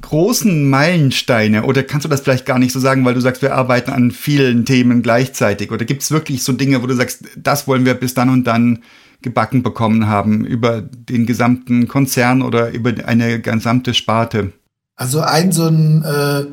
großen 0.01 0.69
Meilensteine 0.69 1.63
oder 1.63 1.82
kannst 1.84 2.05
du 2.05 2.09
das 2.09 2.21
vielleicht 2.21 2.45
gar 2.45 2.59
nicht 2.59 2.71
so 2.71 2.79
sagen, 2.79 3.03
weil 3.03 3.15
du 3.15 3.21
sagst, 3.21 3.41
wir 3.41 3.55
arbeiten 3.55 3.91
an 3.91 4.11
vielen 4.11 4.65
Themen 4.65 5.01
gleichzeitig 5.01 5.71
oder 5.71 5.86
gibt 5.86 6.03
es 6.03 6.11
wirklich 6.11 6.43
so 6.43 6.53
Dinge, 6.53 6.84
wo 6.84 6.88
du 6.88 6.95
sagst, 6.95 7.23
das 7.36 7.67
wollen 7.67 7.86
wir 7.86 7.95
bis 7.95 8.13
dann 8.13 8.29
und 8.29 8.45
dann 8.45 8.84
gebacken 9.23 9.63
bekommen 9.63 10.07
haben 10.07 10.45
über 10.45 10.82
den 10.82 11.25
gesamten 11.25 11.88
Konzern 11.88 12.41
oder 12.41 12.71
über 12.71 12.93
eine 13.05 13.39
gesamte 13.39 13.93
Sparte? 13.93 14.53
Also 14.95 15.21
ein 15.21 15.51
so 15.51 15.67
ein 15.67 16.03
äh, 16.03 16.45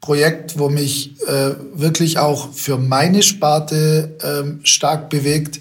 Projekt, 0.00 0.58
wo 0.58 0.68
mich 0.68 1.20
äh, 1.26 1.54
wirklich 1.74 2.18
auch 2.18 2.52
für 2.52 2.78
meine 2.78 3.22
Sparte 3.22 4.16
äh, 4.20 4.64
stark 4.66 5.08
bewegt, 5.08 5.60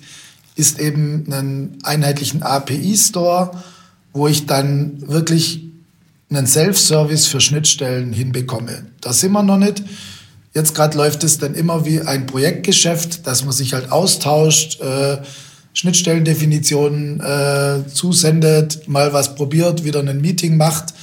ist 0.56 0.80
eben 0.80 1.26
einen 1.32 1.80
einheitlichen 1.84 2.44
API-Store, 2.44 3.52
wo 4.12 4.28
ich 4.28 4.46
dann 4.46 5.02
wirklich 5.08 5.73
einen 6.36 6.48
Self-Service 6.48 7.28
für 7.28 7.42
Schnittstellen 7.42 8.14
hinbekomme. 8.14 8.86
Da 9.02 9.14
sind 9.14 9.32
wir 9.32 9.44
noch 9.44 9.58
nicht. 9.58 9.84
Jetzt 10.54 10.76
gerade 10.76 10.98
läuft 10.98 11.24
es 11.24 11.40
dann 11.40 11.56
immer 11.56 11.86
wie 11.86 12.02
ein 12.02 12.26
Projektgeschäft, 12.26 13.26
dass 13.26 13.44
man 13.44 13.54
sich 13.54 13.74
halt 13.74 13.92
austauscht, 13.92 14.80
äh, 14.82 15.18
Schnittstellendefinitionen 15.74 17.20
äh, 17.20 17.88
zusendet, 17.92 18.88
mal 18.88 19.14
was 19.14 19.36
probiert, 19.36 19.84
wieder 19.84 20.02
ein 20.02 20.22
Meeting 20.22 20.58
macht. 20.58 20.94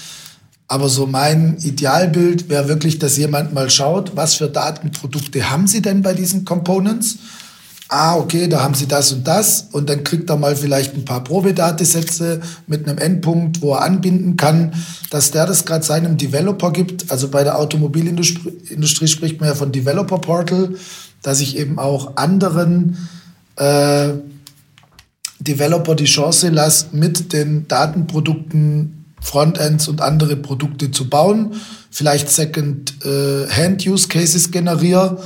Aber 0.68 0.88
so 0.88 1.06
mein 1.08 1.56
Idealbild 1.58 2.48
wäre 2.48 2.68
wirklich, 2.68 3.00
dass 3.00 3.16
jemand 3.16 3.52
mal 3.52 3.68
schaut, 3.70 4.12
was 4.14 4.34
für 4.34 4.48
Datenprodukte 4.48 5.50
haben 5.50 5.66
Sie 5.66 5.82
denn 5.82 6.02
bei 6.02 6.14
diesen 6.14 6.44
Components? 6.44 7.18
Ah, 7.90 8.16
okay, 8.16 8.48
da 8.48 8.62
haben 8.62 8.74
Sie 8.74 8.86
das 8.86 9.12
und 9.12 9.26
das 9.26 9.66
und 9.72 9.90
dann 9.90 10.04
kriegt 10.04 10.30
er 10.30 10.36
mal 10.36 10.54
vielleicht 10.54 10.94
ein 10.94 11.04
paar 11.04 11.24
Probedatensätze 11.24 12.40
mit 12.66 12.88
einem 12.88 12.98
Endpunkt, 12.98 13.62
wo 13.62 13.74
er 13.74 13.82
anbinden 13.82 14.36
kann, 14.36 14.74
dass 15.10 15.32
der 15.32 15.46
das 15.46 15.64
gerade 15.64 15.84
seinem 15.84 16.16
Developer 16.16 16.70
gibt. 16.70 17.10
Also 17.10 17.26
bei 17.28 17.42
der 17.42 17.58
Automobilindustrie 17.58 19.08
spricht 19.08 19.40
man 19.40 19.48
ja 19.48 19.56
von 19.56 19.72
Developer 19.72 20.18
Portal, 20.18 20.74
dass 21.22 21.40
ich 21.40 21.58
eben 21.58 21.80
auch 21.80 22.16
anderen 22.16 22.96
äh, 23.56 24.10
Developer 25.40 25.96
die 25.96 26.04
Chance 26.04 26.50
lasse, 26.50 26.86
mit 26.92 27.32
den 27.32 27.66
Datenprodukten 27.66 29.06
Frontends 29.20 29.88
und 29.88 30.00
andere 30.00 30.36
Produkte 30.36 30.92
zu 30.92 31.10
bauen, 31.10 31.54
vielleicht 31.90 32.30
Second-Hand-Use-Cases 32.30 34.46
äh, 34.46 34.50
generiere. 34.50 35.22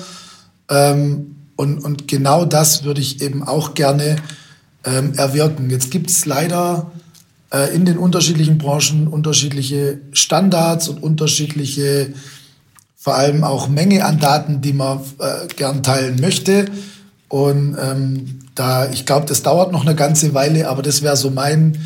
Ähm, 0.68 1.33
und, 1.56 1.78
und 1.84 2.08
genau 2.08 2.44
das 2.44 2.84
würde 2.84 3.00
ich 3.00 3.22
eben 3.22 3.42
auch 3.42 3.74
gerne 3.74 4.16
ähm, 4.84 5.14
erwirken. 5.14 5.70
Jetzt 5.70 5.90
gibt 5.90 6.10
es 6.10 6.26
leider 6.26 6.90
äh, 7.52 7.74
in 7.74 7.84
den 7.84 7.98
unterschiedlichen 7.98 8.58
Branchen 8.58 9.06
unterschiedliche 9.08 9.98
Standards 10.12 10.88
und 10.88 11.02
unterschiedliche, 11.02 12.12
vor 12.96 13.14
allem 13.14 13.44
auch 13.44 13.68
Menge 13.68 14.04
an 14.04 14.18
Daten, 14.18 14.60
die 14.60 14.72
man 14.72 15.00
äh, 15.18 15.46
gern 15.54 15.82
teilen 15.82 16.20
möchte. 16.20 16.66
Und 17.28 17.76
ähm, 17.80 18.40
da, 18.54 18.90
ich 18.90 19.06
glaube, 19.06 19.26
das 19.26 19.42
dauert 19.42 19.72
noch 19.72 19.86
eine 19.86 19.94
ganze 19.94 20.34
Weile, 20.34 20.68
aber 20.68 20.82
das 20.82 21.02
wäre 21.02 21.16
so 21.16 21.30
mein 21.30 21.78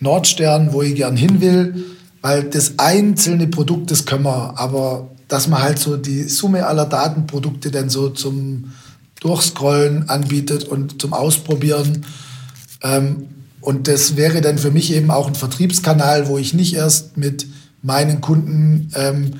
Nordstern, 0.00 0.72
wo 0.72 0.82
ich 0.82 0.94
gern 0.94 1.16
hin 1.16 1.40
will, 1.40 1.84
weil 2.20 2.44
das 2.44 2.78
einzelne 2.78 3.46
Produkt, 3.46 3.90
das 3.90 4.04
können 4.04 4.24
wir, 4.24 4.58
aber 4.58 5.08
dass 5.28 5.48
man 5.48 5.62
halt 5.62 5.78
so 5.78 5.96
die 5.96 6.24
Summe 6.24 6.66
aller 6.66 6.86
Datenprodukte 6.86 7.70
dann 7.70 7.88
so 7.88 8.10
zum 8.10 8.72
Durchscrollen 9.20 10.08
anbietet 10.08 10.64
und 10.64 11.00
zum 11.00 11.12
Ausprobieren. 11.12 12.04
Ähm, 12.82 13.28
und 13.60 13.88
das 13.88 14.16
wäre 14.16 14.40
dann 14.40 14.58
für 14.58 14.70
mich 14.70 14.92
eben 14.92 15.10
auch 15.10 15.26
ein 15.26 15.34
Vertriebskanal, 15.34 16.28
wo 16.28 16.38
ich 16.38 16.54
nicht 16.54 16.74
erst 16.74 17.16
mit 17.16 17.46
meinen 17.82 18.20
Kunden 18.20 18.90
ähm, 18.94 19.32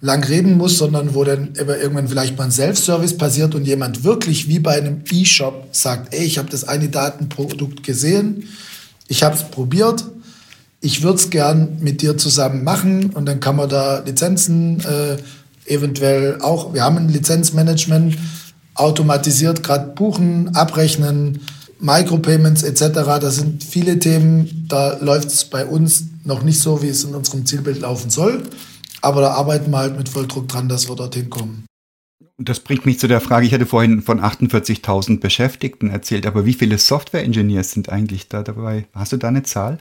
lang 0.00 0.22
reden 0.24 0.56
muss, 0.56 0.78
sondern 0.78 1.14
wo 1.14 1.24
dann 1.24 1.54
irgendwann 1.54 2.08
vielleicht 2.08 2.38
mal 2.38 2.44
ein 2.44 2.50
Self-Service 2.50 3.18
passiert 3.18 3.54
und 3.54 3.66
jemand 3.66 4.04
wirklich 4.04 4.48
wie 4.48 4.60
bei 4.60 4.78
einem 4.78 5.02
E-Shop 5.10 5.68
sagt, 5.72 6.14
ey, 6.14 6.24
ich 6.24 6.38
habe 6.38 6.48
das 6.48 6.64
eine 6.64 6.88
Datenprodukt 6.88 7.82
gesehen, 7.82 8.44
ich 9.08 9.22
habe 9.22 9.34
es 9.34 9.42
probiert, 9.42 10.04
ich 10.80 11.02
würde 11.02 11.18
es 11.18 11.30
gern 11.30 11.78
mit 11.80 12.02
dir 12.02 12.16
zusammen 12.16 12.62
machen 12.62 13.10
und 13.10 13.26
dann 13.26 13.40
kann 13.40 13.56
man 13.56 13.68
da 13.68 13.98
Lizenzen 14.00 14.80
äh, 14.80 15.16
eventuell 15.66 16.40
auch, 16.40 16.72
wir 16.74 16.84
haben 16.84 16.96
ein 16.96 17.08
Lizenzmanagement, 17.08 18.16
automatisiert 18.78 19.62
gerade 19.62 19.92
buchen, 19.92 20.54
abrechnen, 20.54 21.40
Micropayments 21.80 22.62
etc. 22.62 22.80
Das 23.20 23.36
sind 23.36 23.62
viele 23.62 23.98
Themen, 23.98 24.66
da 24.68 24.98
läuft 24.98 25.28
es 25.28 25.44
bei 25.44 25.64
uns 25.66 26.06
noch 26.24 26.42
nicht 26.42 26.60
so, 26.60 26.82
wie 26.82 26.88
es 26.88 27.04
in 27.04 27.14
unserem 27.14 27.46
Zielbild 27.46 27.80
laufen 27.80 28.10
soll. 28.10 28.42
Aber 29.00 29.20
da 29.20 29.30
arbeiten 29.32 29.70
wir 29.70 29.78
halt 29.78 29.96
mit 29.96 30.08
Volldruck 30.08 30.48
dran, 30.48 30.68
dass 30.68 30.88
wir 30.88 30.96
dorthin 30.96 31.30
kommen. 31.30 31.64
Das 32.40 32.60
bringt 32.60 32.86
mich 32.86 33.00
zu 33.00 33.08
der 33.08 33.20
Frage, 33.20 33.46
ich 33.46 33.52
hatte 33.52 33.66
vorhin 33.66 34.02
von 34.02 34.20
48.000 34.20 35.18
Beschäftigten 35.18 35.90
erzählt, 35.90 36.24
aber 36.24 36.46
wie 36.46 36.54
viele 36.54 36.78
Software-Engineers 36.78 37.72
sind 37.72 37.88
eigentlich 37.88 38.28
da 38.28 38.42
dabei? 38.42 38.86
Hast 38.92 39.12
du 39.12 39.16
da 39.16 39.28
eine 39.28 39.42
Zahl? 39.42 39.78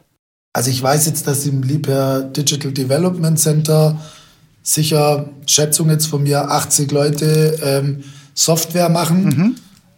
Also 0.53 0.71
ich 0.71 0.81
weiß 0.81 1.05
jetzt, 1.05 1.27
dass 1.27 1.45
im 1.45 1.61
Liebherr 1.61 2.21
Digital 2.21 2.71
Development 2.71 3.37
Center 3.37 4.01
sicher, 4.63 5.29
Schätzung 5.45 5.89
jetzt 5.91 6.07
von 6.07 6.23
mir, 6.23 6.49
80 6.49 6.91
Leute 6.91 7.59
ähm, 7.63 8.03
Software 8.37 8.89
machen. 8.89 9.23
Mhm. 9.23 9.55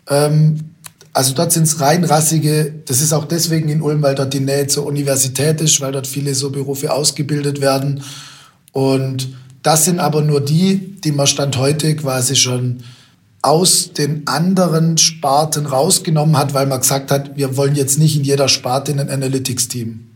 Ähm, 0.07 0.59
also 1.11 1.33
dort 1.33 1.51
sind 1.51 1.63
es 1.63 1.81
reinrassige, 1.81 2.73
das 2.85 3.01
ist 3.01 3.11
auch 3.11 3.25
deswegen 3.25 3.67
in 3.67 3.81
Ulm, 3.81 4.01
weil 4.01 4.15
dort 4.15 4.33
die 4.33 4.39
Nähe 4.39 4.67
zur 4.67 4.85
Universität 4.85 5.59
ist, 5.59 5.81
weil 5.81 5.91
dort 5.91 6.07
viele 6.07 6.33
so 6.33 6.49
Berufe 6.49 6.93
ausgebildet 6.93 7.59
werden. 7.59 8.01
Und 8.71 9.35
das 9.61 9.85
sind 9.85 9.99
aber 9.99 10.21
nur 10.21 10.39
die, 10.39 10.95
die 11.01 11.11
man 11.11 11.27
Stand 11.27 11.57
heute 11.57 11.95
quasi 11.95 12.35
schon 12.37 12.83
aus 13.41 13.91
den 13.91 14.27
anderen 14.27 14.97
Sparten 14.97 15.65
rausgenommen 15.65 16.37
hat, 16.37 16.53
weil 16.53 16.67
man 16.67 16.79
gesagt 16.79 17.11
hat, 17.11 17.35
wir 17.35 17.57
wollen 17.57 17.75
jetzt 17.75 17.99
nicht 17.99 18.15
in 18.15 18.23
jeder 18.23 18.47
Sparte 18.47 18.93
ein 18.93 19.09
Analytics-Team. 19.09 20.07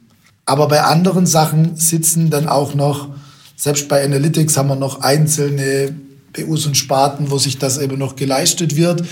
Aber 0.45 0.67
bei 0.69 0.83
anderen 0.83 1.25
Sachen 1.25 1.75
sitzen 1.75 2.29
dann 2.29 2.47
auch 2.47 2.75
noch, 2.75 3.09
selbst 3.57 3.89
bei 3.89 4.03
Analytics 4.03 4.55
haben 4.55 4.69
wir 4.69 4.75
noch 4.75 5.01
einzelne 5.01 5.95
BUs 6.33 6.65
und 6.65 6.75
Sparten, 6.75 7.31
wo 7.31 7.37
sich 7.37 7.57
das 7.57 7.77
eben 7.77 7.97
noch 7.97 8.15
geleistet 8.15 8.75
wird. 8.75 9.03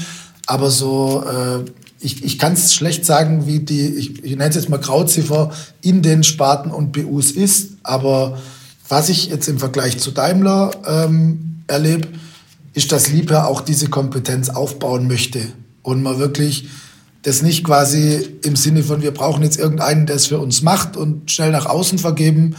Aber 0.47 0.69
so, 0.69 1.23
äh, 1.25 1.69
ich, 1.99 2.23
ich 2.23 2.39
kann 2.39 2.53
es 2.53 2.73
schlecht 2.73 3.05
sagen, 3.05 3.45
wie 3.45 3.59
die, 3.59 3.87
ich, 3.87 4.23
ich 4.23 4.31
nenne 4.31 4.49
es 4.49 4.55
jetzt 4.55 4.69
mal 4.69 4.79
Grauziffer, 4.79 5.51
in 5.81 6.01
den 6.01 6.23
Sparten 6.23 6.71
und 6.71 6.91
BUs 6.91 7.31
ist. 7.31 7.73
Aber 7.83 8.39
was 8.89 9.09
ich 9.09 9.27
jetzt 9.27 9.47
im 9.47 9.59
Vergleich 9.59 9.99
zu 9.99 10.11
Daimler 10.11 10.71
ähm, 10.85 11.63
erlebe, 11.67 12.07
ist, 12.73 12.91
dass 12.91 13.09
Liebherr 13.09 13.47
auch 13.47 13.61
diese 13.61 13.87
Kompetenz 13.87 14.49
aufbauen 14.49 15.07
möchte 15.07 15.41
und 15.83 16.01
man 16.01 16.19
wirklich 16.19 16.67
das 17.23 17.41
nicht 17.41 17.63
quasi 17.63 18.27
im 18.43 18.55
Sinne 18.55 18.83
von, 18.83 19.01
wir 19.01 19.11
brauchen 19.11 19.43
jetzt 19.43 19.59
irgendeinen, 19.59 20.07
der 20.07 20.15
es 20.15 20.27
für 20.27 20.39
uns 20.39 20.61
macht 20.63 20.97
und 20.97 21.29
schnell 21.29 21.51
nach 21.51 21.67
außen 21.67 21.99
vergeben, 21.99 22.55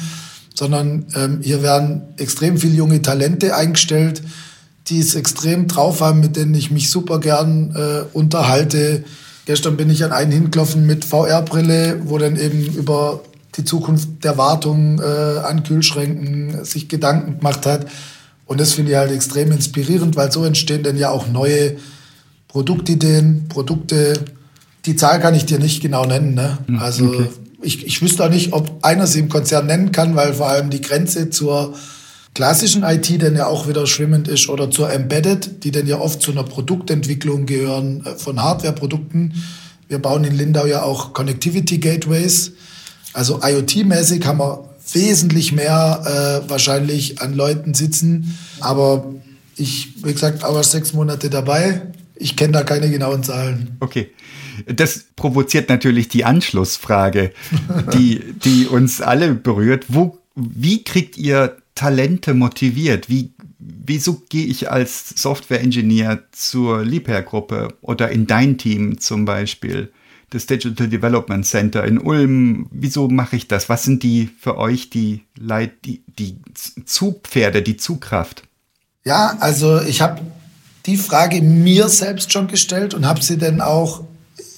sondern 0.55 1.07
ähm, 1.15 1.41
hier 1.43 1.63
werden 1.63 2.03
extrem 2.17 2.59
viele 2.59 2.75
junge 2.75 3.03
Talente 3.03 3.57
eingestellt, 3.57 4.23
die 4.89 5.01
es 5.01 5.15
extrem 5.15 5.69
drauf 5.69 6.01
haben, 6.01 6.21
mit 6.21 6.37
denen 6.37 6.55
ich 6.55 6.71
mich 6.71 6.91
super 6.91 7.21
gern 7.21 7.75
äh, 7.75 8.05
unterhalte. 8.13 9.05
Gestern 9.47 9.77
bin 9.77 9.91
ich 9.91 10.05
an 10.05 10.13
einen 10.13 10.33
hingelaufen 10.33 10.87
mit 10.87 11.05
VR-Brille, 11.05 12.03
wo 12.05 12.19
dann 12.19 12.37
eben 12.37 12.65
über 12.75 13.23
die 13.57 13.65
Zukunft 13.65 14.25
der 14.25 14.39
Wartung 14.39 15.01
äh, 15.01 15.39
an 15.41 15.63
Kühlschränken 15.63 16.65
sich 16.65 16.89
Gedanken 16.89 17.39
gemacht 17.39 17.67
hat. 17.67 17.87
Und 18.47 18.61
das 18.61 18.73
finde 18.73 18.93
ich 18.93 18.97
halt 18.97 19.13
extrem 19.13 19.53
inspirierend, 19.53 20.17
weil 20.17 20.33
so 20.33 20.45
entstehen 20.45 20.83
dann 20.83 20.97
ja 20.97 21.11
auch 21.11 21.29
neue 21.29 21.77
Produktideen, 22.49 23.47
Produkte, 23.49 24.25
die 24.85 24.97
Zahl 24.97 25.21
kann 25.21 25.35
ich 25.35 25.47
dir 25.47 25.59
nicht 25.59 25.81
genau 25.81 26.05
nennen. 26.05 26.35
Ne? 26.35 26.59
Hm, 26.67 26.79
also 26.79 27.07
okay. 27.07 27.29
ich, 27.63 27.87
ich 27.87 28.03
wüsste 28.03 28.25
auch 28.25 28.31
nicht, 28.31 28.53
ob 28.53 28.85
einer 28.85 29.07
sie 29.07 29.21
im 29.21 29.29
Konzern 29.29 29.67
nennen 29.67 29.93
kann, 29.93 30.17
weil 30.17 30.35
vor 30.35 30.49
allem 30.49 30.71
die 30.71 30.81
Grenze 30.81 31.31
zur 31.31 31.75
klassischen 32.35 32.83
IT 32.83 33.23
dann 33.23 33.37
ja 33.37 33.47
auch 33.47 33.69
wieder 33.69 33.87
schwimmend 33.87 34.29
ist 34.29 34.49
oder 34.49 34.71
zur 34.71 34.91
Embedded, 34.91 35.65
die 35.65 35.71
dann 35.71 35.87
ja 35.87 35.99
oft 35.99 36.23
zu 36.23 36.33
einer 36.33 36.45
Produktentwicklung 36.45 37.47
gehören 37.47 38.05
äh, 38.07 38.17
von 38.17 38.43
Hardwareprodukten. 38.43 39.35
Wir 39.89 39.99
bauen 39.99 40.25
in 40.25 40.35
Lindau 40.35 40.67
ja 40.67 40.83
auch 40.83 41.13
Connectivity 41.13 41.79
Gateways. 41.79 42.53
Also 43.13 43.41
IoT-mäßig 43.41 44.25
haben 44.25 44.39
wir 44.39 44.71
wesentlich 44.93 45.53
mehr 45.53 46.43
äh, 46.47 46.51
wahrscheinlich 46.51 47.21
an 47.21 47.35
Leuten 47.35 47.75
sitzen. 47.75 48.39
Aber 48.61 49.15
ich, 49.57 50.03
wie 50.03 50.13
gesagt, 50.13 50.45
aber 50.45 50.63
sechs 50.63 50.93
Monate 50.95 51.29
dabei. 51.29 51.83
Ich 52.17 52.37
kenne 52.37 52.53
da 52.53 52.63
keine 52.63 52.91
genauen 52.91 53.23
Zahlen. 53.23 53.77
Okay. 53.81 54.11
Das 54.67 55.07
provoziert 55.17 55.69
natürlich 55.69 56.09
die 56.09 56.25
Anschlussfrage, 56.25 57.33
die, 57.95 58.21
die 58.45 58.67
uns 58.67 59.01
alle 59.01 59.35
berührt. 59.35 59.87
Wo, 59.89 60.19
wie 60.35 60.85
kriegt 60.85 61.17
ihr 61.17 61.57
Talente 61.75 62.35
motiviert? 62.35 63.09
Wie, 63.09 63.33
wieso 63.59 64.23
gehe 64.29 64.47
ich 64.47 64.71
als 64.71 65.11
Software-Engineer 65.17 66.25
zur 66.33 66.85
Liebherr-Gruppe 66.85 67.69
oder 67.81 68.11
in 68.11 68.27
dein 68.27 68.59
Team 68.59 69.01
zum 69.01 69.25
Beispiel? 69.25 69.93
Das 70.31 70.47
Digital 70.47 70.89
Development 70.89 71.45
Center 71.45 71.85
in 71.85 71.99
Ulm. 71.99 72.69
Wieso 72.71 73.09
mache 73.09 73.37
ich 73.37 73.49
das? 73.49 73.69
Was 73.69 73.83
sind 73.83 74.03
die 74.03 74.31
für 74.41 74.57
euch 74.57 74.89
die, 74.89 75.25
Leit, 75.39 75.85
die, 75.85 76.03
die 76.19 76.37
Zugpferde, 76.87 77.61
die 77.61 77.77
Zugkraft? 77.77 78.43
Ja, 79.05 79.37
also 79.41 79.81
ich 79.83 80.01
habe 80.01 80.23
die 80.87 80.97
Frage 80.97 81.43
mir 81.43 81.89
selbst 81.89 82.33
schon 82.33 82.49
gestellt 82.49 82.95
und 82.95 83.07
habe 83.07 83.23
sie 83.23 83.37
dann 83.37 83.61
auch 83.61 84.05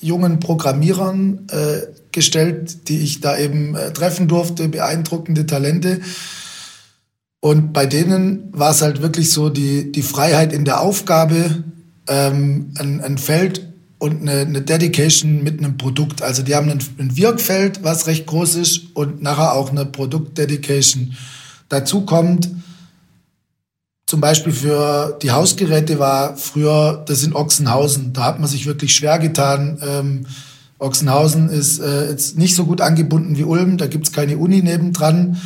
jungen 0.01 0.39
Programmierern 0.39 1.47
äh, 1.51 1.81
gestellt, 2.13 2.89
die 2.89 2.99
ich 2.99 3.21
da 3.21 3.37
eben 3.37 3.75
äh, 3.75 3.93
treffen 3.93 4.29
durfte, 4.29 4.69
beeindruckende 4.69 5.47
Talente. 5.47 6.01
Und 7.45 7.75
bei 7.75 7.85
denen 7.85 8.49
war 8.53 8.71
es 8.71 8.81
halt 8.81 9.03
wirklich 9.03 9.31
so 9.31 9.51
die, 9.51 9.93
die 9.93 10.01
Freiheit 10.01 10.55
in 10.55 10.65
der 10.65 10.81
Aufgabe, 10.81 11.63
ähm, 12.09 12.73
ein, 12.79 13.03
ein 13.03 13.19
Feld 13.19 13.69
und 13.99 14.23
eine, 14.23 14.41
eine 14.41 14.63
Dedication 14.63 15.43
mit 15.43 15.59
einem 15.59 15.77
Produkt. 15.77 16.23
Also 16.23 16.43
die 16.43 16.55
haben 16.55 16.71
ein, 16.71 16.83
ein 16.97 17.19
Wirkfeld, 17.19 17.85
was 17.85 18.07
recht 18.07 18.25
groß 18.25 18.55
ist 18.55 18.87
und 18.95 19.23
nachher 19.23 19.53
auch 19.53 19.71
eine 19.71 19.85
Produktdedication. 19.85 21.19
Dazu 21.69 22.07
kommt, 22.07 22.49
zum 24.07 24.23
Beispiel 24.23 24.55
für 24.55 25.19
die 25.21 25.33
Hausgeräte 25.33 25.99
war 25.99 26.39
früher, 26.39 27.05
das 27.07 27.25
in 27.25 27.35
Ochsenhausen, 27.35 28.15
da 28.15 28.25
hat 28.25 28.41
man 28.41 28.49
sich 28.49 28.65
wirklich 28.65 28.95
schwer 28.95 29.19
getan. 29.19 29.79
Ähm, 29.87 30.27
Ochsenhausen 30.79 31.51
ist 31.51 31.79
äh, 31.79 32.09
jetzt 32.09 32.39
nicht 32.39 32.55
so 32.55 32.65
gut 32.65 32.81
angebunden 32.81 33.37
wie 33.37 33.45
Ulm, 33.45 33.77
da 33.77 33.87
gibt 33.87 34.07
es 34.07 34.15
keine 34.15 34.39
Uni 34.39 34.63
nebendran. 34.63 35.37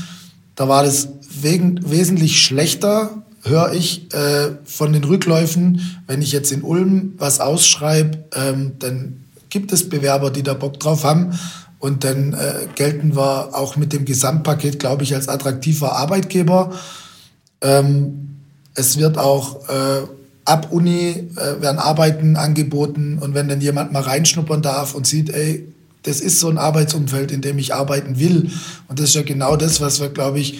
Da 0.58 0.68
war 0.68 0.82
das 0.82 1.10
wegen, 1.40 1.88
wesentlich 1.88 2.42
schlechter, 2.42 3.22
höre 3.44 3.72
ich 3.74 4.12
äh, 4.12 4.56
von 4.64 4.92
den 4.92 5.04
Rückläufen. 5.04 5.80
Wenn 6.08 6.20
ich 6.20 6.32
jetzt 6.32 6.50
in 6.50 6.62
Ulm 6.62 7.14
was 7.16 7.38
ausschreibe, 7.38 8.24
ähm, 8.34 8.72
dann 8.80 9.24
gibt 9.50 9.72
es 9.72 9.88
Bewerber, 9.88 10.32
die 10.32 10.42
da 10.42 10.54
Bock 10.54 10.80
drauf 10.80 11.04
haben. 11.04 11.38
Und 11.78 12.02
dann 12.02 12.32
äh, 12.32 12.66
gelten 12.74 13.14
wir 13.14 13.56
auch 13.56 13.76
mit 13.76 13.92
dem 13.92 14.04
Gesamtpaket, 14.04 14.80
glaube 14.80 15.04
ich, 15.04 15.14
als 15.14 15.28
attraktiver 15.28 15.92
Arbeitgeber. 15.92 16.72
Ähm, 17.60 18.40
es 18.74 18.98
wird 18.98 19.16
auch 19.16 19.68
äh, 19.68 20.08
ab 20.44 20.72
Uni 20.72 21.30
äh, 21.36 21.62
werden 21.62 21.78
Arbeiten 21.78 22.34
angeboten 22.34 23.18
und 23.20 23.32
wenn 23.32 23.46
dann 23.46 23.60
jemand 23.60 23.92
mal 23.92 24.02
reinschnuppern 24.02 24.62
darf 24.62 24.96
und 24.96 25.06
sieht, 25.06 25.30
ey, 25.30 25.72
das 26.02 26.20
ist 26.20 26.40
so 26.40 26.48
ein 26.48 26.58
Arbeitsumfeld, 26.58 27.30
in 27.30 27.40
dem 27.40 27.58
ich 27.58 27.74
arbeiten 27.74 28.18
will. 28.18 28.50
Und 28.88 28.98
das 28.98 29.10
ist 29.10 29.14
ja 29.14 29.22
genau 29.22 29.56
das, 29.56 29.80
was 29.80 30.00
wir, 30.00 30.08
glaube 30.08 30.40
ich, 30.40 30.58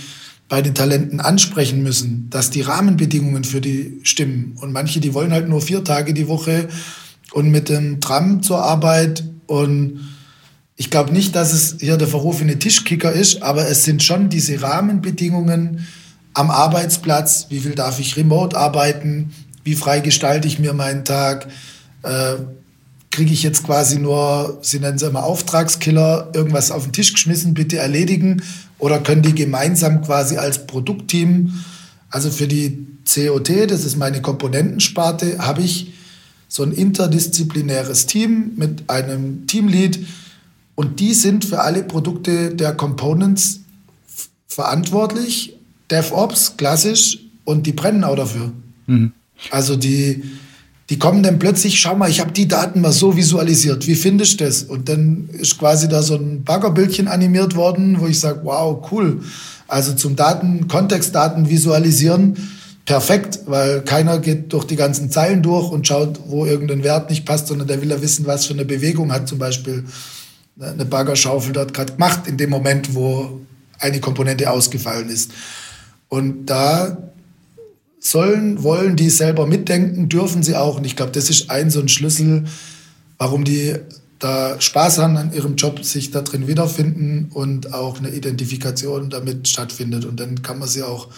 bei 0.48 0.62
den 0.62 0.74
Talenten 0.74 1.20
ansprechen 1.20 1.82
müssen, 1.82 2.28
dass 2.30 2.50
die 2.50 2.62
Rahmenbedingungen 2.62 3.44
für 3.44 3.60
die 3.60 4.00
stimmen. 4.02 4.56
Und 4.60 4.72
manche, 4.72 5.00
die 5.00 5.14
wollen 5.14 5.32
halt 5.32 5.48
nur 5.48 5.60
vier 5.60 5.84
Tage 5.84 6.14
die 6.14 6.28
Woche 6.28 6.68
und 7.32 7.50
mit 7.50 7.68
dem 7.68 8.00
Tram 8.00 8.42
zur 8.42 8.62
Arbeit. 8.62 9.24
Und 9.46 10.00
ich 10.76 10.90
glaube 10.90 11.12
nicht, 11.12 11.36
dass 11.36 11.52
es 11.52 11.76
hier 11.80 11.98
der 11.98 12.08
verrufene 12.08 12.58
Tischkicker 12.58 13.12
ist, 13.12 13.42
aber 13.42 13.68
es 13.68 13.84
sind 13.84 14.02
schon 14.02 14.30
diese 14.30 14.60
Rahmenbedingungen, 14.62 15.86
am 16.34 16.50
Arbeitsplatz, 16.52 17.46
wie 17.50 17.58
viel 17.58 17.74
darf 17.74 17.98
ich 17.98 18.16
remote 18.16 18.56
arbeiten, 18.56 19.32
wie 19.64 19.74
frei 19.74 19.98
gestalte 19.98 20.46
ich 20.46 20.60
mir 20.60 20.72
meinen 20.72 21.04
Tag, 21.04 21.48
äh, 22.04 22.34
kriege 23.10 23.32
ich 23.32 23.42
jetzt 23.42 23.64
quasi 23.64 23.98
nur, 23.98 24.58
Sie 24.62 24.80
nennen 24.80 24.96
es 24.96 25.02
immer 25.02 25.24
Auftragskiller, 25.24 26.30
irgendwas 26.34 26.70
auf 26.70 26.84
den 26.84 26.92
Tisch 26.92 27.12
geschmissen, 27.12 27.54
bitte 27.54 27.78
erledigen 27.78 28.42
oder 28.78 29.00
können 29.00 29.22
die 29.22 29.34
gemeinsam 29.34 30.02
quasi 30.02 30.36
als 30.36 30.66
Produktteam, 30.66 31.64
also 32.10 32.30
für 32.30 32.46
die 32.46 32.86
COT, 33.12 33.70
das 33.70 33.84
ist 33.84 33.96
meine 33.96 34.22
Komponentensparte, 34.22 35.38
habe 35.38 35.62
ich 35.62 35.92
so 36.48 36.62
ein 36.62 36.72
interdisziplinäres 36.72 38.06
Team 38.06 38.52
mit 38.56 38.88
einem 38.88 39.46
Teamlead 39.46 40.06
und 40.74 41.00
die 41.00 41.14
sind 41.14 41.44
für 41.44 41.60
alle 41.60 41.82
Produkte 41.82 42.54
der 42.54 42.74
Components 42.74 43.60
verantwortlich 44.46 45.56
DevOps, 45.90 46.56
klassisch, 46.56 47.18
und 47.44 47.66
die 47.66 47.72
brennen 47.72 48.04
auch 48.04 48.16
dafür. 48.16 48.52
Mhm. 48.86 49.12
Also 49.50 49.76
die, 49.76 50.22
die 50.90 50.98
kommen 50.98 51.22
dann 51.22 51.38
plötzlich, 51.38 51.78
schau 51.78 51.96
mal, 51.96 52.08
ich 52.08 52.20
habe 52.20 52.32
die 52.32 52.48
Daten 52.48 52.80
mal 52.80 52.92
so 52.92 53.16
visualisiert, 53.16 53.86
wie 53.86 53.94
findest 53.94 54.40
du 54.40 54.44
das? 54.44 54.62
Und 54.62 54.88
dann 54.88 55.28
ist 55.32 55.58
quasi 55.58 55.88
da 55.88 56.02
so 56.02 56.14
ein 56.14 56.44
Baggerbildchen 56.44 57.08
animiert 57.08 57.56
worden, 57.56 58.00
wo 58.00 58.06
ich 58.06 58.18
sage, 58.20 58.40
wow, 58.44 58.82
cool. 58.90 59.22
Also 59.66 59.92
zum 59.92 60.16
Daten, 60.16 60.66
Kontextdaten 60.66 61.50
visualisieren, 61.50 62.36
perfekt, 62.86 63.40
weil 63.44 63.82
keiner 63.82 64.18
geht 64.18 64.50
durch 64.54 64.64
die 64.64 64.76
ganzen 64.76 65.10
Zeilen 65.10 65.42
durch 65.42 65.70
und 65.70 65.86
schaut, 65.86 66.20
wo 66.26 66.46
irgendein 66.46 66.82
Wert 66.82 67.10
nicht 67.10 67.26
passt, 67.26 67.48
sondern 67.48 67.68
der 67.68 67.82
will 67.82 67.90
ja 67.90 68.00
wissen, 68.00 68.26
was 68.26 68.46
für 68.46 68.54
eine 68.54 68.64
Bewegung 68.64 69.12
hat 69.12 69.28
zum 69.28 69.38
Beispiel 69.38 69.84
eine 70.58 70.86
Baggerschaufel 70.86 71.52
dort 71.52 71.74
gerade 71.74 71.92
gemacht, 71.92 72.20
in 72.26 72.38
dem 72.38 72.48
Moment, 72.48 72.94
wo 72.94 73.40
eine 73.78 74.00
Komponente 74.00 74.50
ausgefallen 74.50 75.10
ist. 75.10 75.32
Und 76.08 76.46
da 76.46 76.96
sollen, 78.00 78.62
wollen 78.62 78.96
die 78.96 79.10
selber 79.10 79.46
mitdenken, 79.46 80.08
dürfen 80.08 80.42
sie 80.42 80.56
auch. 80.56 80.78
Und 80.78 80.84
ich 80.84 80.96
glaube, 80.96 81.12
das 81.12 81.30
ist 81.30 81.50
ein 81.50 81.70
so 81.70 81.80
ein 81.80 81.88
Schlüssel, 81.88 82.44
warum 83.18 83.44
die 83.44 83.74
da 84.18 84.60
Spaß 84.60 84.98
haben 84.98 85.16
an 85.16 85.32
ihrem 85.32 85.56
Job, 85.56 85.84
sich 85.84 86.10
da 86.10 86.22
drin 86.22 86.48
wiederfinden 86.48 87.30
und 87.32 87.72
auch 87.72 87.98
eine 87.98 88.10
Identifikation 88.10 89.10
damit 89.10 89.46
stattfindet. 89.48 90.04
Und 90.04 90.18
dann 90.18 90.42
kann 90.42 90.58
man 90.58 90.68
sie 90.68 90.82
auch 90.82 91.08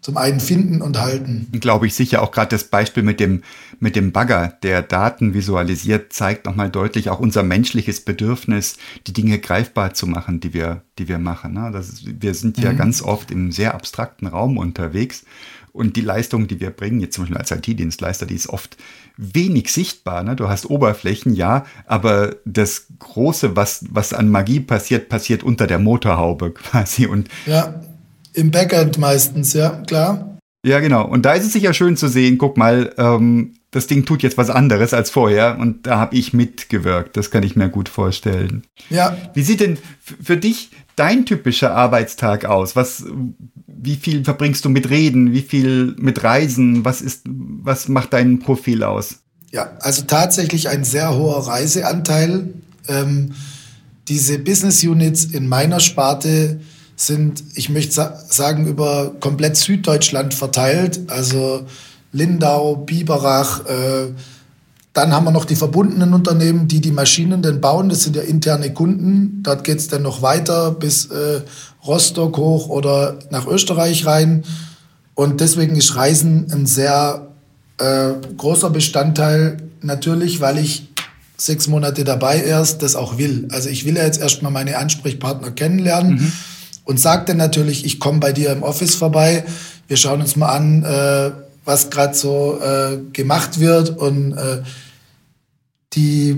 zum 0.00 0.16
einen 0.16 0.40
finden 0.40 0.80
und 0.80 0.98
halten. 0.98 1.48
Glaube 1.60 1.86
ich 1.86 1.94
sicher. 1.94 2.22
Auch 2.22 2.32
gerade 2.32 2.48
das 2.48 2.64
Beispiel 2.64 3.02
mit 3.02 3.20
dem, 3.20 3.42
mit 3.80 3.96
dem 3.96 4.12
Bagger, 4.12 4.56
der 4.62 4.82
Daten 4.82 5.34
visualisiert, 5.34 6.12
zeigt 6.12 6.46
nochmal 6.46 6.70
deutlich 6.70 7.10
auch 7.10 7.20
unser 7.20 7.42
menschliches 7.42 8.00
Bedürfnis, 8.00 8.78
die 9.06 9.12
Dinge 9.12 9.38
greifbar 9.38 9.92
zu 9.92 10.06
machen, 10.06 10.40
die 10.40 10.54
wir, 10.54 10.82
die 10.98 11.06
wir 11.06 11.18
machen. 11.18 11.52
Ne? 11.52 11.70
Das 11.72 11.90
ist, 11.90 12.22
wir 12.22 12.34
sind 12.34 12.58
ja 12.58 12.72
mhm. 12.72 12.78
ganz 12.78 13.02
oft 13.02 13.30
im 13.30 13.52
sehr 13.52 13.74
abstrakten 13.74 14.26
Raum 14.26 14.56
unterwegs. 14.56 15.24
Und 15.72 15.96
die 15.96 16.00
Leistung, 16.00 16.48
die 16.48 16.60
wir 16.60 16.70
bringen, 16.70 17.00
jetzt 17.00 17.14
zum 17.14 17.24
Beispiel 17.24 17.38
als 17.38 17.50
IT-Dienstleister, 17.50 18.26
die 18.26 18.34
ist 18.34 18.48
oft 18.48 18.76
wenig 19.16 19.72
sichtbar. 19.72 20.22
Ne? 20.22 20.34
Du 20.34 20.48
hast 20.48 20.68
Oberflächen, 20.68 21.34
ja, 21.34 21.64
aber 21.86 22.36
das 22.44 22.86
Große, 22.98 23.54
was, 23.56 23.84
was 23.90 24.12
an 24.12 24.28
Magie 24.28 24.60
passiert, 24.60 25.08
passiert 25.08 25.42
unter 25.42 25.66
der 25.66 25.78
Motorhaube 25.78 26.50
quasi. 26.54 27.06
Und 27.06 27.28
ja, 27.46 27.80
im 28.32 28.50
Backend 28.50 28.98
meistens, 28.98 29.52
ja, 29.52 29.82
klar. 29.86 30.38
Ja, 30.64 30.80
genau. 30.80 31.06
Und 31.06 31.24
da 31.24 31.32
ist 31.32 31.46
es 31.46 31.52
sicher 31.52 31.72
schön 31.72 31.96
zu 31.96 32.08
sehen, 32.08 32.36
guck 32.36 32.56
mal, 32.56 32.92
ähm, 32.98 33.54
das 33.70 33.86
Ding 33.86 34.04
tut 34.04 34.22
jetzt 34.22 34.36
was 34.36 34.50
anderes 34.50 34.92
als 34.92 35.10
vorher 35.10 35.58
und 35.58 35.86
da 35.86 35.98
habe 35.98 36.16
ich 36.16 36.32
mitgewirkt. 36.32 37.16
Das 37.16 37.30
kann 37.30 37.44
ich 37.44 37.56
mir 37.56 37.68
gut 37.68 37.88
vorstellen. 37.88 38.64
Ja. 38.90 39.16
Wie 39.32 39.42
sieht 39.42 39.60
denn 39.60 39.78
für 40.00 40.36
dich 40.36 40.70
dein 41.00 41.24
typischer 41.24 41.74
Arbeitstag 41.74 42.44
aus? 42.44 42.76
Was, 42.76 43.04
wie 43.66 43.96
viel 43.96 44.22
verbringst 44.22 44.64
du 44.64 44.68
mit 44.68 44.90
Reden? 44.90 45.32
Wie 45.32 45.40
viel 45.40 45.96
mit 45.98 46.22
Reisen? 46.22 46.84
Was 46.84 47.00
ist, 47.00 47.22
was 47.26 47.88
macht 47.88 48.12
dein 48.12 48.38
Profil 48.38 48.84
aus? 48.84 49.20
Ja, 49.50 49.72
also 49.80 50.02
tatsächlich 50.02 50.68
ein 50.68 50.84
sehr 50.84 51.16
hoher 51.16 51.46
Reiseanteil. 51.46 52.52
Ähm, 52.86 53.32
diese 54.08 54.38
Business 54.38 54.84
Units 54.84 55.24
in 55.24 55.48
meiner 55.48 55.80
Sparte 55.80 56.60
sind, 56.96 57.42
ich 57.54 57.70
möchte 57.70 57.94
sa 57.94 58.22
sagen, 58.28 58.66
über 58.66 59.14
komplett 59.20 59.56
Süddeutschland 59.56 60.34
verteilt. 60.34 61.00
Also 61.08 61.64
Lindau, 62.12 62.76
Biberach, 62.76 63.64
äh, 63.64 64.12
dann 64.92 65.12
haben 65.12 65.24
wir 65.24 65.30
noch 65.30 65.44
die 65.44 65.56
verbundenen 65.56 66.14
Unternehmen, 66.14 66.66
die 66.66 66.80
die 66.80 66.90
Maschinen 66.90 67.42
dann 67.42 67.60
bauen. 67.60 67.88
Das 67.88 68.02
sind 68.02 68.16
ja 68.16 68.22
interne 68.22 68.72
Kunden. 68.72 69.42
Dort 69.42 69.62
geht 69.62 69.78
es 69.78 69.88
dann 69.88 70.02
noch 70.02 70.20
weiter 70.20 70.72
bis 70.72 71.06
äh, 71.06 71.42
Rostock 71.86 72.36
hoch 72.36 72.68
oder 72.68 73.18
nach 73.30 73.46
Österreich 73.46 74.04
rein. 74.06 74.42
Und 75.14 75.40
deswegen 75.40 75.76
ist 75.76 75.94
Reisen 75.94 76.48
ein 76.52 76.66
sehr 76.66 77.28
äh, 77.78 78.10
großer 78.36 78.70
Bestandteil. 78.70 79.58
Natürlich, 79.80 80.40
weil 80.40 80.58
ich 80.58 80.88
sechs 81.36 81.68
Monate 81.68 82.04
dabei 82.04 82.42
erst 82.42 82.82
das 82.82 82.96
auch 82.96 83.16
will. 83.16 83.48
Also 83.52 83.68
ich 83.68 83.84
will 83.84 83.96
ja 83.96 84.04
jetzt 84.04 84.20
erstmal 84.20 84.52
meine 84.52 84.76
Ansprechpartner 84.76 85.52
kennenlernen 85.52 86.14
mhm. 86.14 86.32
und 86.84 87.00
sage 87.00 87.26
dann 87.26 87.38
natürlich, 87.38 87.84
ich 87.84 88.00
komme 88.00 88.18
bei 88.18 88.32
dir 88.32 88.50
im 88.50 88.62
Office 88.62 88.94
vorbei. 88.96 89.44
Wir 89.88 89.96
schauen 89.96 90.20
uns 90.20 90.36
mal 90.36 90.48
an, 90.48 90.84
äh, 90.84 91.30
was 91.64 91.90
gerade 91.90 92.14
so 92.14 92.58
äh, 92.60 92.98
gemacht 93.12 93.60
wird. 93.60 93.96
Und 93.96 94.32
äh, 94.32 94.62
die, 95.92 96.36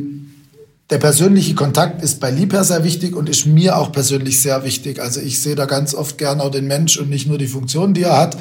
der 0.90 0.98
persönliche 0.98 1.54
Kontakt 1.54 2.02
ist 2.02 2.20
bei 2.20 2.30
Liebherr 2.30 2.64
sehr 2.64 2.84
wichtig 2.84 3.14
und 3.14 3.28
ist 3.28 3.46
mir 3.46 3.76
auch 3.76 3.92
persönlich 3.92 4.42
sehr 4.42 4.64
wichtig. 4.64 5.00
Also 5.00 5.20
ich 5.20 5.40
sehe 5.40 5.54
da 5.54 5.66
ganz 5.66 5.94
oft 5.94 6.18
gern 6.18 6.40
auch 6.40 6.50
den 6.50 6.66
Mensch 6.66 6.98
und 6.98 7.08
nicht 7.08 7.26
nur 7.26 7.38
die 7.38 7.46
Funktion, 7.46 7.94
die 7.94 8.02
er 8.02 8.18
hat. 8.18 8.36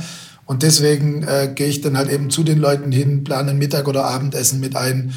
Und 0.45 0.63
deswegen 0.63 1.23
äh, 1.23 1.51
gehe 1.53 1.67
ich 1.67 1.81
dann 1.81 1.97
halt 1.97 2.11
eben 2.11 2.29
zu 2.29 2.43
den 2.43 2.57
Leuten 2.57 2.91
hin, 2.91 3.23
plane 3.23 3.53
Mittag 3.53 3.87
oder 3.87 4.05
Abendessen 4.05 4.59
mit 4.59 4.75
ein. 4.75 5.13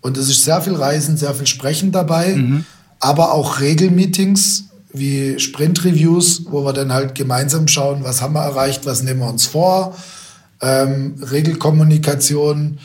Und 0.00 0.16
es 0.16 0.28
ist 0.28 0.44
sehr 0.44 0.60
viel 0.62 0.74
Reisen, 0.74 1.16
sehr 1.16 1.34
viel 1.34 1.46
Sprechen 1.46 1.92
dabei, 1.92 2.34
mhm. 2.34 2.64
aber 2.98 3.32
auch 3.32 3.60
Regelmeetings 3.60 4.64
wie 4.92 5.38
Sprint-Reviews, 5.38 6.46
wo 6.50 6.64
wir 6.64 6.72
dann 6.72 6.92
halt 6.92 7.14
gemeinsam 7.14 7.68
schauen, 7.68 8.02
was 8.02 8.20
haben 8.20 8.34
wir 8.34 8.42
erreicht, 8.42 8.84
was 8.84 9.02
nehmen 9.02 9.20
wir 9.20 9.28
uns 9.28 9.46
vor 9.46 9.94
ähm, 10.62 11.16
Regelkommunikation 11.20 12.78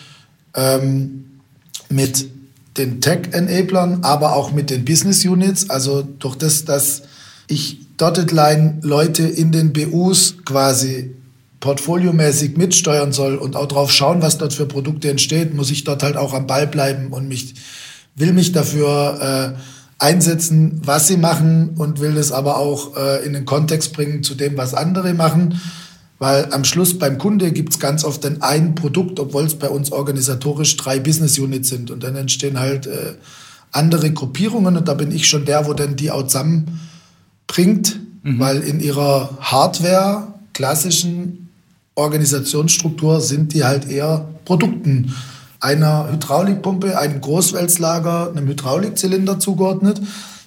ähm, 0.56 1.26
mit 1.90 2.30
den 2.78 3.02
Tech-Enablern, 3.02 4.04
aber 4.04 4.36
auch 4.36 4.52
mit 4.52 4.70
den 4.70 4.86
Business 4.86 5.26
Units. 5.26 5.70
Also 5.70 6.02
durch 6.02 6.36
das, 6.36 6.66
dass 6.66 7.04
ich 7.48 7.80
Dotted 7.98 8.32
Line 8.32 8.80
Leute 8.82 9.24
in 9.24 9.52
den 9.52 9.74
BUs 9.74 10.36
quasi 10.46 11.16
portfoliomäßig 11.60 12.56
mitsteuern 12.58 13.12
soll 13.12 13.36
und 13.36 13.56
auch 13.56 13.68
drauf 13.68 13.92
schauen, 13.92 14.22
was 14.22 14.38
dort 14.38 14.54
für 14.54 14.68
Produkte 14.68 15.10
entsteht, 15.10 15.56
muss 15.56 15.72
ich 15.72 15.84
dort 15.84 16.04
halt 16.04 16.16
auch 16.16 16.34
am 16.34 16.46
Ball 16.46 16.68
bleiben 16.68 17.08
und 17.08 17.28
mich 17.28 17.56
will 18.16 18.34
mich 18.34 18.52
dafür 18.52 19.56
äh, 19.58 20.04
einsetzen, 20.04 20.82
was 20.84 21.08
sie 21.08 21.18
machen 21.18 21.72
und 21.78 22.00
will 22.00 22.14
das 22.14 22.32
aber 22.32 22.58
auch 22.58 22.96
äh, 22.96 23.26
in 23.26 23.34
den 23.34 23.46
Kontext 23.46 23.94
bringen 23.94 24.22
zu 24.22 24.36
dem, 24.36 24.58
was 24.58 24.76
andere 24.76 25.14
machen. 25.14 25.60
Weil 26.20 26.52
am 26.52 26.64
Schluss 26.64 26.98
beim 26.98 27.18
Kunde 27.18 27.52
gibt 27.52 27.74
es 27.74 27.80
ganz 27.80 28.04
oft 28.04 28.24
dann 28.24 28.42
ein 28.42 28.74
Produkt, 28.74 29.20
obwohl 29.20 29.46
es 29.46 29.56
bei 29.56 29.70
uns 29.70 29.92
organisatorisch 29.92 30.76
drei 30.78 31.00
Business 31.00 31.38
Units 31.38 31.70
sind. 31.70 31.92
Und 31.92 32.04
dann 32.04 32.16
entstehen 32.16 32.60
halt 32.60 32.88
äh, 32.88 33.14
andere 33.72 34.12
Gruppierungen 34.12 34.78
und 34.78 34.88
da 34.88 34.94
bin 34.94 35.12
ich 35.12 35.28
schon 35.28 35.46
der, 35.46 35.68
wo 35.68 35.74
dann 35.74 35.96
die 35.96 36.10
auch 36.10 36.24
zusammenbringt, 36.24 38.00
mhm. 38.24 38.40
weil 38.40 38.62
in 38.62 38.80
ihrer 38.80 39.38
Hardware, 39.42 40.34
klassischen 40.54 41.50
Organisationsstruktur 41.94 43.22
sind 43.22 43.54
die 43.54 43.64
halt 43.64 43.90
eher 43.90 44.28
Produkten 44.46 45.14
einer 45.60 46.12
Hydraulikpumpe, 46.12 46.98
einem 46.98 47.22
Großwälzlager, 47.22 48.32
einem 48.32 48.48
Hydraulikzylinder 48.48 49.40
zugeordnet. 49.40 50.02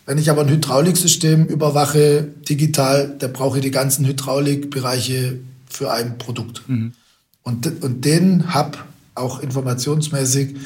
Wenn 0.07 0.19
ich 0.19 0.31
aber 0.31 0.43
ein 0.43 0.49
Hydrauliksystem 0.49 1.47
überwache 1.47 2.29
digital, 2.49 3.15
da 3.19 3.29
brauche 3.29 3.59
ich 3.59 3.63
die 3.63 3.71
ganzen 3.71 4.07
Hydraulikbereiche 4.07 5.39
für 5.71 5.93
ein 5.93 6.19
Produkt. 6.19 6.69
Mhm. 6.69 6.93
Und, 7.43 7.83
und 7.83 8.05
den 8.05 8.55
Hub, 8.55 8.85
auch 9.15 9.41
informationsmäßig, 9.41 10.57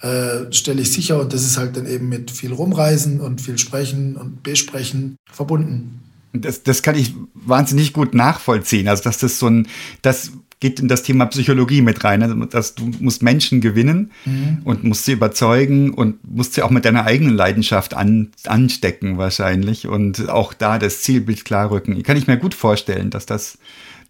äh, 0.00 0.52
stelle 0.52 0.82
ich 0.82 0.92
sicher 0.92 1.20
und 1.20 1.32
das 1.32 1.42
ist 1.42 1.58
halt 1.58 1.76
dann 1.76 1.86
eben 1.86 2.08
mit 2.08 2.30
viel 2.30 2.52
Rumreisen 2.52 3.20
und 3.20 3.40
viel 3.40 3.58
Sprechen 3.58 4.16
und 4.16 4.42
Besprechen 4.42 5.16
verbunden. 5.30 6.00
Das, 6.32 6.62
das 6.62 6.82
kann 6.82 6.94
ich 6.94 7.14
wahnsinnig 7.34 7.92
gut 7.92 8.14
nachvollziehen. 8.14 8.86
Also, 8.86 9.02
dass 9.02 9.18
das 9.18 9.38
so 9.38 9.48
ein, 9.48 9.66
das 10.02 10.32
geht 10.60 10.80
in 10.80 10.88
das 10.88 11.02
Thema 11.02 11.26
Psychologie 11.26 11.82
mit 11.82 12.04
rein. 12.04 12.22
Also, 12.22 12.34
dass 12.44 12.74
du 12.74 12.90
musst 13.00 13.22
Menschen 13.22 13.60
gewinnen 13.60 14.12
mhm. 14.24 14.58
und 14.64 14.84
musst 14.84 15.04
sie 15.04 15.12
überzeugen 15.12 15.92
und 15.94 16.16
musst 16.28 16.54
sie 16.54 16.62
auch 16.62 16.70
mit 16.70 16.84
deiner 16.84 17.04
eigenen 17.04 17.34
Leidenschaft 17.34 17.94
an, 17.94 18.30
anstecken 18.46 19.18
wahrscheinlich 19.18 19.88
und 19.88 20.28
auch 20.28 20.54
da 20.54 20.78
das 20.78 21.02
Zielbild 21.02 21.44
klarrücken. 21.44 22.00
Kann 22.02 22.16
ich 22.16 22.26
mir 22.26 22.36
gut 22.36 22.54
vorstellen, 22.54 23.10
dass 23.10 23.26
das 23.26 23.58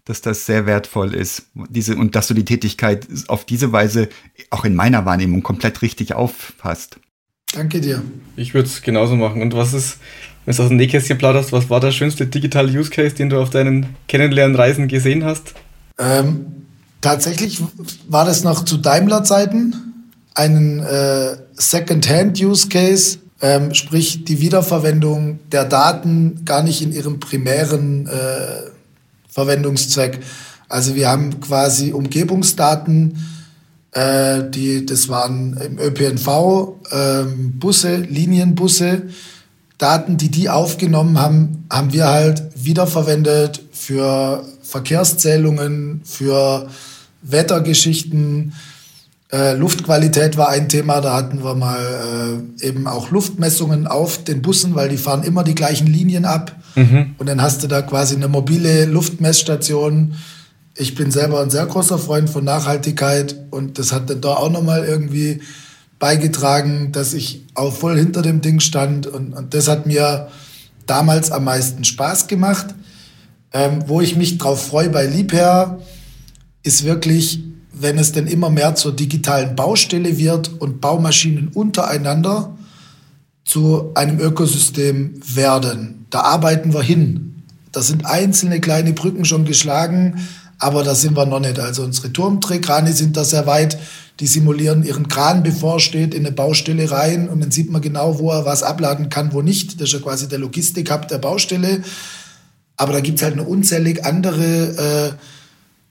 dass 0.09 0.21
das 0.21 0.47
sehr 0.47 0.65
wertvoll 0.65 1.13
ist. 1.13 1.43
Diese, 1.69 1.95
und 1.95 2.15
dass 2.15 2.27
du 2.27 2.33
die 2.33 2.43
Tätigkeit 2.43 3.07
auf 3.27 3.45
diese 3.45 3.71
Weise 3.71 4.09
auch 4.49 4.65
in 4.65 4.73
meiner 4.73 5.05
Wahrnehmung 5.05 5.43
komplett 5.43 5.83
richtig 5.83 6.15
aufpasst. 6.15 6.99
Danke 7.53 7.79
dir. 7.79 8.01
Ich 8.35 8.55
würde 8.55 8.67
es 8.67 8.81
genauso 8.81 9.15
machen. 9.15 9.43
Und 9.43 9.53
was 9.53 9.73
ist, 9.73 9.99
wenn 10.45 10.55
du 10.55 10.63
aus 10.63 10.69
dem 10.69 10.77
Nähkästchen 10.77 11.19
plauderst, 11.19 11.51
was 11.51 11.69
war 11.69 11.79
der 11.79 11.91
schönste 11.91 12.25
digitale 12.25 12.71
Use 12.71 12.89
Case, 12.89 13.13
den 13.13 13.29
du 13.29 13.39
auf 13.39 13.51
deinen 13.51 13.95
Kennenlernreisen 14.07 14.87
gesehen 14.87 15.23
hast? 15.23 15.53
Ähm, 15.99 16.47
tatsächlich 17.01 17.61
war 18.07 18.25
das 18.25 18.43
noch 18.43 18.65
zu 18.65 18.77
Daimler-Zeiten 18.77 19.75
einen 20.33 20.79
äh, 20.79 21.37
Second-Hand-Use-Case, 21.53 23.19
ähm, 23.41 23.75
sprich 23.75 24.25
die 24.25 24.41
Wiederverwendung 24.41 25.39
der 25.51 25.65
Daten 25.65 26.45
gar 26.45 26.63
nicht 26.63 26.81
in 26.81 26.93
ihrem 26.93 27.19
primären 27.19 28.07
äh, 28.07 28.71
Verwendungszweck. 29.39 30.19
Also 30.67 30.95
wir 30.95 31.07
haben 31.07 31.39
quasi 31.39 31.93
Umgebungsdaten, 31.93 33.25
äh, 33.91 34.43
die, 34.49 34.85
das 34.85 35.07
waren 35.07 35.57
im 35.57 35.79
ÖPNV, 35.79 36.27
äh, 36.91 37.23
Busse, 37.57 37.95
Linienbusse. 37.97 39.03
Daten, 39.77 40.17
die 40.17 40.29
die 40.29 40.49
aufgenommen 40.49 41.17
haben, 41.17 41.65
haben 41.71 41.93
wir 41.93 42.07
halt 42.09 42.43
wiederverwendet 42.53 43.63
für 43.71 44.43
Verkehrszählungen, 44.61 46.01
für 46.03 46.67
Wettergeschichten, 47.21 48.53
Äh, 49.31 49.53
Luftqualität 49.53 50.37
war 50.37 50.49
ein 50.49 50.69
Thema, 50.69 51.01
da 51.01 51.15
hatten 51.15 51.43
wir 51.43 51.53
mal 51.53 52.41
äh, 52.59 52.65
eben 52.67 52.87
auch 52.87 53.11
Luftmessungen 53.11 53.85
auf 53.85 54.23
den 54.23 54.41
Bussen, 54.41 54.73
weil 54.73 54.89
die 54.89 54.97
fahren 54.97 55.21
immer 55.21 55.43
die 55.43 55.53
gleichen 55.53 55.85
Linien 55.85 56.25
ab. 56.25 56.55
Mhm. 56.75 57.15
Und 57.17 57.27
dann 57.27 57.41
hast 57.41 57.63
du 57.63 57.67
da 57.67 57.81
quasi 57.81 58.15
eine 58.15 58.27
mobile 58.27 58.85
Luftmessstation. 58.85 60.15
Ich 60.75 60.95
bin 60.95 61.11
selber 61.11 61.41
ein 61.41 61.49
sehr 61.49 61.65
großer 61.65 61.97
Freund 61.97 62.29
von 62.29 62.43
Nachhaltigkeit 62.43 63.35
und 63.49 63.79
das 63.79 63.91
hat 63.91 64.09
dann 64.09 64.21
da 64.21 64.29
auch 64.29 64.51
nochmal 64.51 64.85
irgendwie 64.85 65.41
beigetragen, 65.99 66.91
dass 66.91 67.13
ich 67.13 67.45
auch 67.55 67.73
voll 67.73 67.97
hinter 67.97 68.21
dem 68.21 68.41
Ding 68.41 68.59
stand 68.61 69.05
und, 69.05 69.33
und 69.33 69.53
das 69.53 69.67
hat 69.67 69.85
mir 69.85 70.29
damals 70.85 71.31
am 71.31 71.43
meisten 71.43 71.83
Spaß 71.83 72.27
gemacht. 72.27 72.73
Ähm, 73.51 73.83
wo 73.87 73.99
ich 73.99 74.15
mich 74.15 74.37
drauf 74.37 74.67
freue 74.67 74.89
bei 74.89 75.07
Liebherr, 75.07 75.79
ist 76.61 76.83
wirklich, 76.83 77.43
wenn 77.73 77.97
es 77.97 78.11
denn 78.11 78.27
immer 78.27 78.51
mehr 78.51 78.75
zur 78.75 78.95
digitalen 78.95 79.55
Baustelle 79.55 80.17
wird 80.17 80.51
und 80.61 80.81
Baumaschinen 80.81 81.47
untereinander 81.47 82.55
zu 83.45 83.91
einem 83.95 84.19
Ökosystem 84.19 85.19
werden. 85.33 85.98
Da 86.09 86.21
arbeiten 86.21 86.73
wir 86.73 86.81
hin. 86.81 87.43
Da 87.71 87.81
sind 87.81 88.05
einzelne 88.05 88.59
kleine 88.59 88.93
Brücken 88.93 89.25
schon 89.25 89.45
geschlagen, 89.45 90.27
aber 90.57 90.83
da 90.83 90.95
sind 90.95 91.15
wir 91.15 91.25
noch 91.25 91.39
nicht. 91.39 91.59
Also 91.59 91.83
unsere 91.83 92.11
Turmdrehkrane 92.11 92.93
sind 92.93 93.15
da 93.15 93.23
sehr 93.23 93.45
weit. 93.45 93.77
Die 94.19 94.27
simulieren 94.27 94.83
ihren 94.83 95.07
Kran, 95.07 95.43
bevor 95.43 95.75
er 95.75 95.79
steht, 95.79 96.13
in 96.13 96.25
eine 96.25 96.35
Baustelle 96.35 96.91
rein 96.91 97.29
und 97.29 97.39
dann 97.39 97.51
sieht 97.51 97.71
man 97.71 97.81
genau, 97.81 98.19
wo 98.19 98.31
er 98.31 98.45
was 98.45 98.63
abladen 98.63 99.09
kann, 99.09 99.31
wo 99.31 99.41
nicht. 99.41 99.79
Das 99.79 99.89
ist 99.89 99.93
ja 99.93 99.99
quasi 99.99 100.27
der 100.27 100.39
Logistik-Hub 100.39 101.07
der 101.07 101.19
Baustelle. 101.19 101.81
Aber 102.75 102.93
da 102.93 102.99
gibt 102.99 103.19
es 103.19 103.23
halt 103.23 103.33
eine 103.33 103.43
unzählig 103.43 104.03
andere 104.03 105.13
äh, 105.13 105.23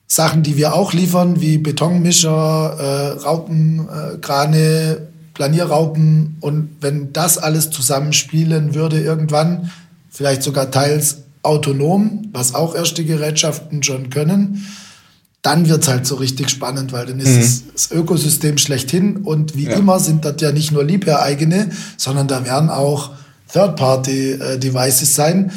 Sachen, 0.05 0.43
die 0.43 0.57
wir 0.57 0.73
auch 0.73 0.93
liefern, 0.93 1.39
wie 1.39 1.57
Betonmischer, 1.57 2.77
äh, 2.79 3.07
Raupenkrane, 3.19 4.57
äh, 4.57 4.97
Planierraupen. 5.33 6.37
Und 6.39 6.69
wenn 6.81 7.13
das 7.13 7.37
alles 7.37 7.71
zusammenspielen 7.71 8.75
würde 8.75 8.99
irgendwann, 8.99 9.71
vielleicht 10.19 10.43
sogar 10.43 10.69
teils 10.69 11.19
autonom, 11.43 12.27
was 12.33 12.53
auch 12.53 12.75
erste 12.75 13.05
Gerätschaften 13.05 13.81
schon 13.83 14.09
können, 14.09 14.67
dann 15.41 15.69
wird 15.69 15.83
es 15.83 15.87
halt 15.87 16.05
so 16.05 16.15
richtig 16.15 16.49
spannend, 16.49 16.91
weil 16.91 17.05
dann 17.05 17.21
ist 17.21 17.35
mhm. 17.35 17.39
es 17.39 17.63
das 17.71 17.91
Ökosystem 17.91 18.57
schlechthin. 18.57 19.23
Und 19.23 19.55
wie 19.55 19.67
ja. 19.67 19.77
immer 19.77 19.97
sind 20.01 20.25
das 20.25 20.35
ja 20.41 20.51
nicht 20.51 20.73
nur 20.73 20.83
Liebherr-eigene, 20.83 21.69
sondern 21.95 22.27
da 22.27 22.43
werden 22.43 22.69
auch 22.69 23.11
Third-Party-Devices 23.53 25.15
sein. 25.15 25.53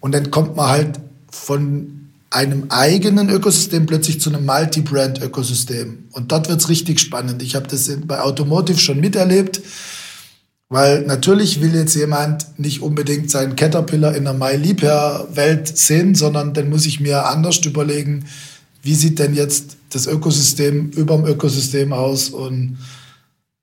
Und 0.00 0.12
dann 0.12 0.32
kommt 0.32 0.56
man 0.56 0.70
halt 0.70 0.98
von 1.30 2.08
einem 2.30 2.64
eigenen 2.70 3.28
Ökosystem 3.28 3.86
plötzlich 3.86 4.20
zu 4.20 4.30
einem 4.30 4.44
Multi-Brand-Ökosystem. 4.44 6.06
Und 6.10 6.32
dort 6.32 6.48
wird's 6.48 6.68
richtig 6.68 6.98
spannend. 6.98 7.44
Ich 7.44 7.54
habe 7.54 7.68
das 7.68 7.88
bei 8.08 8.20
Automotive 8.20 8.80
schon 8.80 8.98
miterlebt, 8.98 9.60
weil 10.70 11.02
natürlich 11.02 11.60
will 11.60 11.74
jetzt 11.74 11.96
jemand 11.96 12.58
nicht 12.58 12.80
unbedingt 12.80 13.28
seinen 13.28 13.56
Caterpillar 13.56 14.14
in 14.14 14.24
der 14.24 14.34
MyLiebherr-Welt 14.34 15.76
sehen, 15.76 16.14
sondern 16.14 16.54
dann 16.54 16.70
muss 16.70 16.86
ich 16.86 17.00
mir 17.00 17.26
anders 17.26 17.58
überlegen, 17.66 18.24
wie 18.80 18.94
sieht 18.94 19.18
denn 19.18 19.34
jetzt 19.34 19.76
das 19.90 20.06
Ökosystem 20.06 20.90
über 20.90 21.16
dem 21.16 21.26
Ökosystem 21.26 21.92
aus 21.92 22.30
und 22.30 22.78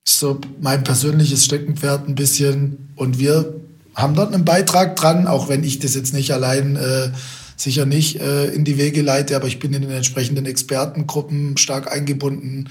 so 0.05 0.39
mein 0.61 0.83
persönliches 0.83 1.45
Steckenpferd 1.45 2.09
ein 2.09 2.15
bisschen. 2.15 2.89
Und 2.97 3.19
wir 3.19 3.53
haben 3.95 4.13
dort 4.13 4.33
einen 4.33 4.45
Beitrag 4.45 4.97
dran, 4.97 5.27
auch 5.27 5.47
wenn 5.47 5.63
ich 5.63 5.79
das 5.79 5.95
jetzt 5.95 6.13
nicht 6.13 6.31
allein 6.31 6.75
äh, 6.75 7.11
sicher 7.55 7.85
nicht 7.85 8.19
äh, 8.19 8.47
in 8.47 8.65
die 8.65 8.77
Wege 8.77 9.01
leite, 9.01 9.37
aber 9.37 9.47
ich 9.47 9.59
bin 9.59 9.73
in 9.73 9.81
den 9.81 9.91
entsprechenden 9.91 10.45
Expertengruppen 10.45 11.55
stark 11.55 11.89
eingebunden. 11.89 12.69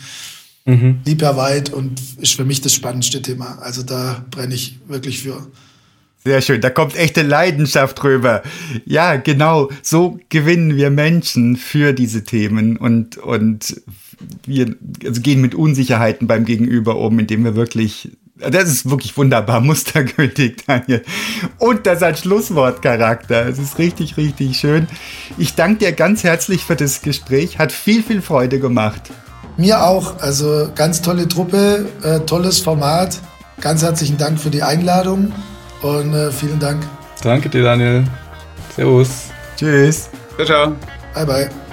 Mhm. 0.66 1.00
weit 1.20 1.72
und 1.72 2.00
ist 2.20 2.34
für 2.34 2.44
mich 2.44 2.60
das 2.60 2.74
spannendste 2.74 3.22
Thema. 3.22 3.58
Also 3.60 3.82
da 3.82 4.24
brenne 4.30 4.54
ich 4.54 4.78
wirklich 4.88 5.22
für. 5.22 5.46
Sehr 6.24 6.42
schön, 6.42 6.60
da 6.60 6.70
kommt 6.70 6.96
echte 6.96 7.22
Leidenschaft 7.22 8.02
rüber. 8.02 8.42
Ja, 8.84 9.14
genau, 9.14 9.70
so 9.80 10.18
gewinnen 10.28 10.74
wir 10.74 10.90
Menschen 10.90 11.56
für 11.56 11.92
diese 11.92 12.24
Themen 12.24 12.76
und, 12.76 13.16
und 13.16 13.80
wir 14.44 14.74
also 15.04 15.20
gehen 15.20 15.40
mit 15.40 15.54
Unsicherheiten 15.54 16.26
beim 16.26 16.44
Gegenüber 16.44 16.96
um, 16.96 17.16
indem 17.20 17.44
wir 17.44 17.54
wirklich 17.54 18.10
das 18.38 18.68
ist 18.68 18.90
wirklich 18.90 19.16
wunderbar, 19.16 19.60
mustergültig, 19.62 20.64
Daniel. 20.66 21.02
Und 21.58 21.86
das 21.86 22.02
hat 22.02 22.18
Schlusswortcharakter. 22.18 23.46
Es 23.46 23.58
ist 23.58 23.78
richtig, 23.78 24.16
richtig 24.16 24.58
schön. 24.58 24.88
Ich 25.38 25.54
danke 25.54 25.86
dir 25.86 25.92
ganz 25.92 26.22
herzlich 26.22 26.64
für 26.64 26.76
das 26.76 27.02
Gespräch. 27.02 27.58
Hat 27.58 27.72
viel, 27.72 28.02
viel 28.02 28.20
Freude 28.20 28.60
gemacht. 28.60 29.10
Mir 29.56 29.82
auch. 29.82 30.20
Also 30.20 30.68
ganz 30.74 31.02
tolle 31.02 31.28
Truppe, 31.28 31.86
äh, 32.02 32.20
tolles 32.20 32.60
Format. 32.60 33.18
Ganz 33.60 33.82
herzlichen 33.82 34.18
Dank 34.18 34.38
für 34.38 34.50
die 34.50 34.62
Einladung 34.62 35.32
und 35.82 36.14
äh, 36.14 36.30
vielen 36.30 36.58
Dank. 36.58 36.82
Danke 37.22 37.48
dir, 37.48 37.62
Daniel. 37.62 38.04
Servus. 38.74 39.08
Tschüss. 39.56 40.10
Ciao, 40.36 40.46
ciao. 40.46 40.72
Bye, 41.14 41.26
bye. 41.26 41.65